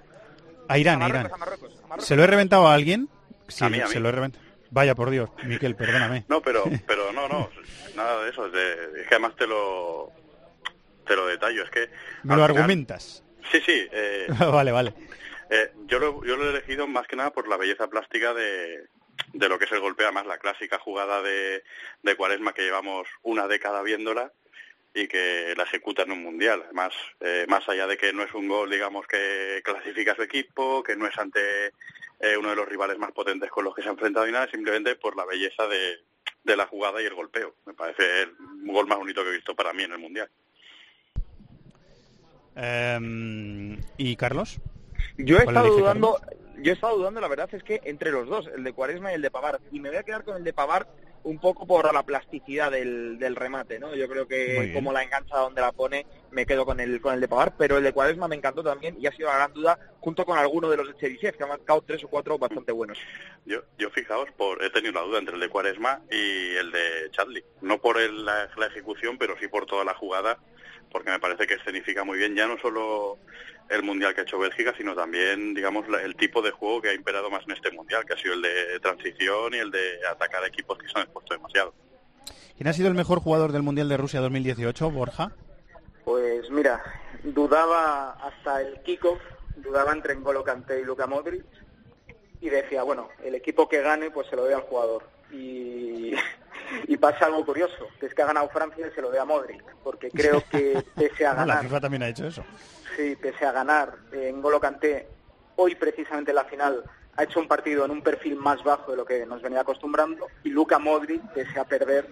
A 0.68 0.78
Irán, 0.78 1.02
A 1.02 1.06
a 1.06 1.10
Irán. 1.10 1.24
Marruecos, 1.24 1.34
a 1.34 1.38
Marruecos, 1.38 1.72
a 1.84 1.88
Marruecos. 1.88 2.06
¿Se 2.08 2.16
lo 2.16 2.24
he 2.24 2.28
reventado 2.28 2.68
a 2.68 2.74
alguien? 2.76 3.10
Sí, 3.48 3.66
A 3.66 3.70
mí, 3.70 3.80
a 3.82 3.88
se 3.88 3.96
mí. 3.96 4.04
lo 4.04 4.10
he 4.10 4.12
reventado. 4.14 4.46
Vaya 4.72 4.96
por 4.96 5.10
Dios, 5.10 5.30
Miquel, 5.44 5.76
perdóname. 5.76 6.24
No, 6.30 6.42
pero, 6.42 6.64
pero 6.88 7.12
no, 7.12 7.28
no, 7.28 7.50
nada 7.96 8.24
de 8.24 8.30
eso. 8.30 8.46
Es, 8.48 8.54
de- 8.54 9.02
es 9.02 9.08
que 9.08 9.16
además 9.16 9.36
te 9.36 9.46
lo, 9.46 10.12
te 11.06 11.16
lo 11.16 11.28
detallo. 11.28 11.64
Es 11.64 11.70
que 11.70 11.80
Me 12.24 12.36
lo 12.36 12.46
final- 12.46 12.58
argumentas. 12.58 13.24
Sí, 13.52 13.60
sí. 13.66 13.88
eh, 13.92 14.28
vale, 14.40 14.72
vale. 14.72 14.94
eh, 15.50 15.72
yo, 15.88 16.00
lo, 16.00 16.24
yo 16.26 16.38
lo 16.38 16.46
he 16.46 16.50
elegido 16.52 16.88
más 16.88 17.06
que 17.08 17.16
nada 17.18 17.32
por 17.32 17.48
la 17.50 17.58
belleza 17.58 17.88
plástica 17.90 18.34
de, 18.34 18.88
de 19.34 19.50
lo 19.50 19.60
que 19.60 19.66
es 19.66 19.72
el 19.74 19.82
golpe, 19.82 20.04
además 20.04 20.26
la 20.26 20.38
clásica 20.38 20.80
jugada 20.80 21.22
de, 21.22 21.64
de 22.04 22.16
Cuaresma 22.16 22.54
que 22.54 22.62
llevamos 22.64 23.08
una 23.24 23.48
década 23.48 23.82
viéndola 23.82 24.32
y 24.94 25.08
que 25.08 25.54
la 25.56 25.64
ejecuta 25.64 26.04
en 26.04 26.12
un 26.12 26.24
mundial. 26.24 26.62
Además, 26.66 26.94
eh, 27.20 27.46
más 27.48 27.68
allá 27.70 27.88
de 27.88 27.98
que 27.98 28.12
no 28.14 28.24
es 28.24 28.34
un 28.34 28.48
gol, 28.48 28.70
digamos, 28.70 29.08
que 29.08 29.62
clasifica 29.64 30.12
a 30.12 30.16
su 30.16 30.24
equipo, 30.24 30.84
que 30.84 30.96
no 30.96 31.08
es 31.08 31.18
ante 31.18 31.68
eh, 32.20 32.38
uno 32.38 32.50
de 32.50 32.56
los 32.56 32.68
rivales 32.68 32.98
más 32.98 33.12
potentes 33.12 33.50
con 33.50 33.64
los 33.64 33.74
que 33.74 33.82
se 33.82 33.90
ha 33.90 33.94
enfrentado 33.94 34.28
y 34.28 34.32
nada, 34.32 34.50
simplemente 34.50 34.96
por 34.96 35.16
la 35.16 35.26
belleza 35.26 35.68
de, 35.68 36.00
de 36.44 36.56
la 36.56 36.68
jugada 36.68 37.02
y 37.02 37.06
el 37.06 37.14
golpeo. 37.14 37.56
Me 37.66 37.74
parece 37.74 38.24
el 38.24 38.36
gol 38.66 38.88
más 38.88 38.98
bonito 38.98 39.24
que 39.24 39.30
he 39.30 39.36
visto 39.36 39.56
para 39.56 39.74
mí 39.74 39.84
en 39.84 39.94
el 39.94 40.00
mundial. 40.00 40.30
Em, 42.56 43.80
¿Y 43.98 44.16
Carlos? 44.16 44.60
Yo 45.18 45.38
he 45.38 45.44
¿Cuál 45.44 45.56
estado 45.56 45.78
dudando, 45.78 46.22
yo 46.58 46.72
he 46.72 46.76
estado 46.76 46.98
dudando, 46.98 47.22
la 47.22 47.28
verdad 47.28 47.50
es 47.54 47.64
que 47.64 47.82
entre 47.86 48.12
los 48.12 48.28
dos, 48.28 48.48
el 48.48 48.64
de 48.64 48.74
Cuaresma 48.74 49.12
y 49.12 49.16
el 49.16 49.22
de 49.22 49.32
Pavar, 49.32 49.60
y 49.72 49.80
me 49.80 49.90
voy 49.90 49.98
a 49.98 50.04
quedar 50.04 50.24
con 50.24 50.36
el 50.36 50.44
de 50.44 50.54
Pavar 50.54 50.88
un 51.24 51.40
poco 51.40 51.68
por 51.68 51.94
la 51.94 52.04
plasticidad 52.04 52.72
del, 52.72 53.20
del 53.20 53.36
remate, 53.36 53.80
¿no? 53.80 53.94
Yo 53.96 54.08
creo 54.08 54.28
que 54.28 54.56
como 54.74 54.92
la 54.92 55.04
engancha 55.04 55.38
donde 55.38 55.62
la 55.62 55.72
pone, 55.72 56.06
me 56.32 56.46
quedo 56.46 56.66
con 56.66 56.80
el 56.80 57.00
con 57.02 57.14
el 57.14 57.22
de 57.22 57.28
Pavar, 57.28 57.54
pero 57.58 57.78
el 57.78 57.84
de 57.84 57.94
Cuaresma 57.94 58.28
me 58.28 58.36
encantó 58.36 58.64
también 58.64 58.96
y 59.00 59.06
ha 59.08 59.12
sido 59.12 59.30
la 59.30 59.36
gran 59.36 59.54
duda 59.54 59.78
junto 60.00 60.26
con 60.26 60.38
alguno 60.38 60.70
de 60.70 60.78
los 60.78 60.88
de 60.88 60.96
Cherisev, 60.98 61.38
que 61.38 61.44
ha 61.44 61.48
marcado 61.48 61.82
tres 61.86 62.04
o 62.04 62.08
cuatro 62.08 62.38
bastante 62.40 62.72
buenos. 62.72 62.98
Yo, 63.46 63.62
yo 63.78 63.90
fijaos, 63.92 64.30
por, 64.38 64.64
he 64.64 64.70
tenido 64.72 64.94
la 64.94 65.02
duda 65.02 65.20
entre 65.20 65.36
el 65.36 65.42
de 65.42 65.50
Cuaresma 65.50 66.02
y 66.10 66.56
el 66.56 66.72
de 66.72 67.12
Chadley. 67.12 67.44
No 67.62 67.78
por 67.80 68.00
el- 68.00 68.26
la, 68.26 68.50
la 68.58 68.66
ejecución, 68.68 69.18
pero 69.18 69.36
sí 69.40 69.48
por 69.48 69.66
toda 69.66 69.84
la 69.86 69.94
jugada, 69.94 70.38
porque 70.92 71.12
me 71.12 71.20
parece 71.20 71.46
que 71.48 71.54
escenifica 71.56 72.04
muy 72.04 72.18
bien 72.18 72.36
ya 72.36 72.48
no 72.48 72.58
solo 72.60 73.18
el 73.72 73.84
mundial 73.84 74.14
que 74.14 74.22
ha 74.22 74.24
hecho 74.24 74.38
Bélgica, 74.40 74.74
sino 74.78 74.94
también, 74.96 75.54
digamos, 75.54 75.88
la- 75.88 76.02
el 76.02 76.16
tipo 76.16 76.42
de 76.42 76.52
juego 76.52 76.82
que 76.82 76.90
ha 76.90 76.94
imperado 76.94 77.30
más 77.30 77.44
en 77.46 77.52
este 77.52 77.72
mundial, 77.72 78.06
que 78.06 78.14
ha 78.14 78.18
sido 78.18 78.34
el 78.34 78.42
de 78.42 78.80
transición 78.82 79.54
y 79.54 79.58
el 79.58 79.72
de 79.72 80.06
atacar 80.10 80.44
a 80.44 80.48
equipos 80.48 80.78
que 80.78 80.88
se 80.88 80.98
han 80.98 81.04
expuesto 81.04 81.34
demasiado. 81.34 81.74
¿Quién 82.58 82.68
ha 82.68 82.74
sido 82.74 82.90
el 82.90 82.94
mejor 82.94 83.20
jugador 83.22 83.52
del 83.52 83.64
Mundial 83.64 83.90
de 83.90 83.98
Rusia 83.98 84.20
2018, 84.22 84.92
Borja? 84.92 85.32
Pues 86.06 86.50
mira, 86.52 86.82
dudaba 87.24 88.12
hasta 88.14 88.62
el 88.62 88.82
kickoff, 88.84 89.20
dudaba 89.56 89.92
entre 89.94 90.16
N'Golo 90.16 90.44
Kanté 90.44 90.80
y 90.82 90.84
Luka 90.84 91.08
Modric 91.08 91.44
y 92.42 92.50
decía, 92.50 92.84
bueno, 92.84 93.10
el 93.24 93.36
equipo 93.36 93.68
que 93.70 93.82
gane 93.82 94.12
pues 94.12 94.28
se 94.28 94.36
lo 94.36 94.46
dé 94.46 94.54
al 94.54 94.62
jugador. 94.62 95.08
Y, 95.32 96.14
y 96.88 96.98
pasa 96.98 97.26
algo 97.26 97.46
curioso, 97.46 97.88
que 98.00 98.08
es 98.08 98.14
que 98.14 98.22
ha 98.22 98.26
ganado 98.28 98.50
Francia 98.50 98.86
y 98.88 98.94
se 98.94 99.02
lo 99.02 99.10
dé 99.12 99.20
a 99.20 99.26
Modric, 99.26 99.64
porque 99.84 100.10
creo 100.12 100.44
que 100.52 100.84
pese 100.96 101.26
a 101.26 101.34
No, 101.34 101.40
la 101.46 101.46
ganar, 101.46 101.64
FIFA 101.64 101.80
también 101.82 102.04
ha 102.04 102.10
hecho 102.10 102.28
eso. 102.28 102.44
Sí, 102.96 103.16
pese 103.16 103.46
a 103.46 103.52
ganar 103.52 103.96
en 104.12 104.42
Kanté, 104.60 105.08
hoy 105.56 105.76
precisamente 105.76 106.32
en 106.32 106.36
la 106.36 106.46
final 106.46 106.84
ha 107.16 107.24
hecho 107.24 107.40
un 107.40 107.48
partido 107.48 107.86
en 107.86 107.92
un 107.92 108.02
perfil 108.02 108.36
más 108.36 108.64
bajo 108.64 108.92
de 108.92 108.98
lo 108.98 109.06
que 109.06 109.26
nos 109.26 109.42
venía 109.42 109.62
acostumbrando 109.62 110.28
y 110.44 110.50
Luka 110.50 110.80
Modric, 110.80 111.22
pese 111.34 111.60
a 111.60 111.66
perder, 111.66 112.08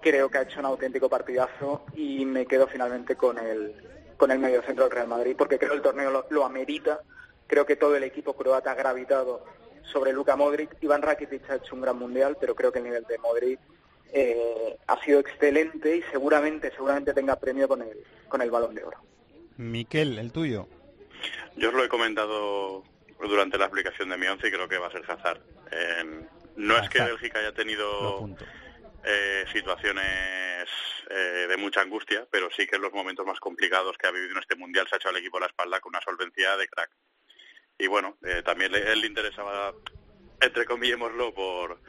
creo 0.00 0.30
que 0.30 0.38
ha 0.38 0.42
hecho 0.42 0.60
un 0.60 0.66
auténtico 0.66 1.08
partidazo 1.08 1.84
y 1.94 2.24
me 2.24 2.46
quedo 2.46 2.66
finalmente 2.66 3.16
con 3.16 3.38
el, 3.38 3.74
con 4.16 4.30
el 4.30 4.38
medio 4.38 4.62
centro 4.62 4.84
del 4.84 4.92
Real 4.92 5.08
Madrid, 5.08 5.34
porque 5.36 5.58
creo 5.58 5.70
que 5.70 5.76
el 5.76 5.82
torneo 5.82 6.10
lo, 6.10 6.26
lo 6.30 6.44
amerita. 6.44 7.00
Creo 7.46 7.64
que 7.64 7.76
todo 7.76 7.94
el 7.94 8.02
equipo 8.02 8.34
croata 8.34 8.72
ha 8.72 8.74
gravitado 8.74 9.44
sobre 9.82 10.12
Luka 10.12 10.34
Modric. 10.34 10.76
Iván 10.80 11.02
Rakitic 11.02 11.48
ha 11.50 11.56
hecho 11.56 11.74
un 11.74 11.80
gran 11.80 11.96
mundial, 11.96 12.36
pero 12.40 12.54
creo 12.54 12.72
que 12.72 12.78
el 12.78 12.84
nivel 12.84 13.04
de 13.04 13.18
Modric 13.18 13.60
eh, 14.12 14.76
ha 14.86 15.00
sido 15.04 15.20
excelente 15.20 15.96
y 15.96 16.02
seguramente, 16.10 16.70
seguramente 16.72 17.14
tenga 17.14 17.36
premio 17.36 17.68
con 17.68 17.82
el, 17.82 18.04
con 18.28 18.42
el 18.42 18.50
Balón 18.50 18.74
de 18.74 18.84
Oro. 18.84 18.98
Miquel, 19.56 20.18
el 20.18 20.32
tuyo. 20.32 20.68
Yo 21.56 21.68
os 21.68 21.74
lo 21.74 21.84
he 21.84 21.88
comentado 21.88 22.84
durante 23.18 23.58
la 23.58 23.64
explicación 23.64 24.10
de 24.10 24.18
mi 24.18 24.26
once 24.26 24.48
y 24.48 24.50
creo 24.50 24.68
que 24.68 24.78
va 24.78 24.88
a 24.88 24.92
ser 24.92 25.04
Hazard. 25.08 25.40
Eh, 25.70 26.26
no 26.56 26.76
es 26.78 26.88
que. 26.88 27.00
Bélgica 27.00 27.38
haya 27.38 27.52
tenido 27.52 28.28
eh, 29.04 29.44
situaciones 29.52 30.68
eh, 31.10 31.46
de 31.48 31.56
mucha 31.56 31.80
angustia, 31.80 32.26
pero 32.30 32.48
sí 32.50 32.66
que 32.66 32.76
en 32.76 32.82
los 32.82 32.92
momentos 32.92 33.24
más 33.26 33.38
complicados 33.40 33.96
que 33.96 34.06
ha 34.06 34.10
vivido 34.10 34.32
en 34.32 34.38
este 34.38 34.56
mundial 34.56 34.86
se 34.88 34.96
ha 34.96 34.98
echado 34.98 35.14
el 35.14 35.20
equipo 35.20 35.36
a 35.36 35.40
la 35.40 35.46
espalda 35.46 35.80
con 35.80 35.90
una 35.90 36.02
solvencia 36.02 36.56
de 36.56 36.68
crack. 36.68 36.90
Y 37.78 37.86
bueno, 37.86 38.16
eh, 38.24 38.42
también 38.44 38.72
le, 38.72 38.90
él 38.92 39.00
le 39.00 39.06
interesaba, 39.06 39.74
entre 40.40 40.64
comillémoslo, 40.64 41.32
por 41.34 41.80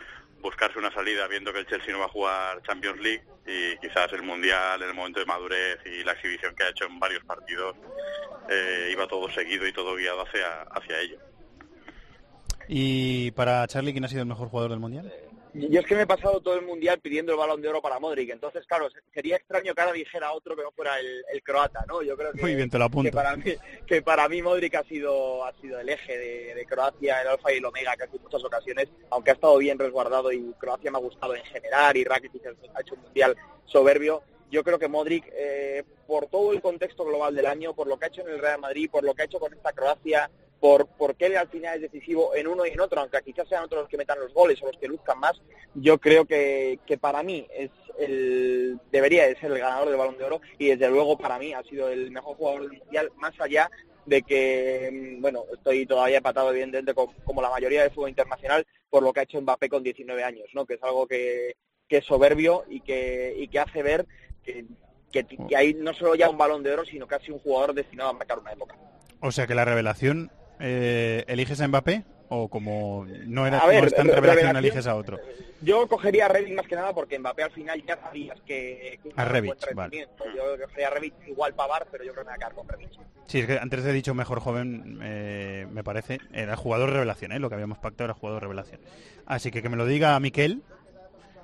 buscarse 0.42 0.80
una 0.80 0.92
salida 0.92 1.28
viendo 1.28 1.52
que 1.52 1.60
el 1.60 1.68
Chelsea 1.68 1.92
no 1.92 2.00
va 2.00 2.06
a 2.06 2.10
jugar 2.10 2.62
Champions 2.64 3.00
League 3.00 3.24
y 3.46 3.78
quizás 3.78 4.12
el 4.14 4.24
mundial 4.24 4.82
en 4.82 4.90
el 4.90 4.96
momento 4.96 5.20
de 5.20 5.26
madurez 5.26 5.80
y 5.86 6.04
la 6.04 6.14
exhibición 6.14 6.56
que 6.56 6.64
ha 6.64 6.70
hecho 6.70 6.86
en 6.86 7.00
varios 7.00 7.24
partidos 7.24 7.76
eh, 8.50 8.90
iba 8.92 9.08
todo 9.08 9.30
seguido 9.32 9.68
y 9.68 9.74
todo 9.74 9.96
guiado 9.96 10.22
hacia, 10.22 10.62
hacia 10.72 11.00
ello. 11.00 11.20
Y 12.68 13.32
para 13.32 13.66
Charlie, 13.68 13.94
¿quién 13.94 14.06
ha 14.06 14.10
sido 14.10 14.22
el 14.22 14.28
mejor 14.28 14.50
jugador 14.50 14.72
del 14.72 14.80
Mundial? 14.80 15.12
Yo 15.58 15.80
es 15.80 15.86
que 15.86 15.96
me 15.96 16.04
he 16.04 16.08
pasado 16.08 16.40
todo 16.40 16.56
el 16.56 16.66
mundial 16.66 17.00
pidiendo 17.00 17.32
el 17.32 17.38
balón 17.38 17.62
de 17.62 17.68
oro 17.68 17.82
para 17.82 18.00
Modric, 18.00 18.30
entonces 18.30 18.66
claro, 18.68 18.90
sería 19.14 19.38
extraño 19.38 19.74
que 19.74 19.82
ahora 19.82 19.94
dijera 19.94 20.32
otro 20.34 20.56
que 20.56 20.62
no 20.62 20.72
fuera 20.72 21.00
el, 21.00 21.24
el 21.34 21.42
croata, 21.42 21.84
¿no? 21.88 22.04
Yo 22.04 22.16
creo 22.16 22.32
que, 22.32 22.42
Muy 22.42 22.56
bien, 22.56 22.70
te 22.70 22.78
lo 22.78 22.90
que 22.90 23.12
para 23.12 23.36
mí 23.36 23.56
que 23.88 24.02
para 24.02 24.30
mí 24.30 24.42
Modric 24.42 24.76
ha 24.76 24.84
sido 24.84 25.44
ha 25.46 25.54
sido 25.60 25.80
el 25.80 25.90
eje 25.90 26.18
de, 26.18 26.56
de 26.56 26.66
Croacia, 26.66 27.22
el 27.22 27.28
alfa 27.30 27.52
y 27.52 27.58
el 27.58 27.66
omega 27.66 27.96
casi 27.96 28.18
en 28.18 28.24
muchas 28.24 28.44
ocasiones, 28.44 28.88
aunque 29.10 29.32
ha 29.32 29.34
estado 29.34 29.58
bien 29.58 29.80
resguardado 29.80 30.32
y 30.32 30.54
Croacia 30.60 30.92
me 30.92 30.98
ha 30.98 31.02
gustado 31.02 31.36
en 31.36 31.44
general 31.44 31.98
y 31.98 32.04
Rakitic 32.04 32.46
ha 32.46 32.82
hecho 32.82 32.96
un 32.96 33.02
mundial 33.02 33.36
soberbio. 33.66 34.22
Yo 34.50 34.64
creo 34.64 34.80
que 34.80 34.88
Modric, 34.88 35.26
eh, 35.34 35.84
por 36.06 36.28
todo 36.28 36.54
el 36.54 36.62
contexto 36.62 37.04
global 37.04 37.36
del 37.36 37.48
año, 37.48 37.74
por 37.74 37.88
lo 37.88 37.98
que 37.98 38.06
ha 38.06 38.08
hecho 38.08 38.22
en 38.22 38.30
el 38.30 38.40
Real 38.40 38.62
Madrid, 38.62 38.90
por 38.90 39.04
lo 39.04 39.14
que 39.14 39.24
ha 39.24 39.26
hecho 39.26 39.40
con 39.40 39.54
esta 39.54 39.74
Croacia, 39.74 40.30
por, 40.60 40.88
por 40.88 41.16
qué 41.16 41.28
él 41.28 41.38
al 41.38 41.48
final 41.50 41.76
es 41.76 41.82
decisivo 41.92 42.36
en 42.36 42.48
uno 42.48 42.66
y 42.66 42.70
en 42.70 42.80
otro, 42.80 43.00
aunque 43.02 43.22
quizás 43.24 43.48
sean 43.48 43.64
otros 43.64 43.82
los 43.82 43.90
que 43.90 43.98
metan 43.98 44.20
los 44.20 44.34
goles 44.34 44.62
o 44.62 44.68
los 44.68 44.78
que 44.78 44.88
luzcan 44.88 45.20
más, 45.20 45.40
yo 45.76 45.98
creo 46.00 46.26
que, 46.26 46.80
que 46.86 46.98
para 46.98 47.22
mí 47.24 47.48
es 47.54 47.70
el 48.00 48.80
debería 48.92 49.28
de 49.28 49.36
ser 49.40 49.52
el 49.52 49.60
ganador 49.60 49.88
del 49.90 49.98
Balón 49.98 50.18
de 50.18 50.24
Oro 50.26 50.42
y 50.58 50.68
desde 50.68 50.90
luego 50.90 51.18
para 51.18 51.40
mí 51.40 51.54
ha 51.54 51.64
sido 51.64 51.90
el 51.90 52.12
mejor 52.12 52.36
jugador 52.38 52.70
del 52.70 52.80
mundial, 52.80 53.12
más 53.18 53.34
allá 53.40 53.70
de 54.06 54.22
que, 54.22 54.90
mm, 55.18 55.22
bueno, 55.22 55.44
estoy 55.54 55.86
todavía 55.86 56.18
empatado 56.18 56.52
evidentemente 56.52 56.94
con- 56.94 57.12
como 57.26 57.42
la 57.42 57.50
mayoría 57.50 57.82
del 57.82 57.92
fútbol 57.92 58.10
internacional 58.10 58.66
por 58.90 59.04
lo 59.04 59.12
que 59.14 59.20
ha 59.20 59.24
hecho 59.24 59.42
Mbappé 59.42 59.68
con 59.70 59.84
19 59.84 60.24
años, 60.24 60.48
¿no? 60.54 60.66
Que 60.66 60.76
es 60.76 60.84
algo 60.84 61.08
que, 61.08 61.56
que 61.90 61.98
es 61.98 62.06
soberbio 62.06 62.64
y 62.70 62.82
que, 62.82 63.34
y 63.38 63.48
que 63.50 63.60
hace 63.60 63.84
ver 63.84 64.06
que, 64.44 64.66
que 65.12 65.56
hay 65.56 65.74
no 65.74 65.94
solo 65.94 66.16
ya 66.16 66.30
un 66.30 66.38
Balón 66.38 66.64
de 66.64 66.72
Oro, 66.72 66.86
sino 66.86 67.06
casi 67.08 67.32
un 67.32 67.40
jugador 67.40 67.74
destinado 67.74 68.12
a 68.12 68.14
marcar 68.14 68.40
una 68.40 68.54
época. 68.54 68.78
O 69.20 69.32
sea 69.32 69.48
que 69.48 69.56
la 69.56 69.66
revelación, 69.66 70.32
eh, 70.60 71.24
¿eliges 71.28 71.60
a 71.62 71.68
Mbappé? 71.68 72.04
¿O 72.30 72.50
como 72.50 73.06
no, 73.26 73.48
era, 73.48 73.66
ver, 73.66 73.82
no 73.82 73.88
está 73.88 74.02
en 74.02 74.08
re- 74.10 74.16
revelación, 74.16 74.48
revelación- 74.50 74.58
eliges 74.58 74.88
a 74.88 74.96
otro? 74.96 75.18
Yo 75.62 75.88
cogería 75.88 76.26
a 76.26 76.28
Rebic 76.28 76.56
más 76.56 76.68
que 76.68 76.76
nada 76.76 76.94
porque 76.94 77.18
Mbappé 77.18 77.44
al 77.44 77.52
final 77.52 77.82
ya 77.86 77.98
sabías 78.00 78.40
que... 78.42 79.00
que 79.02 79.10
A 79.16 79.24
Rebic, 79.26 79.56
vale. 79.74 80.08
Yo 80.36 80.58
cogería 80.66 80.88
a 80.88 80.92
Rebic 80.92 81.14
igual 81.28 81.54
Pavar, 81.56 81.88
pero 81.90 82.04
yo 82.04 82.12
creo 82.12 82.26
que 82.26 82.30
me 82.32 82.36
voy 82.36 82.36
a 82.36 82.38
quedar 82.40 82.54
con 82.54 82.68
Rebic. 82.68 82.90
Sí, 83.28 83.40
es 83.40 83.48
que 83.48 83.58
antes 83.58 83.84
he 83.86 83.92
dicho 83.94 84.14
mejor 84.14 84.40
joven, 84.42 85.00
eh, 85.02 85.68
me 85.72 85.84
parece, 85.86 86.20
era 86.34 86.56
jugador 86.58 86.92
revelación, 86.92 87.32
¿eh? 87.32 87.40
lo 87.40 87.48
que 87.50 87.56
habíamos 87.56 87.78
pactado 87.80 88.06
era 88.06 88.14
jugador 88.14 88.42
revelación. 88.44 88.82
Así 89.26 89.50
que 89.50 89.62
que 89.62 89.70
me 89.70 89.78
lo 89.78 89.86
diga 89.86 90.20
Miquel, 90.20 90.62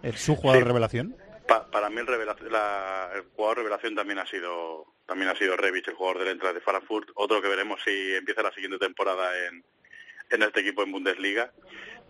el, 0.03 0.15
su 0.17 0.35
jugador 0.35 0.63
Sí. 0.63 0.67
revelación. 0.67 1.15
Pa- 1.47 1.65
para 1.71 1.89
mí 1.89 1.97
el, 1.99 2.07
revelación- 2.07 2.51
la- 2.51 3.09
el 3.15 3.23
jugador 3.35 3.57
revelación 3.59 3.95
también 3.95 4.19
ha 4.19 4.27
sido 4.27 4.92
también 5.05 5.29
ha 5.29 5.35
sido 5.37 5.57
Rebic, 5.57 5.87
el 5.87 5.95
jugador 5.95 6.19
del 6.19 6.29
entrada 6.29 6.53
de 6.53 6.61
Frankfurt, 6.61 7.09
otro 7.15 7.41
que 7.41 7.47
veremos 7.47 7.81
si 7.83 8.15
empieza 8.15 8.41
la 8.43 8.53
siguiente 8.53 8.77
temporada 8.79 9.47
en, 9.47 9.63
en 10.29 10.43
este 10.43 10.61
equipo 10.61 10.83
en 10.83 10.91
Bundesliga, 10.91 11.51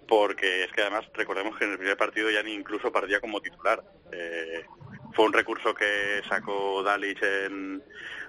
porque 0.07 0.63
es 0.65 0.71
que 0.71 0.81
además 0.81 1.05
recordemos 1.13 1.57
que 1.57 1.65
en 1.65 1.71
el 1.71 1.77
primer 1.77 1.97
partido 1.97 2.29
ya 2.29 2.43
ni 2.43 2.53
incluso 2.53 2.91
partía 2.91 3.19
como 3.19 3.41
titular. 3.41 3.83
Eh, 4.11 4.65
fue 5.13 5.25
un 5.25 5.33
recurso 5.33 5.73
que 5.73 6.21
sacó 6.27 6.83
Dalic 6.83 7.21
en- 7.23 7.83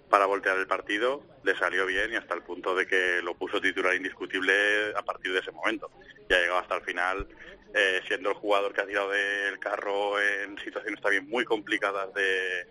para 0.09 0.27
voltear 0.27 0.59
el 0.59 0.67
partido, 0.67 1.23
le 1.43 1.57
salió 1.57 1.87
bien 1.87 2.13
y 2.13 2.17
hasta 2.17 2.35
el 2.35 2.43
punto 2.43 2.75
de 2.75 2.87
que 2.87 3.21
lo 3.23 3.35
puso 3.35 3.61
titular 3.61 3.95
indiscutible 3.95 4.93
a 4.95 5.03
partir 5.03 5.33
de 5.33 5.41
ese 5.41 5.51
momento. 5.51 5.91
Ya 6.29 6.37
ha 6.37 6.41
llegado 6.41 6.59
hasta 6.61 6.77
el 6.77 6.83
final, 6.83 7.27
eh, 7.75 8.01
siendo 8.07 8.29
el 8.31 8.37
jugador 8.37 8.73
que 8.73 8.83
ha 8.83 8.87
tirado 8.87 9.11
del 9.11 9.59
carro 9.59 10.21
en 10.21 10.59
situaciones 10.59 11.01
también 11.01 11.29
muy 11.29 11.45
complicadas 11.45 12.13
de, 12.15 12.67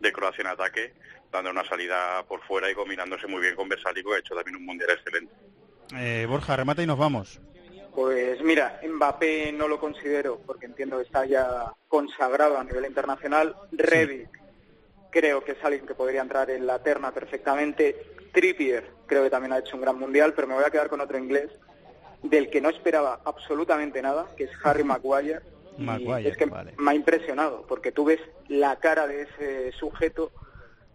de 0.00 0.12
Croacia 0.12 0.42
en 0.42 0.48
ataque, 0.48 0.94
dando 1.30 1.50
una 1.50 1.64
salida 1.64 2.24
por 2.28 2.42
fuera 2.42 2.70
y 2.70 2.74
combinándose 2.74 3.26
muy 3.26 3.40
bien 3.40 3.54
con 3.54 3.68
Versálico, 3.68 4.10
que 4.10 4.16
ha 4.16 4.20
hecho 4.20 4.34
también 4.34 4.56
un 4.56 4.66
mundial 4.66 4.90
excelente. 4.90 5.32
Eh, 5.96 6.26
Borja, 6.28 6.56
remata 6.56 6.82
y 6.82 6.86
nos 6.86 6.98
vamos. 6.98 7.40
Pues 7.94 8.42
mira, 8.42 8.80
Mbappé 8.86 9.52
no 9.52 9.68
lo 9.68 9.80
considero 9.80 10.38
porque 10.44 10.66
entiendo 10.66 10.98
que 10.98 11.04
está 11.04 11.24
ya 11.24 11.72
consagrado 11.88 12.58
a 12.58 12.64
nivel 12.64 12.84
internacional. 12.84 13.56
Rebic 13.72 14.28
creo 15.10 15.42
que 15.42 15.52
es 15.52 15.64
alguien 15.64 15.86
que 15.86 15.94
podría 15.94 16.20
entrar 16.20 16.50
en 16.50 16.66
la 16.66 16.82
terna 16.82 17.10
perfectamente. 17.10 17.96
Trippier 18.32 18.90
creo 19.06 19.22
que 19.22 19.30
también 19.30 19.54
ha 19.54 19.58
hecho 19.60 19.76
un 19.76 19.82
gran 19.82 19.98
mundial, 19.98 20.34
pero 20.34 20.46
me 20.46 20.54
voy 20.54 20.64
a 20.64 20.70
quedar 20.70 20.90
con 20.90 21.00
otro 21.00 21.16
inglés 21.16 21.50
del 22.22 22.50
que 22.50 22.60
no 22.60 22.68
esperaba 22.68 23.20
absolutamente 23.24 24.02
nada, 24.02 24.26
que 24.36 24.44
es 24.44 24.50
Harry 24.62 24.84
Maguire. 24.84 25.40
Y 25.78 25.82
Maguire, 25.82 26.28
es 26.30 26.36
que 26.36 26.46
vale. 26.46 26.74
me 26.78 26.90
ha 26.90 26.94
impresionado 26.94 27.64
porque 27.66 27.92
tú 27.92 28.04
ves 28.06 28.20
la 28.48 28.76
cara 28.76 29.06
de 29.06 29.22
ese 29.22 29.72
sujeto 29.72 30.32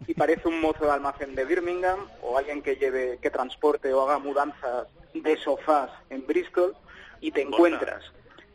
y 0.06 0.14
parece 0.14 0.48
un 0.48 0.60
mozo 0.60 0.84
de 0.84 0.90
almacén 0.90 1.34
de 1.34 1.44
Birmingham 1.44 2.00
o 2.22 2.36
alguien 2.36 2.62
que 2.62 2.76
lleve, 2.76 3.18
que 3.22 3.30
transporte 3.30 3.92
o 3.92 4.02
haga 4.02 4.18
mudanzas 4.18 4.88
de 5.14 5.36
sofás 5.36 5.90
en 6.10 6.26
Bristol 6.26 6.74
y 7.20 7.30
te 7.30 7.42
encuentras, 7.42 8.02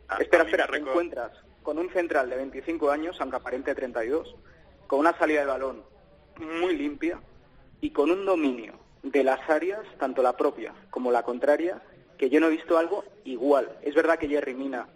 a- 0.09 0.17
espera, 0.17 0.43
a 0.43 0.45
espera, 0.45 0.67
te 0.67 0.77
encuentras 0.77 1.31
con 1.63 1.77
un 1.79 1.89
central 1.91 2.29
de 2.29 2.35
25 2.37 2.89
años, 2.91 3.15
aunque 3.21 3.37
aparente 3.37 3.73
32, 3.75 4.35
con 4.87 4.99
una 4.99 5.17
salida 5.17 5.41
de 5.41 5.45
balón 5.47 5.83
muy 6.37 6.75
limpia 6.75 7.19
y 7.81 7.91
con 7.91 8.11
un 8.11 8.25
dominio 8.25 8.73
de 9.03 9.23
las 9.23 9.39
áreas, 9.49 9.81
tanto 9.99 10.21
la 10.21 10.35
propia 10.35 10.73
como 10.89 11.11
la 11.11 11.23
contraria, 11.23 11.81
que 12.17 12.29
yo 12.29 12.39
no 12.39 12.47
he 12.47 12.51
visto 12.51 12.77
algo 12.77 13.05
igual. 13.23 13.69
Es 13.83 13.93
verdad 13.95 14.17
que 14.17 14.27
Jerry 14.27 14.53
Mina 14.53 14.87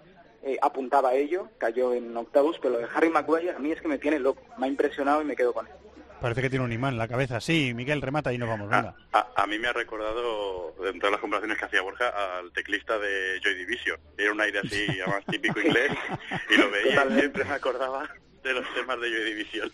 eh, 0.43 0.57
apuntaba 0.61 1.09
a 1.09 1.13
ello, 1.13 1.49
cayó 1.57 1.93
en 1.93 2.15
octavos, 2.15 2.57
pero 2.61 2.75
lo 2.75 2.79
de 2.79 2.87
Harry 2.93 3.09
Maguire 3.09 3.51
a 3.51 3.59
mí 3.59 3.71
es 3.71 3.81
que 3.81 3.87
me 3.87 3.97
tiene 3.97 4.19
loco, 4.19 4.41
me 4.57 4.65
ha 4.65 4.69
impresionado 4.69 5.21
y 5.21 5.25
me 5.25 5.35
quedo 5.35 5.53
con 5.53 5.67
él. 5.67 5.73
Parece 6.21 6.43
que 6.43 6.51
tiene 6.51 6.63
un 6.63 6.71
imán 6.71 6.93
en 6.93 6.99
la 6.99 7.07
cabeza. 7.07 7.41
Sí, 7.41 7.73
Miquel, 7.73 7.99
remata 7.99 8.31
y 8.31 8.37
nos 8.37 8.47
vamos, 8.47 8.69
venga. 8.69 8.93
A, 9.11 9.27
a 9.35 9.47
mí 9.47 9.57
me 9.57 9.67
ha 9.67 9.73
recordado, 9.73 10.75
dentro 10.83 11.07
de 11.07 11.11
las 11.13 11.19
comparaciones 11.19 11.57
que 11.57 11.65
hacía 11.65 11.81
Borja, 11.81 12.37
al 12.37 12.51
teclista 12.53 12.99
de 12.99 13.39
Joy 13.43 13.55
Division. 13.55 13.99
Era 14.19 14.31
un 14.31 14.39
aire 14.39 14.59
así, 14.59 14.85
además 15.01 15.25
típico 15.25 15.59
inglés, 15.59 15.91
y 16.49 16.57
lo 16.57 16.69
veía 16.69 17.05
y 17.09 17.19
siempre 17.19 17.43
me 17.43 17.53
acordaba 17.53 18.07
de 18.43 18.53
los 18.53 18.71
temas 18.75 19.01
de 19.01 19.09
Joy 19.09 19.23
Division. 19.33 19.71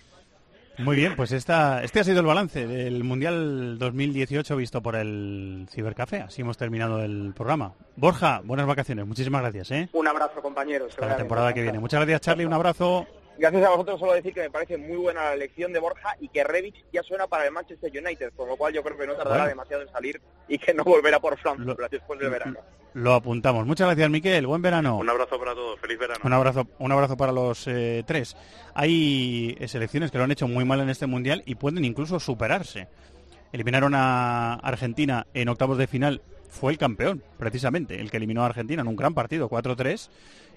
Muy 0.80 0.96
bien, 0.96 1.16
pues 1.16 1.32
esta, 1.32 1.84
este 1.84 2.00
ha 2.00 2.04
sido 2.04 2.20
el 2.20 2.26
balance 2.28 2.68
del 2.68 3.04
Mundial 3.04 3.80
2018 3.80 4.56
visto 4.56 4.82
por 4.82 4.96
el 4.96 5.68
Cibercafé. 5.72 6.18
Así 6.18 6.42
hemos 6.42 6.58
terminado 6.58 7.02
el 7.04 7.34
programa. 7.36 7.74
Borja, 7.96 8.42
buenas 8.44 8.68
vacaciones. 8.68 9.08
Muchísimas 9.08 9.42
gracias. 9.42 9.72
¿eh? 9.72 9.90
Un 9.94 10.08
abrazo, 10.08 10.40
compañeros. 10.42 10.92
Hasta 10.92 11.08
la 11.08 11.18
temporada 11.18 11.52
que 11.54 11.64
viene. 11.64 11.80
Muchas 11.80 12.00
gracias, 12.02 12.22
Charlie. 12.22 12.46
Un 12.46 12.54
abrazo. 12.54 13.08
Gracias 13.40 13.64
a 13.66 13.70
vosotros 13.70 14.00
solo 14.00 14.14
decir 14.14 14.34
que 14.34 14.42
me 14.42 14.50
parece 14.50 14.78
muy 14.78 14.98
buena 14.98 15.26
la 15.26 15.34
elección 15.34 15.72
de 15.72 15.80
Borja 15.80 16.16
y 16.20 16.28
que 16.30 16.44
Rebic 16.44 16.76
ya 16.92 17.04
suena 17.04 17.28
para 17.28 17.46
el 17.46 17.52
Manchester 17.52 17.92
United, 17.92 18.32
con 18.36 18.48
lo 18.50 18.56
cual 18.58 18.74
yo 18.74 18.84
creo 18.84 18.98
que 18.98 19.06
no 19.06 19.14
tardará 19.14 19.36
Bueno. 19.44 19.50
demasiado 19.50 19.84
en 19.84 19.90
salir 19.92 20.20
y 20.48 20.58
que 20.58 20.74
no 20.74 20.84
volverá 20.84 21.20
por 21.20 21.38
Frankfurt 21.38 21.80
después 21.92 22.20
del 22.20 22.32
verano. 22.32 22.60
Lo 22.98 23.14
apuntamos. 23.14 23.68
Muchas 23.68 23.86
gracias, 23.86 24.10
Miquel. 24.10 24.48
Buen 24.48 24.64
verano. 24.64 24.98
Un 24.98 25.08
abrazo 25.08 25.38
para 25.38 25.54
todos, 25.54 25.80
feliz 25.80 26.00
verano. 26.00 26.20
Un 26.24 26.34
abrazo, 26.34 26.68
un 26.80 26.92
abrazo 26.92 27.16
para 27.16 27.32
los 27.32 27.68
eh, 27.68 28.04
tres. 28.08 28.36
Hay 28.74 29.56
eh, 29.60 29.68
selecciones 29.68 30.10
que 30.10 30.18
lo 30.18 30.24
han 30.24 30.32
hecho 30.32 30.48
muy 30.48 30.66
mal 30.66 30.80
en 30.80 30.90
este 30.90 31.06
mundial 31.06 31.44
y 31.46 31.54
pueden 31.54 31.86
incluso 31.86 32.20
superarse. 32.20 32.88
Eliminaron 33.52 33.94
a 33.94 34.56
Argentina 34.56 35.28
en 35.36 35.48
octavos 35.48 35.78
de 35.78 35.86
final. 35.86 36.24
Fue 36.50 36.72
el 36.72 36.80
campeón, 36.80 37.22
precisamente, 37.38 38.02
el 38.02 38.10
que 38.10 38.18
eliminó 38.18 38.42
a 38.42 38.48
Argentina 38.48 38.82
en 38.82 38.88
un 38.88 38.96
gran 38.96 39.14
partido, 39.14 39.48
4-3. 39.48 40.10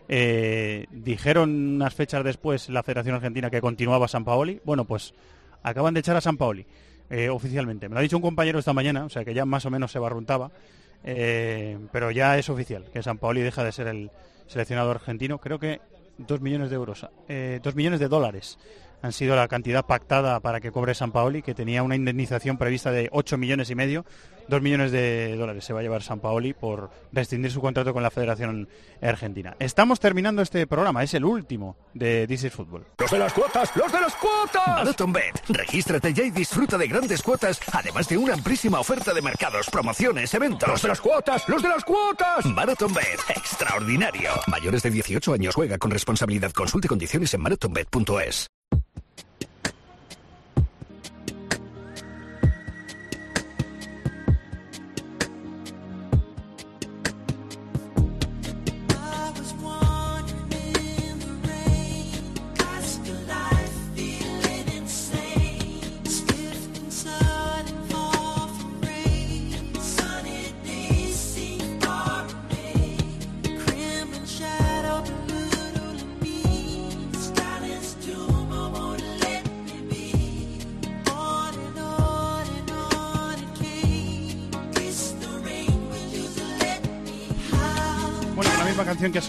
Eh, 0.08 0.86
dijeron 0.90 1.74
unas 1.74 1.94
fechas 1.94 2.24
después 2.24 2.70
la 2.70 2.82
Federación 2.82 3.16
Argentina 3.16 3.50
que 3.50 3.60
continuaba 3.60 4.08
San 4.08 4.24
Paoli. 4.24 4.62
Bueno, 4.64 4.86
pues 4.86 5.12
acaban 5.62 5.92
de 5.92 6.00
echar 6.00 6.16
a 6.16 6.22
San 6.22 6.38
Paoli 6.38 6.64
eh, 7.10 7.28
oficialmente. 7.28 7.86
Me 7.90 7.96
lo 7.96 7.98
ha 7.98 8.02
dicho 8.02 8.16
un 8.16 8.22
compañero 8.22 8.58
esta 8.58 8.72
mañana, 8.72 9.04
o 9.04 9.10
sea 9.10 9.26
que 9.26 9.34
ya 9.34 9.44
más 9.44 9.66
o 9.66 9.70
menos 9.70 9.92
se 9.92 9.98
barruntaba. 9.98 10.50
Eh, 11.04 11.78
pero 11.92 12.10
ya 12.10 12.38
es 12.38 12.48
oficial 12.50 12.84
que 12.92 13.02
San 13.02 13.18
Paoli 13.18 13.40
deja 13.40 13.64
de 13.64 13.72
ser 13.72 13.86
el 13.86 14.10
seleccionador 14.46 14.96
argentino. 14.96 15.38
Creo 15.38 15.58
que 15.58 15.80
2 16.18 16.40
millones 16.40 16.70
de 16.70 16.76
euros, 16.76 17.06
eh, 17.28 17.60
2 17.62 17.74
millones 17.74 18.00
de 18.00 18.08
dólares 18.08 18.58
han 19.02 19.12
sido 19.12 19.36
la 19.36 19.48
cantidad 19.48 19.84
pactada 19.84 20.40
para 20.40 20.60
que 20.60 20.72
cobre 20.72 20.94
San 20.94 21.12
Paoli, 21.12 21.42
que 21.42 21.54
tenía 21.54 21.82
una 21.82 21.96
indemnización 21.96 22.58
prevista 22.58 22.90
de 22.90 23.08
8 23.12 23.38
millones 23.38 23.70
y 23.70 23.74
medio. 23.74 24.04
2 24.48 24.62
millones 24.62 24.90
de 24.90 25.36
dólares 25.36 25.64
se 25.64 25.72
va 25.72 25.78
a 25.78 25.82
llevar 25.82 26.02
San 26.02 26.18
Paoli 26.18 26.52
por 26.52 26.90
rescindir 27.12 27.52
su 27.52 27.60
contrato 27.60 27.92
con 27.92 28.02
la 28.02 28.10
Federación 28.10 28.68
Argentina. 29.00 29.54
Estamos 29.60 30.00
terminando 30.00 30.42
este 30.42 30.66
programa, 30.66 31.02
es 31.04 31.14
el 31.14 31.24
último 31.24 31.76
de 31.94 32.26
This 32.26 32.44
is 32.44 32.52
Football. 32.52 32.84
¡Los 32.98 33.10
de 33.10 33.18
las 33.18 33.32
cuotas! 33.32 33.70
¡Los 33.76 33.92
de 33.92 34.00
las 34.00 34.14
cuotas! 34.16 34.66
Marathon 34.66 35.12
Bet. 35.12 35.40
Regístrate 35.48 36.12
ya 36.12 36.24
y 36.24 36.30
disfruta 36.30 36.76
de 36.76 36.88
grandes 36.88 37.22
cuotas, 37.22 37.60
además 37.72 38.08
de 38.08 38.18
una 38.18 38.34
amplísima 38.34 38.80
oferta 38.80 39.14
de 39.14 39.22
mercados, 39.22 39.70
promociones, 39.70 40.34
eventos. 40.34 40.68
¡Los 40.68 40.82
de 40.82 40.88
las 40.88 41.00
cuotas! 41.00 41.48
¡Los 41.48 41.62
de 41.62 41.68
las 41.68 41.84
cuotas! 41.84 42.44
Marathon 42.46 42.92
Bet. 42.92 43.20
Extraordinario. 43.36 44.30
Mayores 44.48 44.82
de 44.82 44.90
18 44.90 45.32
años 45.32 45.54
juega 45.54 45.78
con 45.78 45.92
responsabilidad. 45.92 46.50
Consulte 46.52 46.88
condiciones 46.88 47.32
en 47.34 47.40
marathonbet.es. 47.42 48.50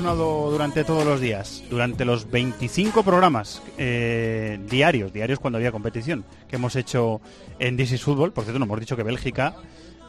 durante 0.02 0.84
todos 0.84 1.06
los 1.06 1.22
días, 1.22 1.64
durante 1.70 2.06
los 2.06 2.30
25 2.30 3.04
programas 3.04 3.62
eh, 3.78 4.60
diarios, 4.68 5.14
diarios 5.14 5.40
cuando 5.40 5.58
había 5.58 5.72
competición, 5.72 6.26
que 6.50 6.56
hemos 6.56 6.76
hecho 6.76 7.22
en 7.60 7.80
is 7.80 8.02
Football. 8.02 8.32
Por 8.32 8.44
cierto, 8.44 8.58
no 8.58 8.66
hemos 8.66 8.80
dicho 8.80 8.98
que 8.98 9.04
Bélgica 9.04 9.56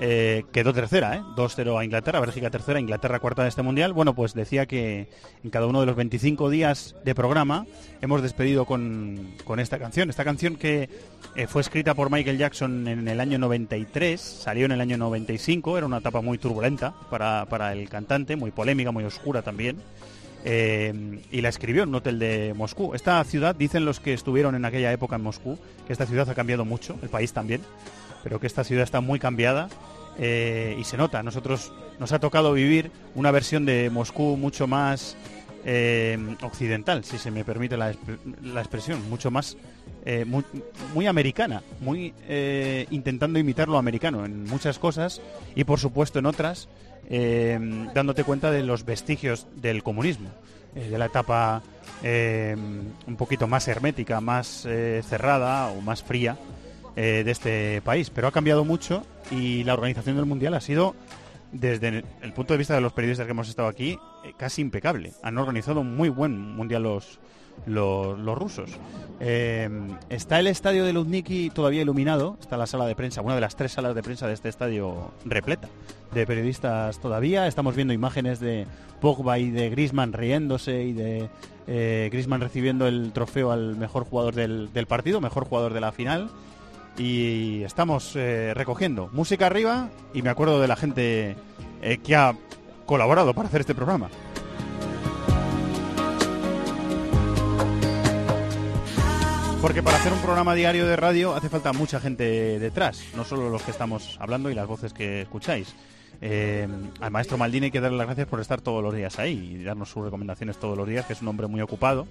eh, 0.05 0.47
quedó 0.51 0.73
tercera, 0.73 1.15
¿eh? 1.15 1.23
2-0 1.37 1.79
a 1.79 1.85
Inglaterra, 1.85 2.19
Bélgica 2.19 2.51
tercera, 2.51 2.81
Inglaterra 2.81 3.21
cuarta 3.21 3.45
de 3.45 3.49
este 3.51 3.63
mundial. 3.63 3.93
Bueno, 3.93 4.17
pues 4.17 4.35
decía 4.35 4.67
que 4.67 5.09
en 5.45 5.51
cada 5.51 5.69
uno 5.69 5.79
de 5.79 5.87
los 5.87 5.95
25 5.95 6.51
días 6.51 6.97
de 7.05 7.15
programa 7.15 7.67
hemos 8.01 8.21
despedido 8.21 8.65
con, 8.65 9.37
con 9.45 9.61
esta 9.61 9.79
canción. 9.79 10.11
Esta 10.11 10.25
canción 10.25 10.57
que 10.57 10.89
eh, 11.37 11.47
fue 11.47 11.63
escrita 11.63 11.95
por 11.95 12.11
Michael 12.11 12.37
Jackson 12.37 12.89
en 12.89 13.07
el 13.07 13.21
año 13.21 13.39
93, 13.39 14.21
salió 14.21 14.67
en 14.67 14.73
el 14.73 14.81
año 14.81 14.97
95, 14.97 15.79
era 15.79 15.87
una 15.87 15.99
etapa 15.99 16.21
muy 16.21 16.37
turbulenta 16.37 16.93
para, 17.09 17.73
el 17.73 17.89
cantante, 17.89 18.35
muy 18.35 18.51
polémica, 18.51 18.91
muy 18.91 19.05
oscura 19.05 19.43
también. 19.43 19.77
Eh, 20.45 21.21
y 21.31 21.43
la 21.43 21.49
escribió 21.49 21.85
en 21.85 21.91
un 21.91 21.95
hotel 21.95 22.19
de 22.19 22.55
Moscú. 22.57 22.93
Esta 22.95 23.23
ciudad, 23.23 23.55
dicen 23.55 23.85
los 23.85 24.01
que 24.01 24.15
estuvieron 24.15 24.57
en 24.57 24.65
aquella 24.65 24.91
época 24.91 25.15
en 25.15 25.23
Moscú, 25.23 25.61
que 25.87 25.93
esta 25.93 26.07
ciudad 26.07 26.29
ha 26.29 26.35
cambiado 26.35 26.65
mucho, 26.65 26.99
el 27.03 27.09
país 27.09 27.33
también, 27.33 27.61
pero 28.25 28.41
que 28.41 28.49
esta 28.49 28.65
ciudad 28.65 28.83
está 28.83 29.01
muy 29.01 29.21
cambiada 29.21 29.69
eh, 30.19 30.77
y 30.79 30.85
se 30.85 30.97
nota. 30.97 31.23
Nosotros 31.23 31.73
nos 31.99 32.13
ha 32.13 32.19
tocado 32.19 32.53
vivir 32.53 32.91
una 33.15 33.31
versión 33.31 33.65
de 33.65 33.89
Moscú 33.91 34.37
mucho 34.37 34.67
más 34.67 35.17
eh, 35.65 36.19
occidental, 36.43 37.05
si 37.05 37.19
se 37.19 37.31
me 37.31 37.45
permite 37.45 37.77
la, 37.77 37.95
la 38.43 38.61
expresión, 38.61 39.09
mucho 39.09 39.31
más 39.31 39.57
eh, 40.05 40.25
muy, 40.25 41.07
americana, 41.07 41.63
muy 41.81 42.13
intentando 42.91 43.39
imitar 43.39 43.69
lo 43.69 43.79
americano 43.79 44.25
en 44.25 44.45
muchas 44.45 44.79
cosas 44.79 45.23
y 45.55 45.65
por 45.65 45.79
supuesto 45.79 46.19
en 46.19 46.27
otras 46.27 46.69
dándote 47.09 48.25
cuenta 48.25 48.51
de 48.51 48.63
los 48.63 48.85
vestigios 48.85 49.47
del 49.57 49.83
comunismo, 49.83 50.31
de 50.75 50.99
la 50.99 51.07
etapa 51.07 51.63
un 52.03 53.17
poquito 53.17 53.47
más 53.47 53.69
hermética, 53.69 54.21
más 54.21 54.67
cerrada 55.03 55.69
o 55.69 55.81
más 55.81 56.03
fría 56.03 56.37
eh, 56.97 57.23
de 57.25 57.31
este 57.31 57.83
país. 57.83 58.11
Pero 58.11 58.29
ha 58.29 58.33
cambiado 58.33 58.65
mucho 58.65 59.05
y 59.31 59.65
la 59.65 59.75
organización 59.75 60.17
del 60.17 60.27
Mundial 60.27 60.55
ha 60.55 60.61
sido, 60.61 60.95
desde 61.53 62.05
el 62.23 62.33
punto 62.35 62.55
de 62.55 62.59
vista 62.59 62.75
de 62.75 62.81
los 62.81 62.93
periodistas 62.93 63.27
que 63.27 63.33
hemos 63.33 63.49
estado 63.49 63.69
aquí, 63.69 63.99
eh, 64.25 64.33
casi 64.37 64.63
impecable. 64.63 65.13
Han 65.23 65.39
organizado 65.39 65.85
muy 65.85 66.09
buen 66.09 66.39
Mundial 66.39 66.83
los, 66.83 67.19
los, 67.67 68.39
rusos. 68.39 68.71
Eh, 69.21 69.69
está 70.09 70.41
el 70.41 70.47
estadio 70.47 70.85
de 70.85 70.93
Luzhniki 70.93 71.51
todavía 71.51 71.83
iluminado, 71.83 72.37
está 72.41 72.57
la 72.57 72.67
sala 72.67 72.87
de 72.87 72.97
prensa, 72.97 73.23
una 73.23 73.35
de 73.35 73.41
las 73.41 73.57
tres 73.57 73.73
salas 73.73 73.95
de 73.95 74.03
prensa 74.03 74.27
de 74.27 74.35
este 74.35 74.49
estadio 74.49 75.13
repleta 75.25 75.69
de 76.13 76.27
periodistas 76.27 77.01
todavía. 77.01 77.47
Estamos 77.47 77.75
viendo 77.75 77.95
imágenes 77.95 78.41
de 78.41 78.67
Pogba 79.01 79.39
y 79.39 79.51
de 79.51 79.71
Griezmann 79.71 80.13
riéndose 80.13 80.85
y 80.85 80.93
de 80.93 81.29
eh, 81.67 82.09
Griezmann 82.13 82.41
recibiendo 82.41 82.87
el 82.87 83.13
trofeo 83.13 83.53
al 83.53 83.77
mejor 83.77 84.05
jugador 84.05 84.35
del, 84.35 84.73
del 84.73 84.87
partido, 84.87 85.21
mejor 85.21 85.45
jugador 85.45 85.73
de 85.73 85.81
la 85.81 85.93
final. 85.93 86.31
Y 86.99 87.63
estamos 87.63 88.15
eh, 88.17 88.53
recogiendo 88.55 89.09
música 89.13 89.47
arriba 89.47 89.89
y 90.13 90.23
me 90.23 90.31
acuerdo 90.31 90.61
de 90.61 90.69
la 90.69 90.77
gente 90.77 91.37
eh, 91.81 91.99
que 91.99 92.17
ha 92.17 92.35
colaborado 92.87 93.33
para 93.35 93.49
hacer 93.49 93.63
este 93.63 93.75
programa. 93.75 94.11
Porque 99.63 99.81
para 99.81 99.97
hacer 99.97 100.13
un 100.13 100.19
programa 100.19 100.55
diario 100.55 100.89
de 100.89 100.97
radio 100.97 101.37
hace 101.37 101.49
falta 101.49 101.73
mucha 101.73 102.01
gente 102.01 102.59
detrás, 102.59 103.05
no 103.15 103.25
solo 103.25 103.49
los 103.49 103.63
que 103.63 103.71
estamos 103.71 104.17
hablando 104.21 104.51
y 104.51 104.55
las 104.55 104.67
voces 104.67 104.93
que 104.93 105.23
escucháis. 105.23 105.73
Eh, 106.21 106.69
al 107.01 107.11
maestro 107.13 107.39
Maldini 107.39 107.67
hay 107.67 107.71
que 107.71 107.81
darle 107.81 107.99
las 107.99 108.07
gracias 108.07 108.27
por 108.27 108.41
estar 108.41 108.61
todos 108.61 108.83
los 108.83 108.93
días 108.95 109.21
ahí 109.21 109.57
y 109.61 109.63
darnos 109.65 109.89
sus 109.89 110.05
recomendaciones 110.05 110.59
todos 110.59 110.77
los 110.77 110.89
días, 110.89 111.07
que 111.07 111.13
es 111.13 111.23
un 111.23 111.29
hombre 111.29 111.47
muy 111.47 111.61
ocupado. 111.61 112.09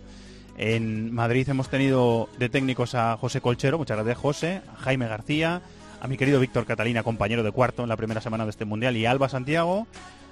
En 0.57 1.13
Madrid 1.13 1.47
hemos 1.49 1.69
tenido 1.69 2.29
de 2.37 2.49
técnicos 2.49 2.93
a 2.95 3.17
José 3.17 3.41
Colchero, 3.41 3.77
muchas 3.77 3.97
gracias 3.97 4.17
José, 4.17 4.61
a 4.71 4.77
Jaime 4.77 5.07
García, 5.07 5.61
a 6.01 6.07
mi 6.07 6.17
querido 6.17 6.39
Víctor 6.39 6.65
Catalina, 6.65 7.03
compañero 7.03 7.43
de 7.43 7.51
cuarto 7.51 7.83
en 7.83 7.89
la 7.89 7.97
primera 7.97 8.21
semana 8.21 8.43
de 8.43 8.51
este 8.51 8.65
mundial, 8.65 8.97
y 8.97 9.05
a 9.05 9.11
Alba 9.11 9.29
Santiago. 9.29 9.87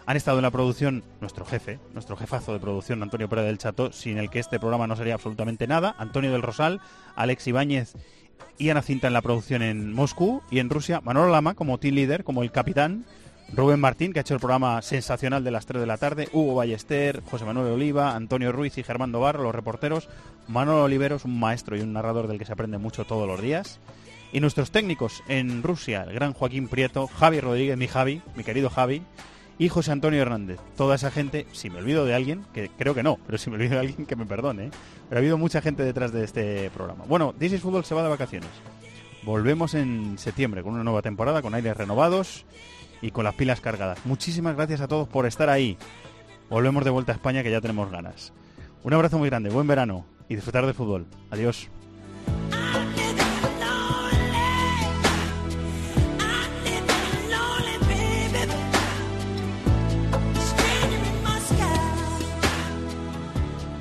Han 0.05 0.17
estado 0.17 0.39
en 0.39 0.43
la 0.43 0.49
producción 0.49 1.03
nuestro 1.21 1.45
jefe, 1.45 1.79
nuestro 1.93 2.17
jefazo 2.17 2.51
de 2.51 2.59
producción, 2.59 3.03
Antonio 3.03 3.29
Pérez 3.29 3.45
del 3.45 3.59
Chato, 3.59 3.91
sin 3.91 4.17
el 4.17 4.31
que 4.31 4.39
este 4.39 4.59
programa 4.59 4.87
no 4.87 4.95
sería 4.95 5.13
absolutamente 5.13 5.67
nada. 5.67 5.95
Antonio 5.99 6.31
del 6.31 6.41
Rosal, 6.41 6.81
Alex 7.15 7.47
Ibáñez 7.47 7.93
y 8.57 8.71
Ana 8.71 8.81
Cinta 8.81 9.05
en 9.05 9.13
la 9.13 9.21
producción 9.21 9.61
en 9.61 9.93
Moscú 9.93 10.41
y 10.49 10.59
en 10.59 10.71
Rusia. 10.71 11.01
Manolo 11.01 11.29
Lama 11.29 11.53
como 11.53 11.77
team 11.77 11.93
leader, 11.93 12.23
como 12.23 12.41
el 12.41 12.51
capitán. 12.51 13.05
Rubén 13.53 13.79
Martín, 13.79 14.13
que 14.13 14.19
ha 14.19 14.21
hecho 14.21 14.35
el 14.35 14.39
programa 14.39 14.81
sensacional 14.81 15.43
de 15.43 15.51
las 15.51 15.65
3 15.65 15.81
de 15.81 15.87
la 15.87 15.97
tarde. 15.97 16.29
Hugo 16.31 16.55
Ballester, 16.55 17.23
José 17.29 17.45
Manuel 17.45 17.73
Oliva, 17.73 18.15
Antonio 18.15 18.51
Ruiz 18.51 18.77
y 18.77 18.83
Germán 18.83 19.11
Barro, 19.11 19.43
los 19.43 19.55
reporteros. 19.55 20.07
Manolo 20.47 20.83
Oliveros, 20.83 21.25
un 21.25 21.39
maestro 21.39 21.75
y 21.75 21.81
un 21.81 21.93
narrador 21.93 22.27
del 22.27 22.37
que 22.37 22.45
se 22.45 22.53
aprende 22.53 22.77
mucho 22.77 23.05
todos 23.05 23.27
los 23.27 23.41
días. 23.41 23.79
Y 24.31 24.39
nuestros 24.39 24.71
técnicos 24.71 25.23
en 25.27 25.63
Rusia, 25.63 26.03
el 26.03 26.13
gran 26.13 26.33
Joaquín 26.33 26.67
Prieto, 26.67 27.07
Javi 27.07 27.39
Rodríguez, 27.39 27.77
mi 27.77 27.87
Javi, 27.87 28.21
mi 28.35 28.43
querido 28.43 28.69
Javi, 28.69 29.01
y 29.57 29.67
José 29.67 29.91
Antonio 29.91 30.21
Hernández. 30.21 30.59
Toda 30.77 30.95
esa 30.95 31.09
gente, 31.09 31.47
si 31.51 31.71
me 31.71 31.79
olvido 31.79 32.05
de 32.05 32.13
alguien, 32.13 32.45
que 32.53 32.69
creo 32.69 32.93
que 32.93 33.03
no, 33.03 33.17
pero 33.25 33.39
si 33.39 33.49
me 33.49 33.55
olvido 33.55 33.73
de 33.73 33.79
alguien, 33.79 34.05
que 34.05 34.15
me 34.15 34.27
perdone. 34.27 34.67
¿eh? 34.67 34.71
Pero 35.09 35.17
ha 35.17 35.21
habido 35.21 35.37
mucha 35.39 35.61
gente 35.61 35.83
detrás 35.83 36.13
de 36.13 36.23
este 36.23 36.69
programa. 36.69 37.05
Bueno, 37.07 37.33
This 37.37 37.53
is 37.53 37.61
Fútbol 37.61 37.83
se 37.83 37.95
va 37.95 38.03
de 38.03 38.09
vacaciones. 38.09 38.49
Volvemos 39.23 39.73
en 39.73 40.17
septiembre 40.17 40.63
con 40.63 40.75
una 40.75 40.83
nueva 40.83 41.01
temporada, 41.01 41.41
con 41.41 41.53
aires 41.53 41.75
renovados 41.75 42.45
y 43.01 43.11
con 43.11 43.23
las 43.23 43.35
pilas 43.35 43.61
cargadas. 43.61 43.99
Muchísimas 44.05 44.55
gracias 44.55 44.81
a 44.81 44.87
todos 44.87 45.07
por 45.07 45.25
estar 45.25 45.49
ahí. 45.49 45.77
Volvemos 46.49 46.83
de 46.83 46.89
vuelta 46.89 47.11
a 47.11 47.15
España 47.15 47.43
que 47.43 47.51
ya 47.51 47.61
tenemos 47.61 47.91
ganas. 47.91 48.33
Un 48.83 48.93
abrazo 48.93 49.17
muy 49.17 49.29
grande, 49.29 49.49
buen 49.49 49.67
verano 49.67 50.05
y 50.27 50.35
disfrutar 50.35 50.65
del 50.65 50.75
fútbol. 50.75 51.05
Adiós. 51.31 51.69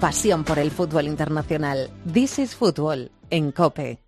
Pasión 0.00 0.44
por 0.44 0.60
el 0.60 0.70
fútbol 0.70 1.08
internacional. 1.08 1.90
This 2.12 2.38
is 2.38 2.54
Fútbol 2.54 3.10
en 3.30 3.50
Cope. 3.50 3.98